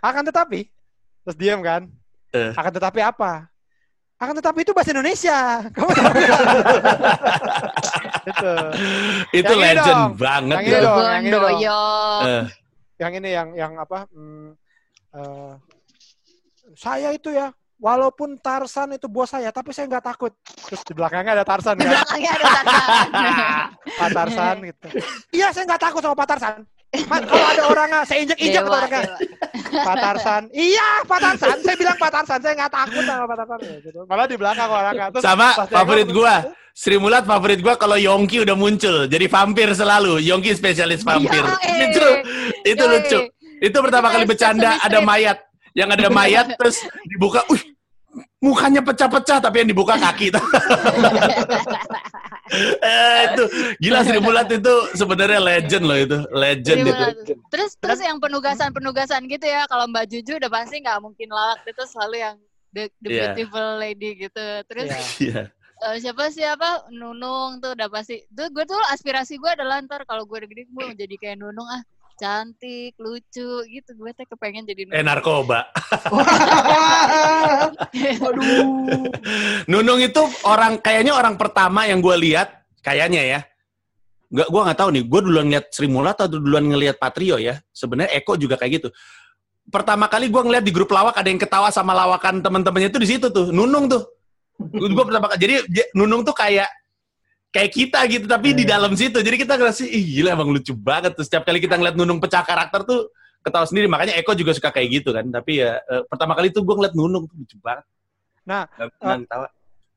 Akan 0.00 0.22
tetapi 0.24 0.60
terus 1.28 1.36
diam 1.36 1.60
kan? 1.60 1.84
Eh. 2.32 2.56
Akan 2.56 2.72
tetapi 2.72 3.04
apa? 3.04 3.52
Akan 4.20 4.36
tetapi 4.36 4.60
itu 4.60 4.76
bahasa 4.76 4.92
Indonesia. 4.92 5.38
Kamu 5.74 5.90
tahu? 5.96 6.12
Itu. 8.28 8.52
Itu 9.32 9.52
Yang 9.56 9.62
legend 9.64 9.96
dong. 9.96 10.12
banget. 10.20 10.56
Yang 10.56 10.60
ini 10.60 10.70
gitu. 10.70 10.84
dong. 10.84 11.00
yang 11.00 11.22
ini 11.24 11.30
dong. 11.32 12.22
Eh, 12.28 12.44
Yang 13.00 13.12
ini 13.16 13.28
yang 13.32 13.48
yang 13.56 13.72
apa? 13.80 13.98
hmm, 14.12 14.48
eh, 15.16 15.52
saya 16.76 17.16
itu 17.16 17.32
ya 17.32 17.48
walaupun 17.80 18.36
Tarsan 18.36 18.92
itu 18.92 19.08
bos 19.08 19.32
saya, 19.32 19.48
tapi 19.48 19.72
saya 19.72 19.88
nggak 19.88 20.04
takut. 20.04 20.36
Terus 20.68 20.84
di 20.84 20.92
belakangnya 20.92 21.32
ada 21.40 21.44
Tarsan 21.48 21.80
Di 21.80 21.88
kan? 21.88 21.92
belakangnya 21.96 22.30
ada 22.36 22.44
Tarsan. 22.44 23.06
Pak 24.04 24.08
Tarsan 24.12 24.56
gitu. 24.68 24.86
Iya, 25.32 25.48
saya 25.48 25.64
nggak 25.64 25.80
takut 25.80 26.00
sama 26.04 26.12
Pak 26.14 26.28
Tarsan. 26.28 26.54
Ma, 26.90 27.22
kalau 27.22 27.46
ada 27.46 27.62
orangnya, 27.70 28.00
saya 28.02 28.26
injek-injek 28.26 28.62
ke 28.62 28.66
Dewa, 28.66 28.78
orangnya. 28.82 29.02
dewa. 29.06 29.86
Pak 29.86 29.96
Tarsan. 30.02 30.42
Iya, 30.50 30.88
Pak 31.06 31.18
Tarsan. 31.22 31.56
Saya 31.62 31.76
bilang 31.78 31.96
Pak 32.02 32.10
Tarsan. 32.10 32.38
Saya 32.42 32.54
nggak 32.58 32.72
takut 32.74 33.02
sama 33.06 33.24
Pak 33.30 33.36
Tarsan. 33.38 33.58
Ya, 33.62 33.76
gitu. 33.78 34.00
Malah 34.10 34.26
di 34.26 34.36
belakang 34.36 34.70
orangnya. 34.70 35.06
Terus 35.14 35.22
Sama 35.22 35.48
favorit 35.70 36.08
gua. 36.10 36.34
Sri 36.74 36.96
Mulat 36.98 37.22
favorit 37.26 37.60
gua 37.62 37.78
kalau 37.78 37.94
Yongki 37.94 38.42
udah 38.42 38.58
muncul. 38.58 39.06
Jadi 39.06 39.26
vampir 39.30 39.70
selalu. 39.70 40.18
Yongki 40.18 40.50
spesialis 40.50 41.06
vampir. 41.06 41.38
Yoi. 41.46 41.94
Itu, 41.94 42.06
itu 42.66 42.82
Yoi. 42.82 42.92
lucu. 42.98 43.20
Itu 43.62 43.78
pertama 43.78 44.10
kali 44.10 44.26
kayak 44.26 44.30
bercanda 44.34 44.70
ada 44.82 44.98
mayat. 44.98 45.38
Yang 45.78 45.88
ada 45.94 46.08
mayat 46.10 46.46
terus 46.58 46.82
dibuka, 47.06 47.46
uh, 47.46 47.62
mukanya 48.42 48.82
pecah-pecah 48.82 49.38
tapi 49.38 49.62
yang 49.62 49.70
dibuka 49.70 49.94
kaki. 49.94 50.34
eh, 52.82 53.18
itu 53.30 53.44
gila 53.78 54.00
Sri 54.02 54.18
Mulat 54.18 54.50
itu 54.50 54.74
sebenarnya 54.94 55.38
legend 55.38 55.84
loh 55.86 55.98
itu, 55.98 56.18
legend 56.30 56.78
itu. 56.86 57.34
Terus 57.48 57.78
terus 57.78 58.00
yang 58.02 58.18
penugasan-penugasan 58.18 59.26
gitu 59.26 59.46
ya, 59.46 59.64
kalau 59.70 59.86
Mbak 59.86 60.10
Juju 60.10 60.38
udah 60.42 60.50
pasti 60.50 60.82
nggak 60.82 60.98
mungkin 60.98 61.30
lawak 61.30 61.62
itu 61.64 61.82
selalu 61.86 62.16
yang 62.18 62.36
the, 62.70 62.90
the 63.02 63.08
Iya. 63.10 63.22
beautiful 63.34 63.78
lady 63.78 64.10
gitu. 64.18 64.46
Terus 64.66 64.88
Iya. 64.90 65.02
Iya. 65.18 65.42
eh, 65.80 65.96
siapa 65.96 66.28
siapa 66.28 66.90
Nunung 66.92 67.58
tuh 67.58 67.72
udah 67.72 67.88
pasti. 67.88 68.20
Tuh 68.30 68.50
gue 68.52 68.64
tuh 68.66 68.78
aspirasi 68.92 69.40
gue 69.40 69.50
adalah 69.50 69.80
ntar 69.80 70.04
kalau 70.04 70.26
gue 70.26 70.38
gede 70.44 70.66
gue 70.66 70.74
mau 70.74 70.92
jadi 70.92 71.14
kayak 71.16 71.40
Nunung 71.40 71.66
ah 71.66 71.82
cantik, 72.20 72.92
lucu 73.00 73.64
gitu. 73.64 73.90
Gue 73.96 74.12
tuh 74.12 74.28
kepengen 74.28 74.68
jadi 74.68 74.84
Eh 74.84 75.00
Nunung. 75.00 75.08
narkoba. 75.08 75.64
Aduh. 78.28 79.08
Nunung 79.64 80.00
itu 80.04 80.20
orang 80.44 80.76
kayaknya 80.84 81.16
orang 81.16 81.40
pertama 81.40 81.88
yang 81.88 82.04
gue 82.04 82.16
lihat 82.20 82.60
kayaknya 82.84 83.22
ya. 83.24 83.40
Gak, 84.30 84.46
gue 84.52 84.60
nggak 84.60 84.78
tahu 84.78 84.90
nih. 84.92 85.04
Gue 85.08 85.20
duluan 85.24 85.48
lihat 85.48 85.72
Sri 85.72 85.88
Mulat 85.88 86.20
atau 86.20 86.36
duluan 86.36 86.68
ngelihat 86.68 87.00
Patrio 87.00 87.40
ya. 87.40 87.56
Sebenarnya 87.72 88.12
Eko 88.20 88.36
juga 88.36 88.60
kayak 88.60 88.72
gitu. 88.84 88.88
Pertama 89.72 90.04
kali 90.06 90.28
gue 90.28 90.42
ngeliat 90.44 90.64
di 90.66 90.72
grup 90.76 90.92
lawak 90.92 91.16
ada 91.16 91.28
yang 91.32 91.40
ketawa 91.40 91.72
sama 91.72 91.96
lawakan 91.96 92.44
teman-temannya 92.44 92.92
itu 92.92 93.00
di 93.00 93.08
situ 93.16 93.32
tuh. 93.32 93.48
Nunung 93.48 93.88
tuh. 93.88 94.04
Gue 94.60 95.04
pertama 95.08 95.32
kali. 95.32 95.40
Jadi 95.40 95.54
Nunung 95.96 96.22
tuh 96.22 96.36
kayak 96.36 96.68
kayak 97.50 97.70
kita 97.70 97.98
gitu 98.06 98.24
tapi 98.24 98.54
di 98.54 98.62
Iya. 98.64 98.78
dalam 98.78 98.94
situ. 98.94 99.18
Jadi 99.18 99.36
kita 99.36 99.58
ngerasa 99.58 99.82
ih 99.82 100.04
gila 100.18 100.34
emang 100.34 100.50
lucu 100.50 100.70
banget. 100.72 101.14
Terus 101.18 101.26
setiap 101.26 101.42
kali 101.42 101.58
kita 101.58 101.74
ngeliat 101.74 101.98
Nunung 101.98 102.18
pecah 102.18 102.42
karakter 102.42 102.86
tuh 102.86 103.10
ketawa 103.42 103.66
sendiri. 103.66 103.90
Makanya 103.90 104.14
Eko 104.16 104.32
juga 104.32 104.54
suka 104.54 104.70
kayak 104.70 105.02
gitu 105.02 105.10
kan. 105.10 105.26
Tapi 105.26 105.58
ya 105.58 105.78
eh, 105.78 106.02
pertama 106.06 106.38
kali 106.38 106.50
tuh 106.50 106.62
gue 106.62 106.74
ngeliat 106.74 106.94
Nunung 106.94 107.26
tuh 107.26 107.36
lucu 107.36 107.58
banget. 107.58 107.82
Nah, 108.46 108.64
Nggak 108.70 108.88
pernah 108.96 109.18
ketawa. 109.20 109.48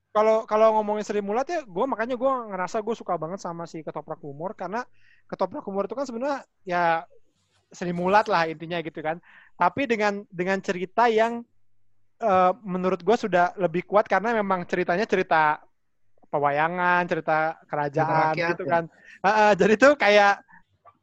kalau 0.10 0.38
kalau 0.46 0.68
ngomongin 0.78 1.02
Sri 1.02 1.22
Mulat 1.22 1.48
ya, 1.48 1.62
gue 1.62 1.86
makanya 1.86 2.14
gue 2.14 2.32
ngerasa 2.54 2.82
gue 2.82 2.94
suka 2.94 3.18
banget 3.18 3.40
sama 3.40 3.66
si 3.66 3.82
ketoprak 3.82 4.22
humor 4.22 4.54
karena 4.54 4.86
ketoprak 5.26 5.66
humor 5.66 5.86
itu 5.86 5.94
kan 5.94 6.06
sebenarnya 6.06 6.40
ya 6.62 7.02
Sri 7.70 7.90
Mulat 7.90 8.30
lah 8.30 8.46
intinya 8.46 8.78
gitu 8.82 9.02
kan. 9.02 9.18
Tapi 9.54 9.86
dengan 9.86 10.22
dengan 10.30 10.58
cerita 10.58 11.06
yang 11.06 11.42
eh, 12.20 12.52
menurut 12.62 13.02
gue 13.02 13.16
sudah 13.16 13.54
lebih 13.58 13.86
kuat 13.86 14.06
karena 14.06 14.34
memang 14.34 14.66
ceritanya 14.66 15.06
cerita 15.06 15.62
pewayangan, 16.34 17.06
cerita 17.06 17.62
kerajaan 17.70 18.10
Cerita 18.10 18.26
rakyat, 18.34 18.50
gitu 18.58 18.64
ya. 18.66 18.72
kan. 18.74 18.84
Ah, 19.22 19.30
ah, 19.30 19.52
jadi 19.54 19.74
tuh 19.78 19.94
kayak 19.94 20.42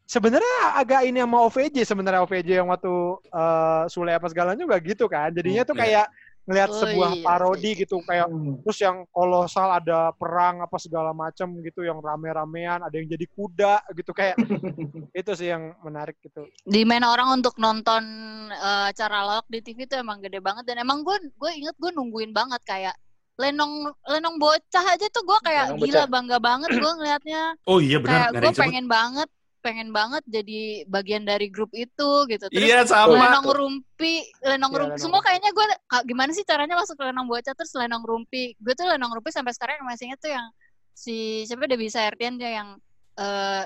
sebenarnya 0.05 0.57
agak 0.75 1.07
ini 1.07 1.23
sama 1.23 1.39
OVJ 1.47 1.77
sebenarnya 1.87 2.21
OVJ 2.27 2.49
yang 2.59 2.69
waktu 2.69 2.91
eh, 3.31 3.83
Sule 3.87 4.11
apa 4.11 4.27
segala 4.27 4.59
juga 4.59 4.75
gitu 4.83 5.07
kan. 5.07 5.31
Jadinya 5.31 5.63
tuh 5.63 5.79
Iya. 5.79 5.83
kayak 5.87 6.07
ngelihat 6.41 6.71
Oh, 6.73 6.79
sebuah 6.83 7.11
iya, 7.15 7.23
parodi 7.23 7.71
iya. 7.71 7.81
gitu 7.85 7.97
kayak 8.03 8.27
Hmm. 8.27 8.59
terus 8.65 8.79
yang 8.83 9.07
kolosal 9.15 9.71
ada 9.71 10.11
perang 10.19 10.65
apa 10.65 10.83
segala 10.83 11.15
macam 11.15 11.47
gitu 11.63 11.85
yang 11.87 12.01
rame-ramean 12.03 12.81
ada 12.83 12.91
yang 12.91 13.07
jadi 13.07 13.23
kuda 13.29 13.85
gitu 13.95 14.11
kayak 14.11 14.35
itu 15.15 15.31
sih 15.37 15.53
yang 15.53 15.77
menarik 15.85 16.19
gitu 16.19 16.49
di 16.67 16.83
main 16.83 17.05
orang 17.07 17.39
untuk 17.39 17.55
nonton 17.55 18.03
eh, 18.51 18.85
acara 18.91 19.23
lawak 19.23 19.47
di 19.47 19.63
TV 19.63 19.85
itu 19.87 19.95
emang 19.95 20.19
gede 20.19 20.43
banget 20.43 20.65
dan 20.67 20.83
emang 20.83 21.05
gue 21.07 21.23
gue 21.29 21.51
inget 21.55 21.77
gue 21.77 21.93
nungguin 21.93 22.33
banget 22.35 22.59
kayak 22.67 22.97
Lenong 23.41 23.73
Lenong 24.05 24.37
bocah 24.37 24.85
aja 24.87 25.07
tuh 25.09 25.25
gue 25.25 25.39
kayak 25.41 25.73
Lenong 25.73 25.81
gila 25.81 25.97
bocah. 25.99 26.13
bangga 26.13 26.39
banget 26.39 26.69
gue 26.77 26.93
ngelihatnya 26.95 27.43
Oh 27.71 27.81
iya 27.81 27.97
benar. 27.97 28.29
kayak 28.29 28.31
gue 28.31 28.45
yang 28.45 28.61
pengen 28.61 28.87
banget 28.87 29.29
pengen 29.61 29.93
banget 29.93 30.25
jadi 30.25 30.61
bagian 30.89 31.25
dari 31.25 31.49
grup 31.49 31.69
itu 31.73 32.25
gitu 32.27 32.45
terus 32.49 32.65
Iya 32.65 32.81
sama. 32.85 33.13
Lenong 33.13 33.45
Rumpi, 33.47 34.25
Lenong 34.41 34.73
Iya, 34.73 34.79
Rumpi, 34.81 34.93
Lenong 34.97 35.01
semua 35.01 35.21
kayaknya 35.21 35.51
gue 35.53 35.65
gimana 36.05 36.33
sih 36.33 36.45
caranya 36.45 36.77
masuk 36.77 36.97
ke 36.97 37.05
Lenong 37.05 37.29
Bocah 37.29 37.53
terus 37.53 37.73
Lenong 37.73 38.01
Rumpi. 38.01 38.57
Gue 38.57 38.73
tuh 38.73 38.89
Lenong 38.89 39.13
Rumpi 39.13 39.29
sampai 39.29 39.53
sekarang 39.53 39.85
masih 39.85 40.09
inget 40.09 40.17
tuh 40.17 40.33
yang 40.33 40.49
si 40.91 41.17
siapa 41.45 41.65
udah 41.65 41.77
bisa 41.77 42.01
Ertian 42.01 42.41
dia 42.41 42.57
yang 42.57 42.69
eh 43.17 43.65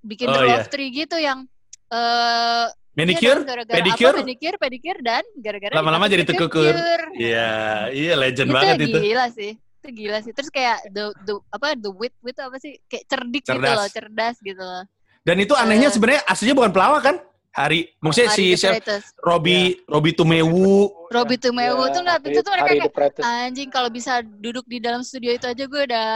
bikin 0.00 0.28
Oh, 0.28 0.36
The 0.36 0.44
iya. 0.44 0.52
Love 0.56 0.68
Tree 0.68 0.92
gitu 0.92 1.16
yang 1.16 1.48
eh 1.88 2.66
Manicure, 2.90 3.38
Iya 3.38 3.46
gara-gara 3.46 3.76
pedicure, 3.76 4.12
apa? 4.12 4.20
Pedicure, 4.20 4.56
pedicure 4.58 5.00
dan 5.00 5.22
gara-gara 5.36 5.72
Lama-lama 5.72 6.06
jadi 6.06 6.24
tekukur. 6.24 6.66
pedicure. 6.66 7.04
Iya, 7.14 7.50
iya 7.88 8.12
legend 8.14 8.48
itu 8.48 8.56
banget 8.56 8.76
itu. 8.82 8.98
gila 9.00 9.26
sih. 9.30 9.50
Itu 9.54 9.88
gila 9.90 10.18
sih. 10.20 10.32
Terus 10.34 10.50
kayak 10.50 10.90
the, 10.90 11.04
the 11.22 11.34
apa 11.48 11.72
the 11.74 11.88
wit 11.88 12.12
wit 12.20 12.36
apa 12.36 12.58
sih? 12.58 12.76
Kayak 12.84 13.04
cerdik 13.06 13.42
gitu 13.42 13.56
loh, 13.56 13.88
cerdas 13.88 14.36
gitu 14.38 14.58
loh. 14.58 14.82
Dan 15.20 15.36
itu 15.38 15.54
anehnya 15.54 15.86
Eh. 15.86 15.92
sebenarnya 15.92 16.22
aslinya 16.24 16.56
bukan 16.56 16.70
pelawak 16.70 17.02
kan? 17.02 17.16
Hari, 17.50 17.90
maksudnya 17.98 18.30
si 18.30 18.54
Hari 18.54 18.54
the 18.54 18.58
siapa? 18.78 19.02
Robi, 19.26 19.74
Robi 19.90 20.14
Tumewu. 20.14 20.86
Robby 21.10 21.34
Tumewu 21.34 21.82
Ya, 21.82 21.90
tuh 21.90 22.00
nggak 22.06 22.18
itu 22.22 22.40
tuh 22.46 22.52
mereka 22.54 22.70
kayak 22.70 23.18
anjing 23.18 23.68
kalau 23.68 23.90
bisa 23.90 24.22
duduk 24.22 24.62
di 24.70 24.78
dalam 24.78 25.02
studio 25.02 25.34
itu 25.34 25.50
aja 25.50 25.64
gue 25.66 25.82
udah 25.82 26.10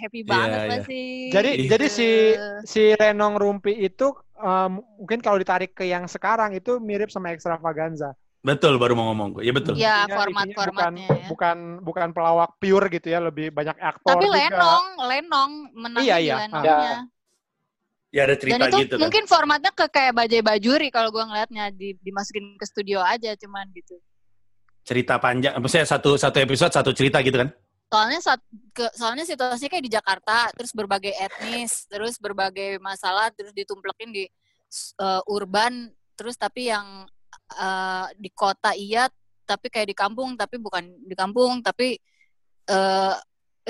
happy 0.00 0.24
banget 0.24 0.56
iya. 0.56 0.68
pasti. 0.72 1.02
Jadi 1.28 1.50
Iya. 1.60 1.68
jadi 1.76 1.86
si 1.92 2.08
si 2.64 2.82
Renong 2.96 3.36
Rumpi 3.36 3.76
itu 3.76 4.08
um, 4.40 4.80
mungkin 4.96 5.20
kalau 5.20 5.36
ditarik 5.36 5.76
ke 5.76 5.84
yang 5.84 6.08
sekarang 6.08 6.56
itu 6.56 6.80
mirip 6.80 7.12
sama 7.12 7.28
Extravaganza. 7.28 8.16
Betul, 8.40 8.80
baru 8.80 8.96
mau 8.96 9.12
ngomong. 9.12 9.44
Ya 9.44 9.52
betul. 9.52 9.76
ya 9.76 10.08
Intinya- 10.08 10.16
format 10.16 10.44
intinya 10.48 10.56
formatnya 10.56 10.88
bukan, 11.04 11.20
ya. 11.20 11.28
bukan 11.28 11.56
bukan 11.84 12.08
pelawak 12.16 12.50
pure 12.56 12.88
gitu 12.88 13.12
ya, 13.12 13.20
lebih 13.20 13.52
banyak 13.52 13.76
aktor 13.76 14.16
Tapi 14.16 14.32
juga. 14.32 14.36
Lenong, 14.48 14.84
Lenong 15.04 15.50
menang 15.76 16.00
Iya, 16.00 16.16
di 16.16 16.24
iya. 16.24 16.34
Lenongnya. 16.48 16.72
Ya 16.80 16.98
ada 18.18 18.34
Dan 18.34 18.40
cerita 18.42 18.64
itu 18.66 18.78
gitu 18.82 18.94
kan. 18.98 19.00
mungkin 19.06 19.24
formatnya 19.30 19.70
ke 19.70 19.86
kayak 19.86 20.12
bajai 20.18 20.42
bajuri 20.42 20.88
kalau 20.90 21.14
gua 21.14 21.30
ngeliatnya 21.30 21.70
di, 21.70 21.94
dimasukin 22.02 22.58
ke 22.58 22.66
studio 22.66 22.98
aja 22.98 23.38
cuman 23.38 23.70
gitu. 23.70 23.94
Cerita 24.82 25.22
panjang, 25.22 25.54
maksudnya 25.62 25.86
satu 25.86 26.18
satu 26.18 26.42
episode 26.42 26.74
satu 26.74 26.90
cerita 26.90 27.22
gitu 27.22 27.38
kan. 27.38 27.54
Soalnya 27.90 28.20
saat 28.22 28.42
ke, 28.74 28.86
soalnya 28.94 29.26
situasinya 29.26 29.70
kayak 29.70 29.86
di 29.86 29.92
Jakarta, 29.94 30.50
terus 30.54 30.70
berbagai 30.74 31.10
etnis, 31.10 31.86
terus 31.90 32.18
berbagai 32.18 32.78
masalah, 32.82 33.30
terus 33.34 33.50
ditumplekin 33.50 34.10
di 34.14 34.24
uh, 35.02 35.22
urban, 35.26 35.90
terus 36.14 36.38
tapi 36.38 36.70
yang 36.70 37.06
uh, 37.58 38.06
di 38.14 38.30
kota 38.30 38.74
iya, 38.78 39.10
tapi 39.42 39.70
kayak 39.70 39.90
di 39.90 39.96
kampung, 39.98 40.38
tapi 40.38 40.62
bukan 40.62 40.86
di 41.02 41.14
kampung, 41.18 41.62
tapi 41.66 41.98
uh, 42.70 43.18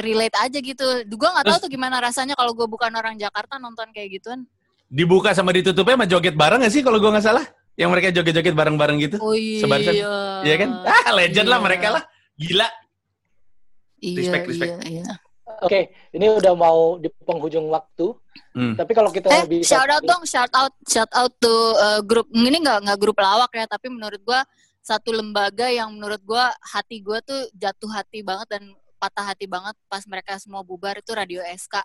relate 0.01 0.36
aja 0.36 0.59
gitu. 0.59 0.84
Gue 1.07 1.28
nggak 1.30 1.46
tahu 1.46 1.59
tuh 1.68 1.70
gimana 1.70 2.01
rasanya 2.01 2.34
kalau 2.34 2.53
gue 2.57 2.66
bukan 2.66 2.90
orang 2.92 3.14
Jakarta 3.16 3.57
nonton 3.57 3.88
kayak 3.92 4.20
gituan. 4.20 4.44
Dibuka 4.90 5.30
sama 5.30 5.55
ditutupnya 5.55 5.94
sama 5.94 6.07
joget 6.11 6.34
bareng 6.34 6.66
gak 6.66 6.74
sih 6.74 6.82
kalau 6.82 6.98
gua 6.98 7.14
nggak 7.14 7.22
salah? 7.22 7.46
Yang 7.78 7.90
mereka 7.94 8.09
joget-joget 8.11 8.55
bareng-bareng 8.59 8.98
gitu. 8.98 9.16
Oh 9.22 9.30
iya. 9.30 9.62
Sebarisan. 9.62 9.94
Iya 10.42 10.55
kan? 10.59 10.70
Ah, 10.82 11.14
legend 11.14 11.46
lah 11.46 11.59
Iya. 11.62 11.66
mereka 11.70 11.86
lah. 11.94 12.03
Gila. 12.34 12.68
Iya, 14.01 14.16
Respect, 14.18 14.44
respect. 14.51 14.72
iya, 14.82 15.05
iya. 15.07 15.14
Oke, 15.61 15.92
ini 16.16 16.26
udah 16.26 16.57
mau 16.57 16.96
di 16.96 17.12
penghujung 17.22 17.68
waktu. 17.68 18.16
Hmm. 18.57 18.74
Tapi 18.74 18.92
kalau 18.96 19.12
kita 19.12 19.28
Eh, 19.28 19.44
bisa 19.46 19.76
shout 19.76 19.90
out 19.92 20.03
dong, 20.03 20.22
shout 20.24 20.53
out, 20.57 20.72
shout 20.88 21.11
out 21.12 21.32
to 21.36 21.53
uh, 21.76 22.01
grup 22.01 22.26
ini 22.32 22.59
nggak 22.64 22.80
nggak 22.88 22.98
grup 22.98 23.20
lawak 23.20 23.53
ya, 23.53 23.68
tapi 23.68 23.92
menurut 23.92 24.18
gua 24.24 24.40
satu 24.80 25.12
lembaga 25.12 25.68
yang 25.68 25.92
menurut 25.92 26.18
gua 26.24 26.48
hati 26.64 27.05
gua 27.05 27.20
tuh 27.20 27.44
jatuh 27.53 27.92
hati 27.92 28.24
banget 28.24 28.48
dan 28.48 28.62
patah 29.01 29.32
hati 29.32 29.48
banget 29.48 29.72
pas 29.88 30.05
mereka 30.05 30.36
semua 30.36 30.61
bubar 30.61 30.94
itu 30.94 31.09
Radio 31.11 31.40
SK 31.40 31.80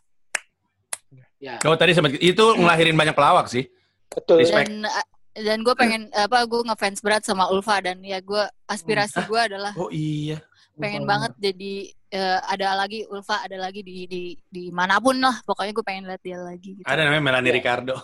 ya, 1.39 1.55
Oh 1.63 1.75
tadi 1.79 1.95
sempat 1.95 2.19
itu 2.19 2.43
ngelahirin 2.55 2.93
banyak 2.93 3.15
pelawak 3.15 3.47
sih. 3.47 3.65
betul. 4.11 4.43
Respect. 4.43 4.67
dan 4.67 4.83
uh, 4.83 5.07
dan 5.35 5.57
gue 5.63 5.75
pengen 5.75 6.01
apa 6.11 6.43
gue 6.43 6.61
ngefans 6.63 6.99
berat 6.99 7.23
sama 7.23 7.47
Ulfa 7.47 7.79
dan 7.79 7.99
ya 7.99 8.19
gua 8.19 8.47
aspirasi 8.67 9.19
Hmm. 9.23 9.27
gua 9.27 9.41
adalah 9.47 9.73
Oh 9.75 9.91
iya. 9.91 10.39
pengen 10.75 11.03
banget 11.03 11.31
jadi 11.35 11.73
uh, 12.15 12.39
ada 12.51 12.75
lagi 12.75 13.03
Ulfa 13.07 13.43
ada 13.43 13.55
lagi 13.55 13.79
di 13.79 14.07
di 14.07 14.21
di 14.47 14.63
mana 14.71 14.99
pun 14.99 15.15
lah 15.15 15.39
pokoknya 15.43 15.71
gue 15.71 15.85
pengen 15.87 16.03
lihat 16.07 16.19
dia 16.19 16.39
lagi 16.39 16.79
gitu. 16.79 16.87
Ada 16.87 17.07
namanya 17.07 17.23
Melanie 17.23 17.51
Ricardo. 17.55 17.95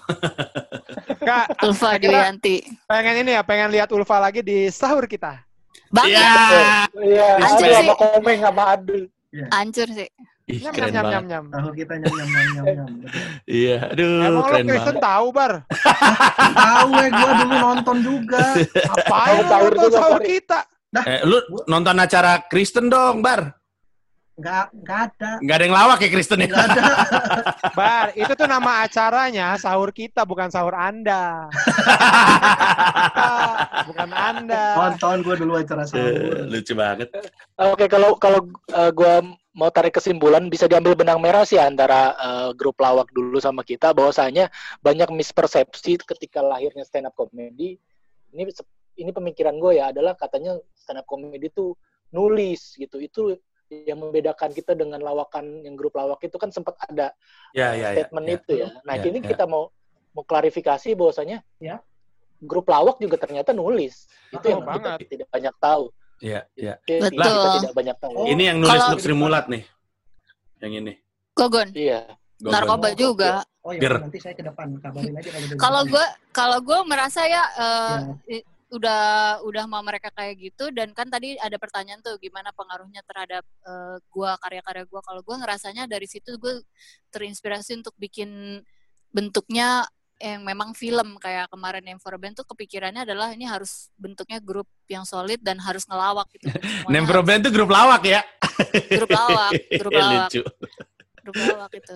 Kak, 1.21 1.63
Ulfa 1.63 1.99
Dewianti 1.99 2.63
pengen 2.87 3.23
ini 3.23 3.31
ya, 3.35 3.43
pengen 3.43 3.69
lihat 3.71 3.91
Ulfa 3.91 4.19
lagi 4.19 4.39
di 4.41 4.67
sahur 4.67 5.03
kita. 5.05 5.39
Banget 5.91 6.11
Iya. 6.11 6.31
Iya, 6.97 7.27
Hancur 7.37 7.61
aduh 7.61 7.67
sih. 7.67 7.77
sama 7.77 7.93
komeng 7.95 8.39
sama 8.39 8.63
Adul. 8.69 9.03
hancur 9.47 9.87
sih 9.89 10.09
Ih, 10.43 10.59
Nyam 10.59 10.73
keren 10.73 10.91
nyam 10.91 11.05
nyam 11.05 11.05
banget. 11.05 11.29
nyam. 11.31 11.43
Tahu 11.47 11.69
kita 11.71 11.93
nyam 11.95 12.11
nyam 12.11 12.27
nyam 12.27 12.43
nyam 12.51 12.65
nyam. 12.65 12.87
Iya, 13.45 13.75
aduh 13.87 14.09
Emang 14.19 14.33
lo 14.33 14.41
keren 14.43 14.65
Kristen 14.65 14.89
banget. 14.89 15.05
tahu, 15.05 15.25
Bar? 15.31 15.53
Tahu 16.59 16.87
ya, 16.91 17.07
gue 17.07 17.31
dulu 17.39 17.55
nonton 17.61 17.97
juga. 18.01 18.43
Tahu 19.05 19.35
nonton 19.37 19.71
juga, 19.71 19.87
sahur 19.93 20.11
Bar. 20.13 20.27
kita? 20.27 20.59
Eh, 21.07 21.19
lu 21.23 21.37
nonton 21.65 21.95
acara 21.95 22.31
Kristen 22.43 22.85
dong, 22.87 23.23
Bar. 23.23 23.41
Nggak, 24.41 24.65
nggak 24.73 24.99
ada. 25.05 25.31
Nggak 25.37 25.55
ada 25.55 25.65
yang 25.69 25.75
lawak 25.77 25.99
ya 26.01 26.09
Kristen 26.09 26.41
ya? 26.41 26.47
Nggak 26.49 26.65
ada. 26.73 26.83
Bar, 27.77 28.07
itu 28.17 28.33
tuh 28.33 28.47
nama 28.49 28.71
acaranya 28.81 29.53
sahur 29.61 29.93
kita, 29.93 30.25
bukan 30.25 30.49
sahur 30.49 30.73
Anda. 30.73 31.45
bukan 33.89 34.09
Anda. 34.09 34.65
Nonton 34.81 35.21
gue 35.21 35.35
dulu 35.37 35.61
acara 35.61 35.85
Eh, 35.85 35.89
sahur. 35.93 36.49
Lucu 36.49 36.73
banget. 36.73 37.13
Oke, 37.61 37.85
kalau 37.85 38.17
kalau 38.17 38.49
uh, 38.73 38.89
gua 38.89 39.21
mau 39.51 39.69
tarik 39.69 39.99
kesimpulan 39.99 40.47
bisa 40.47 40.65
diambil 40.65 40.95
benang 40.95 41.19
merah 41.19 41.43
sih 41.43 41.59
antara 41.59 42.15
uh, 42.15 42.49
grup 42.55 42.79
lawak 42.79 43.11
dulu 43.11 43.35
sama 43.37 43.67
kita 43.67 43.91
bahwasanya 43.91 44.47
banyak 44.79 45.11
mispersepsi 45.11 45.99
ketika 46.01 46.39
lahirnya 46.41 46.87
stand 46.87 47.05
up 47.05 47.13
comedy. 47.13 47.77
Ini 48.31 48.47
ini 48.95 49.11
pemikiran 49.11 49.59
gue 49.59 49.77
ya 49.77 49.91
adalah 49.91 50.15
katanya 50.15 50.55
stand 50.73 51.03
up 51.03 51.05
comedy 51.05 51.51
itu 51.51 51.75
nulis 52.15 52.79
gitu. 52.79 52.97
Itu 53.03 53.35
yang 53.71 54.03
membedakan 54.03 54.51
kita 54.51 54.75
dengan 54.75 54.99
lawakan 54.99 55.63
yang 55.63 55.79
grup 55.79 55.95
lawak 55.95 56.19
itu 56.19 56.35
kan 56.35 56.51
sempat 56.51 56.75
ada 56.83 57.15
Ya, 57.55 57.71
ya, 57.71 57.95
ya. 57.95 58.03
statement 58.03 58.25
ya. 58.27 58.33
itu 58.35 58.51
ya. 58.59 58.67
Nah, 58.83 58.95
Ya, 58.99 59.01
kini 59.01 59.19
ya. 59.23 59.27
kita 59.31 59.47
mau 59.47 59.71
mau 60.11 60.27
klarifikasi 60.27 60.91
bahwasanya 60.91 61.39
Ya. 61.57 61.79
grup 62.43 62.67
lawak 62.67 62.99
juga 62.99 63.15
ternyata 63.15 63.55
nulis. 63.55 64.11
Itu 64.27 64.43
Oh, 64.43 64.51
yang 64.51 64.61
kita 64.61 64.71
banget. 64.91 65.07
tidak 65.07 65.27
banyak 65.31 65.55
tahu. 65.55 65.83
Iya, 66.19 66.39
iya. 66.53 66.73
Itu 66.83 67.01
Betul. 67.07 67.23
Kita 67.23 67.49
tidak 67.63 67.73
banyak 67.73 67.97
tahu. 67.97 68.13
Oh. 68.13 68.27
Ini 68.27 68.43
yang 68.43 68.57
nulis 68.59 68.75
Kalau- 68.75 68.87
untuk 68.91 68.99
Sri 68.99 69.15
Mulat 69.15 69.45
nih. 69.47 69.63
Yang 70.59 70.71
ini. 70.77 70.93
Gogon 71.31 71.67
Iya. 71.71 71.99
Gogon. 72.37 72.51
narkoba 72.51 72.87
Oh, 72.89 72.97
juga 72.97 73.31
Oh 73.61 73.69
ya, 73.69 73.93
nanti 73.93 74.17
saya 74.17 74.33
ke 74.33 74.41
depan 74.41 74.73
kabarin 74.81 75.13
aja 75.13 75.29
kalau 75.29 75.45
kalau 75.61 75.81
gue 75.85 76.05
kalau 76.33 76.57
gue 76.57 76.79
merasa 76.89 77.21
ya 77.23 77.45
eh, 77.53 77.97
Ya. 78.25 78.41
Udah 78.71 79.03
udah 79.43 79.67
mau 79.67 79.83
mereka 79.83 80.07
kayak 80.15 80.39
gitu 80.39 80.71
dan 80.71 80.95
kan 80.95 81.11
tadi 81.11 81.35
ada 81.35 81.59
pertanyaan 81.59 81.99
tuh 81.99 82.15
gimana 82.17 82.55
pengaruhnya 82.55 83.03
terhadap 83.03 83.43
eh, 83.43 83.97
gua 84.07 84.39
karya-karya 84.39 84.87
gua 84.87 85.03
kalau 85.03 85.19
gue 85.19 85.35
ngerasanya 85.35 85.91
dari 85.91 86.07
situ 86.07 86.39
gue 86.39 86.63
terinspirasi 87.11 87.83
untuk 87.83 87.91
bikin 87.99 88.63
bentuknya 89.11 89.83
yang 90.21 90.45
memang 90.45 90.71
film 90.71 91.17
kayak 91.17 91.49
kemarin 91.49 91.81
yang 91.83 91.99
for 91.99 92.13
band 92.15 92.37
tuh 92.37 92.45
kepikirannya 92.45 93.03
adalah 93.03 93.33
ini 93.33 93.43
harus 93.43 93.89
bentuknya 93.97 94.37
grup 94.39 94.69
yang 94.85 95.01
solid 95.03 95.41
dan 95.41 95.57
harus 95.59 95.83
ngelawak 95.83 96.29
gitu 96.31 96.47
Name 96.93 97.09
for 97.09 97.19
Band 97.21 97.41
itu 97.41 97.51
grup 97.51 97.67
lawak 97.67 98.05
ya? 98.05 98.21
grup 99.01 99.09
lawak 99.09 99.51
grup 99.81 99.91
lawak 99.91 100.29
Lucu. 100.29 100.41
grup 101.21 101.35
lawak 101.35 101.71
itu 101.73 101.93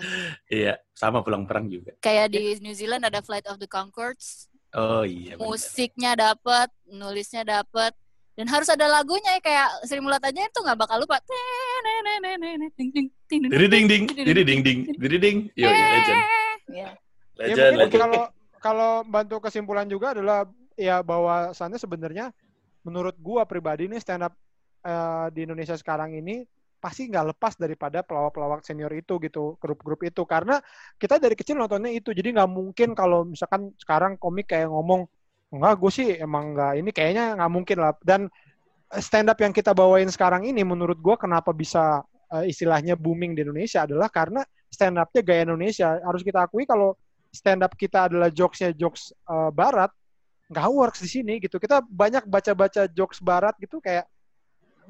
Iya, 0.50 0.74
sama 0.92 1.22
pulang 1.22 1.46
perang 1.46 1.70
juga. 1.70 1.94
kayak 2.02 2.34
di 2.34 2.58
New 2.60 2.74
Zealand 2.74 3.06
ada 3.06 3.22
Flight 3.22 3.46
of 3.46 3.62
the 3.62 3.70
Conchords 3.70 4.50
Oh 4.76 5.08
iya. 5.08 5.40
bener. 5.40 5.48
musiknya 5.48 6.12
dapet, 6.20 6.68
nulisnya 6.92 7.48
dapet, 7.48 7.96
dan 8.36 8.52
harus 8.52 8.68
ada 8.68 8.92
lagunya 8.92 9.40
ya 9.40 9.42
kayak 9.42 9.68
Sri 9.88 10.04
Mulat 10.04 10.20
aja 10.20 10.44
itu 10.44 10.60
nggak 10.60 10.76
bakal 10.76 11.00
lupa. 11.00 11.24
Diri 13.32 13.68
ding 13.72 13.88
ding, 13.88 14.04
diri 14.12 14.44
ding 14.44 14.60
ding, 14.60 14.80
diri 15.00 15.18
ding. 15.18 15.38
Yo, 15.56 15.72
yo, 15.72 15.72
legend. 15.72 16.20
Ya. 16.20 16.28
Ya 16.66 16.90
Legend, 17.36 17.72
mungkin 17.80 17.80
legend. 17.80 18.02
kalau 18.04 18.22
kalau 18.60 18.92
bantu 19.08 19.36
kesimpulan 19.40 19.88
juga 19.88 20.12
adalah 20.12 20.44
ya 20.76 21.00
bahwasannya 21.00 21.80
sebenarnya 21.80 22.36
menurut 22.84 23.16
gua 23.16 23.48
pribadi 23.48 23.88
nih 23.88 24.04
stand 24.04 24.28
up 24.28 24.36
eh, 24.84 25.28
di 25.32 25.48
Indonesia 25.48 25.80
sekarang 25.80 26.12
ini 26.20 26.44
pasti 26.86 27.10
nggak 27.10 27.34
lepas 27.34 27.58
daripada 27.58 28.06
pelawak-pelawak 28.06 28.62
senior 28.62 28.94
itu 28.94 29.18
gitu 29.18 29.58
grup-grup 29.58 30.06
itu. 30.06 30.22
Karena 30.30 30.62
kita 31.02 31.18
dari 31.18 31.34
kecil 31.34 31.58
nontonnya 31.58 31.90
itu 31.90 32.14
jadi 32.14 32.30
nggak 32.38 32.52
mungkin 32.54 32.94
kalau 32.94 33.26
misalkan 33.26 33.74
sekarang 33.82 34.22
komik 34.22 34.54
kayak 34.54 34.70
ngomong 34.70 35.10
enggak 35.50 35.74
gue 35.82 35.92
sih 35.98 36.08
emang 36.22 36.54
nggak 36.54 36.74
ini 36.78 36.90
kayaknya 36.94 37.24
nggak 37.42 37.52
mungkin 37.52 37.78
lah. 37.82 37.94
Dan 38.06 38.30
stand 39.02 39.34
up 39.34 39.40
yang 39.42 39.50
kita 39.50 39.74
bawain 39.74 40.10
sekarang 40.14 40.46
ini 40.46 40.62
menurut 40.62 41.02
gua 41.02 41.18
kenapa 41.18 41.50
bisa 41.50 42.06
eh, 42.38 42.46
istilahnya 42.54 42.94
booming 42.94 43.34
di 43.34 43.42
Indonesia 43.42 43.84
adalah 43.90 44.14
karena 44.14 44.46
stand 44.70 45.02
up-nya 45.02 45.22
gaya 45.26 45.42
Indonesia. 45.50 45.98
Harus 46.06 46.22
kita 46.22 46.46
akui 46.46 46.70
kalau 46.70 46.94
stand 47.34 47.66
up 47.66 47.74
kita 47.74 48.14
adalah 48.14 48.30
jokesnya 48.30 48.78
jokes 48.78 49.10
eh, 49.10 49.50
barat 49.50 49.90
nggak 50.54 50.66
works 50.70 51.02
di 51.02 51.10
sini 51.10 51.34
gitu. 51.42 51.58
Kita 51.58 51.82
banyak 51.82 52.30
baca-baca 52.30 52.86
jokes 52.94 53.18
barat 53.24 53.58
gitu 53.58 53.82
kayak 53.82 54.06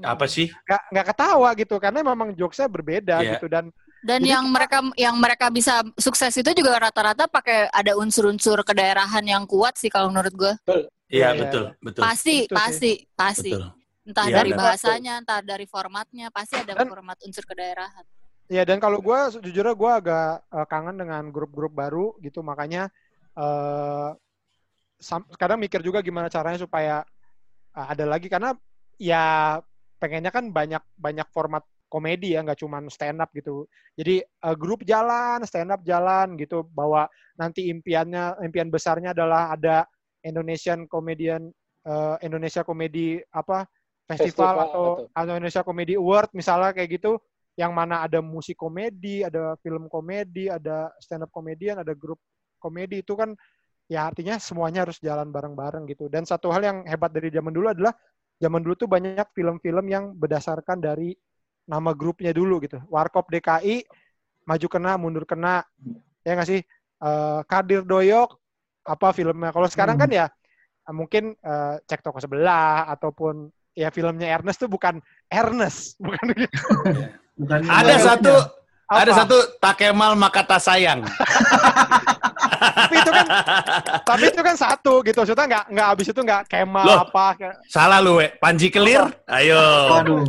Apa 0.04 0.26
sih? 0.26 0.52
nggak 0.52 0.82
nggak 0.92 1.06
ketawa 1.08 1.50
gitu 1.56 1.76
karena 1.78 2.00
memang 2.02 2.34
jokesnya 2.34 2.68
berbeda 2.68 3.16
Iya. 3.24 3.32
gitu 3.38 3.48
dan 3.48 3.70
Dan 4.06 4.22
Jadi 4.22 4.38
yang 4.38 4.46
mereka 4.54 4.86
yang 5.02 5.16
mereka 5.18 5.50
bisa 5.50 5.82
sukses 5.98 6.30
itu 6.30 6.46
juga 6.54 6.78
rata-rata 6.78 7.26
pakai 7.26 7.74
ada 7.74 7.98
unsur-unsur 7.98 8.62
kedaerahan 8.62 9.26
yang 9.26 9.50
kuat 9.50 9.82
sih 9.82 9.90
kalau 9.90 10.14
menurut 10.14 10.30
gue. 10.30 10.54
Iya, 11.10 11.34
Iya, 11.34 11.42
betul, 11.42 11.64
betul. 11.82 12.02
Pasti, 12.06 12.46
sih. 12.46 12.54
pasti, 12.54 12.92
pasti. 13.18 13.50
Betul. 13.50 13.74
Entah 14.06 14.26
Iya, 14.30 14.36
dari 14.38 14.52
benar. 14.54 14.62
bahasanya, 14.62 15.14
entah 15.26 15.42
dari 15.42 15.66
formatnya, 15.66 16.30
pasti 16.30 16.54
ada 16.54 16.78
Dan- 16.78 16.86
format 16.86 17.18
unsur 17.26 17.42
kedaerahan. 17.44 18.06
ya 18.46 18.62
dan 18.62 18.78
kalau 18.78 19.02
gue 19.02 19.20
jujurnya 19.42 19.74
gue 19.74 19.92
agak 19.92 20.30
eh, 20.54 20.68
kangen 20.70 21.02
dengan 21.02 21.24
grup-grup 21.34 21.74
baru 21.74 22.14
gitu 22.22 22.46
makanya 22.46 22.94
eh 23.34 24.10
kadang 25.36 25.58
mikir 25.58 25.82
juga 25.82 26.00
gimana 26.00 26.30
caranya 26.30 26.56
supaya 26.56 27.02
uh, 27.74 27.88
ada 27.90 28.06
lagi 28.06 28.32
karena 28.32 28.56
ya 28.96 29.58
pengennya 30.06 30.30
kan 30.30 30.54
banyak 30.54 30.86
banyak 30.94 31.26
format 31.34 31.66
komedi 31.90 32.38
ya 32.38 32.46
nggak 32.46 32.62
cuma 32.62 32.86
stand 32.94 33.26
up 33.26 33.34
gitu. 33.34 33.66
Jadi 33.98 34.22
uh, 34.22 34.54
grup 34.54 34.86
jalan 34.86 35.42
stand 35.50 35.74
up 35.74 35.82
jalan 35.82 36.38
gitu 36.38 36.62
bahwa 36.70 37.10
nanti 37.42 37.74
impiannya 37.74 38.38
impian 38.46 38.70
besarnya 38.70 39.18
adalah 39.18 39.58
ada 39.58 39.90
Indonesian 40.22 40.86
Comedian 40.86 41.50
uh, 41.90 42.22
Indonesia 42.22 42.62
Komedi 42.62 43.18
apa 43.34 43.66
festival, 44.06 44.30
festival 44.30 44.56
atau 44.70 44.86
atau 45.10 45.34
Indonesia 45.34 45.66
Comedy 45.66 45.98
Award 45.98 46.30
misalnya 46.38 46.78
kayak 46.78 47.02
gitu 47.02 47.18
yang 47.58 47.74
mana 47.74 48.06
ada 48.06 48.22
musik 48.22 48.60
komedi 48.60 49.24
ada 49.24 49.56
film 49.64 49.88
komedi 49.88 50.52
ada 50.52 50.92
stand 51.00 51.24
up 51.24 51.32
komedian 51.32 51.80
ada 51.80 51.96
grup 51.96 52.20
komedi 52.60 53.00
itu 53.00 53.16
kan 53.16 53.32
ya 53.86 54.10
artinya 54.10 54.42
semuanya 54.42 54.86
harus 54.86 54.98
jalan 55.02 55.30
bareng-bareng 55.30 55.86
gitu. 55.90 56.10
Dan 56.10 56.26
satu 56.26 56.50
hal 56.50 56.66
yang 56.66 56.78
hebat 56.90 57.14
dari 57.14 57.30
zaman 57.30 57.54
dulu 57.54 57.70
adalah 57.70 57.94
zaman 58.40 58.62
dulu 58.62 58.76
tuh 58.76 58.90
banyak 58.92 59.28
film-film 59.32 59.86
yang 59.88 60.12
berdasarkan 60.16 60.80
dari 60.84 61.16
nama 61.66 61.96
grupnya 61.96 62.36
dulu 62.36 62.62
gitu. 62.62 62.78
Warkop 62.92 63.32
DKI 63.32 63.86
maju 64.46 64.68
kena 64.70 64.92
mundur 65.02 65.26
kena 65.26 65.66
ya 66.22 66.38
nggak 66.38 66.50
sih 66.50 66.62
uh, 67.02 67.42
Kadir 67.50 67.82
Doyok 67.82 68.38
apa 68.86 69.10
filmnya 69.18 69.50
kalau 69.50 69.66
sekarang 69.66 69.98
kan 69.98 70.06
hmm. 70.10 70.18
kan 70.18 70.30
ya 70.30 70.94
mungkin 70.94 71.34
uh, 71.42 71.82
cek 71.82 72.06
toko 72.06 72.22
sebelah 72.22 72.86
ataupun 72.94 73.50
ya 73.74 73.90
filmnya 73.90 74.30
Ernest 74.38 74.62
tuh 74.62 74.70
bukan 74.70 75.02
Ernest 75.34 75.98
bukan 76.06 76.26
gitu. 76.38 76.58
bukan 77.42 77.60
ada 77.66 77.96
satu 77.98 78.34
apa? 78.86 79.02
ada 79.02 79.12
satu 79.18 79.38
Takemal 79.58 80.14
Makata 80.14 80.62
Sayang 80.62 81.02
tapi 82.74 82.96
itu 82.98 83.12
kan 83.12 83.28
tapi 84.02 84.24
itu 84.32 84.42
kan 84.42 84.56
satu 84.58 84.94
gitu 85.06 85.18
maksudnya 85.22 85.46
nggak 85.46 85.66
nggak 85.76 85.88
habis 85.94 86.08
itu 86.10 86.22
nggak 86.22 86.44
kemal 86.50 86.86
Loh, 86.86 87.00
apa 87.06 87.26
salah 87.70 88.00
lu 88.02 88.18
we. 88.18 88.28
Panji 88.42 88.74
Kelir 88.74 89.06
ayo 89.30 89.62
Aduh. 90.02 90.24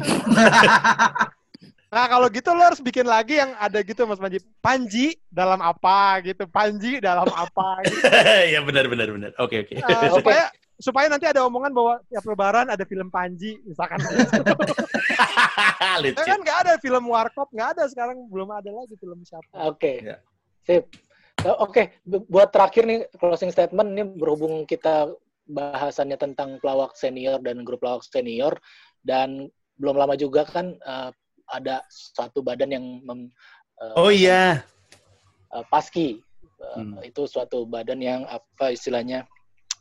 Nah 1.86 2.04
kalau 2.10 2.26
gitu 2.28 2.50
lo 2.52 2.60
harus 2.60 2.82
bikin 2.82 3.06
lagi 3.06 3.38
yang 3.38 3.54
ada 3.56 3.80
gitu 3.80 4.04
Mas 4.04 4.20
Panji. 4.20 4.38
Panji 4.60 5.06
dalam 5.32 5.62
apa 5.62 6.20
gitu. 6.26 6.44
Panji 6.50 6.98
dalam 6.98 7.24
apa 7.30 7.80
gitu. 7.88 8.04
ya 8.52 8.60
benar 8.60 8.84
benar 8.90 9.08
benar. 9.14 9.30
Oke 9.40 9.64
oke. 9.64 9.80
Uh, 9.80 10.12
supaya 10.18 10.50
supaya 10.76 11.06
nanti 11.08 11.24
ada 11.24 11.40
omongan 11.48 11.72
bahwa 11.72 11.96
tiap 12.12 12.24
lebaran 12.28 12.68
ada 12.68 12.84
film 12.84 13.08
Panji 13.08 13.56
misalkan. 13.64 14.02
Kan 16.28 16.40
nggak 16.44 16.58
ada 16.68 16.72
film 16.82 17.08
Warkop 17.08 17.48
nggak 17.54 17.78
ada 17.78 17.88
sekarang 17.88 18.28
belum 18.28 18.50
ada 18.52 18.68
lagi 18.74 18.92
film 19.00 19.22
siapa. 19.24 19.46
Oke. 19.70 20.02
Okay. 20.02 20.10
Ya. 20.10 20.16
Sip. 20.66 20.84
Oke, 21.54 21.94
okay. 22.02 22.20
buat 22.26 22.50
terakhir 22.50 22.82
nih 22.88 23.00
closing 23.20 23.52
statement 23.52 23.94
ini 23.94 24.02
berhubung 24.16 24.66
kita 24.66 25.12
bahasannya 25.46 26.18
tentang 26.18 26.58
pelawak 26.58 26.98
senior 26.98 27.38
dan 27.38 27.62
grup 27.62 27.84
pelawak 27.84 28.02
senior 28.02 28.58
dan 29.06 29.46
belum 29.78 29.94
lama 29.94 30.18
juga 30.18 30.42
kan 30.42 30.74
uh, 30.82 31.14
ada 31.54 31.84
suatu 31.90 32.42
badan 32.42 32.74
yang 32.74 32.84
mem, 33.06 33.30
uh, 33.78 33.94
Oh 33.94 34.10
iya. 34.10 34.66
Uh, 35.54 35.62
Paski. 35.70 36.18
Uh, 36.56 36.80
hmm. 36.80 37.04
itu 37.04 37.28
suatu 37.28 37.68
badan 37.68 38.00
yang 38.00 38.24
apa 38.32 38.72
istilahnya 38.72 39.28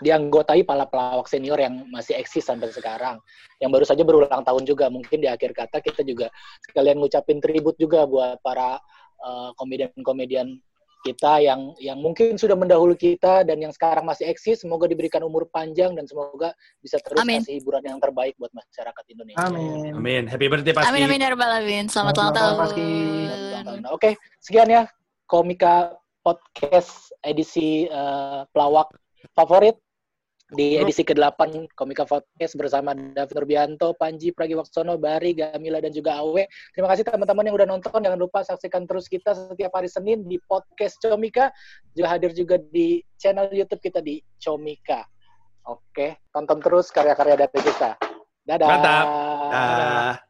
dianggotai 0.04 0.68
para 0.68 0.84
pelawak 0.84 1.24
senior 1.32 1.56
yang 1.56 1.88
masih 1.88 2.20
eksis 2.20 2.52
sampai 2.52 2.68
sekarang. 2.76 3.16
Yang 3.64 3.72
baru 3.72 3.86
saja 3.88 4.04
berulang 4.04 4.44
tahun 4.44 4.68
juga. 4.68 4.92
Mungkin 4.92 5.24
di 5.24 5.32
akhir 5.32 5.56
kata 5.56 5.80
kita 5.80 6.04
juga 6.04 6.28
sekalian 6.68 7.00
ngucapin 7.00 7.40
tribut 7.40 7.80
juga 7.80 8.04
buat 8.04 8.44
para 8.44 8.76
komedian-komedian 9.56 10.52
uh, 10.52 10.75
kita 11.06 11.38
yang 11.38 11.78
yang 11.78 12.02
mungkin 12.02 12.34
sudah 12.34 12.58
mendahului 12.58 12.98
kita 12.98 13.46
dan 13.46 13.62
yang 13.62 13.70
sekarang 13.70 14.02
masih 14.02 14.26
eksis 14.26 14.66
semoga 14.66 14.90
diberikan 14.90 15.22
umur 15.22 15.46
panjang 15.54 15.94
dan 15.94 16.10
semoga 16.10 16.50
bisa 16.82 16.98
terus 17.06 17.22
amin. 17.22 17.46
kasih 17.46 17.62
hiburan 17.62 17.86
yang 17.86 18.02
terbaik 18.02 18.34
buat 18.42 18.50
masyarakat 18.50 19.06
Indonesia. 19.14 19.46
Amin. 19.46 19.94
Amin. 19.94 20.24
Happy 20.26 20.50
birthday 20.50 20.74
Paski. 20.74 20.90
Amin 20.90 21.06
amin 21.06 21.22
ya 21.22 21.30
rabbal 21.30 21.52
alamin. 21.62 21.86
Selamat 21.86 22.14
ulang 22.18 22.34
tahun. 22.34 22.56
Oke, 22.58 23.86
okay, 23.94 24.14
sekian 24.42 24.66
ya 24.66 24.90
Komika 25.30 25.94
Podcast 26.26 27.14
edisi 27.22 27.86
uh, 27.86 28.50
pelawak 28.50 28.90
favorit 29.38 29.78
di 30.54 30.78
edisi 30.78 31.02
ke-8 31.02 31.74
Komika 31.74 32.06
Podcast 32.06 32.54
bersama 32.54 32.94
David 32.94 33.34
Nurbianto, 33.34 33.98
Panji 33.98 34.30
Pragiwaksono, 34.30 34.94
Bari, 35.02 35.34
Gamila, 35.34 35.82
dan 35.82 35.90
juga 35.90 36.22
Awe. 36.22 36.46
Terima 36.78 36.86
kasih 36.94 37.02
teman-teman 37.02 37.50
yang 37.50 37.56
udah 37.58 37.68
nonton. 37.70 37.98
Jangan 37.98 38.20
lupa 38.22 38.46
saksikan 38.46 38.86
terus 38.86 39.10
kita 39.10 39.34
setiap 39.34 39.74
hari 39.74 39.90
Senin 39.90 40.22
di 40.30 40.38
Podcast 40.46 41.02
Comika. 41.02 41.50
Juga 41.98 42.08
hadir 42.14 42.32
juga 42.38 42.62
di 42.62 43.02
channel 43.18 43.50
YouTube 43.50 43.82
kita 43.82 44.06
di 44.06 44.22
Comika. 44.38 45.02
Oke, 45.66 46.22
tonton 46.30 46.62
terus 46.62 46.94
karya-karya 46.94 47.42
dari 47.42 47.60
kita. 47.66 47.98
Dadah. 48.46 48.68
Mantap. 48.70 49.06
Dadah. 49.50 50.25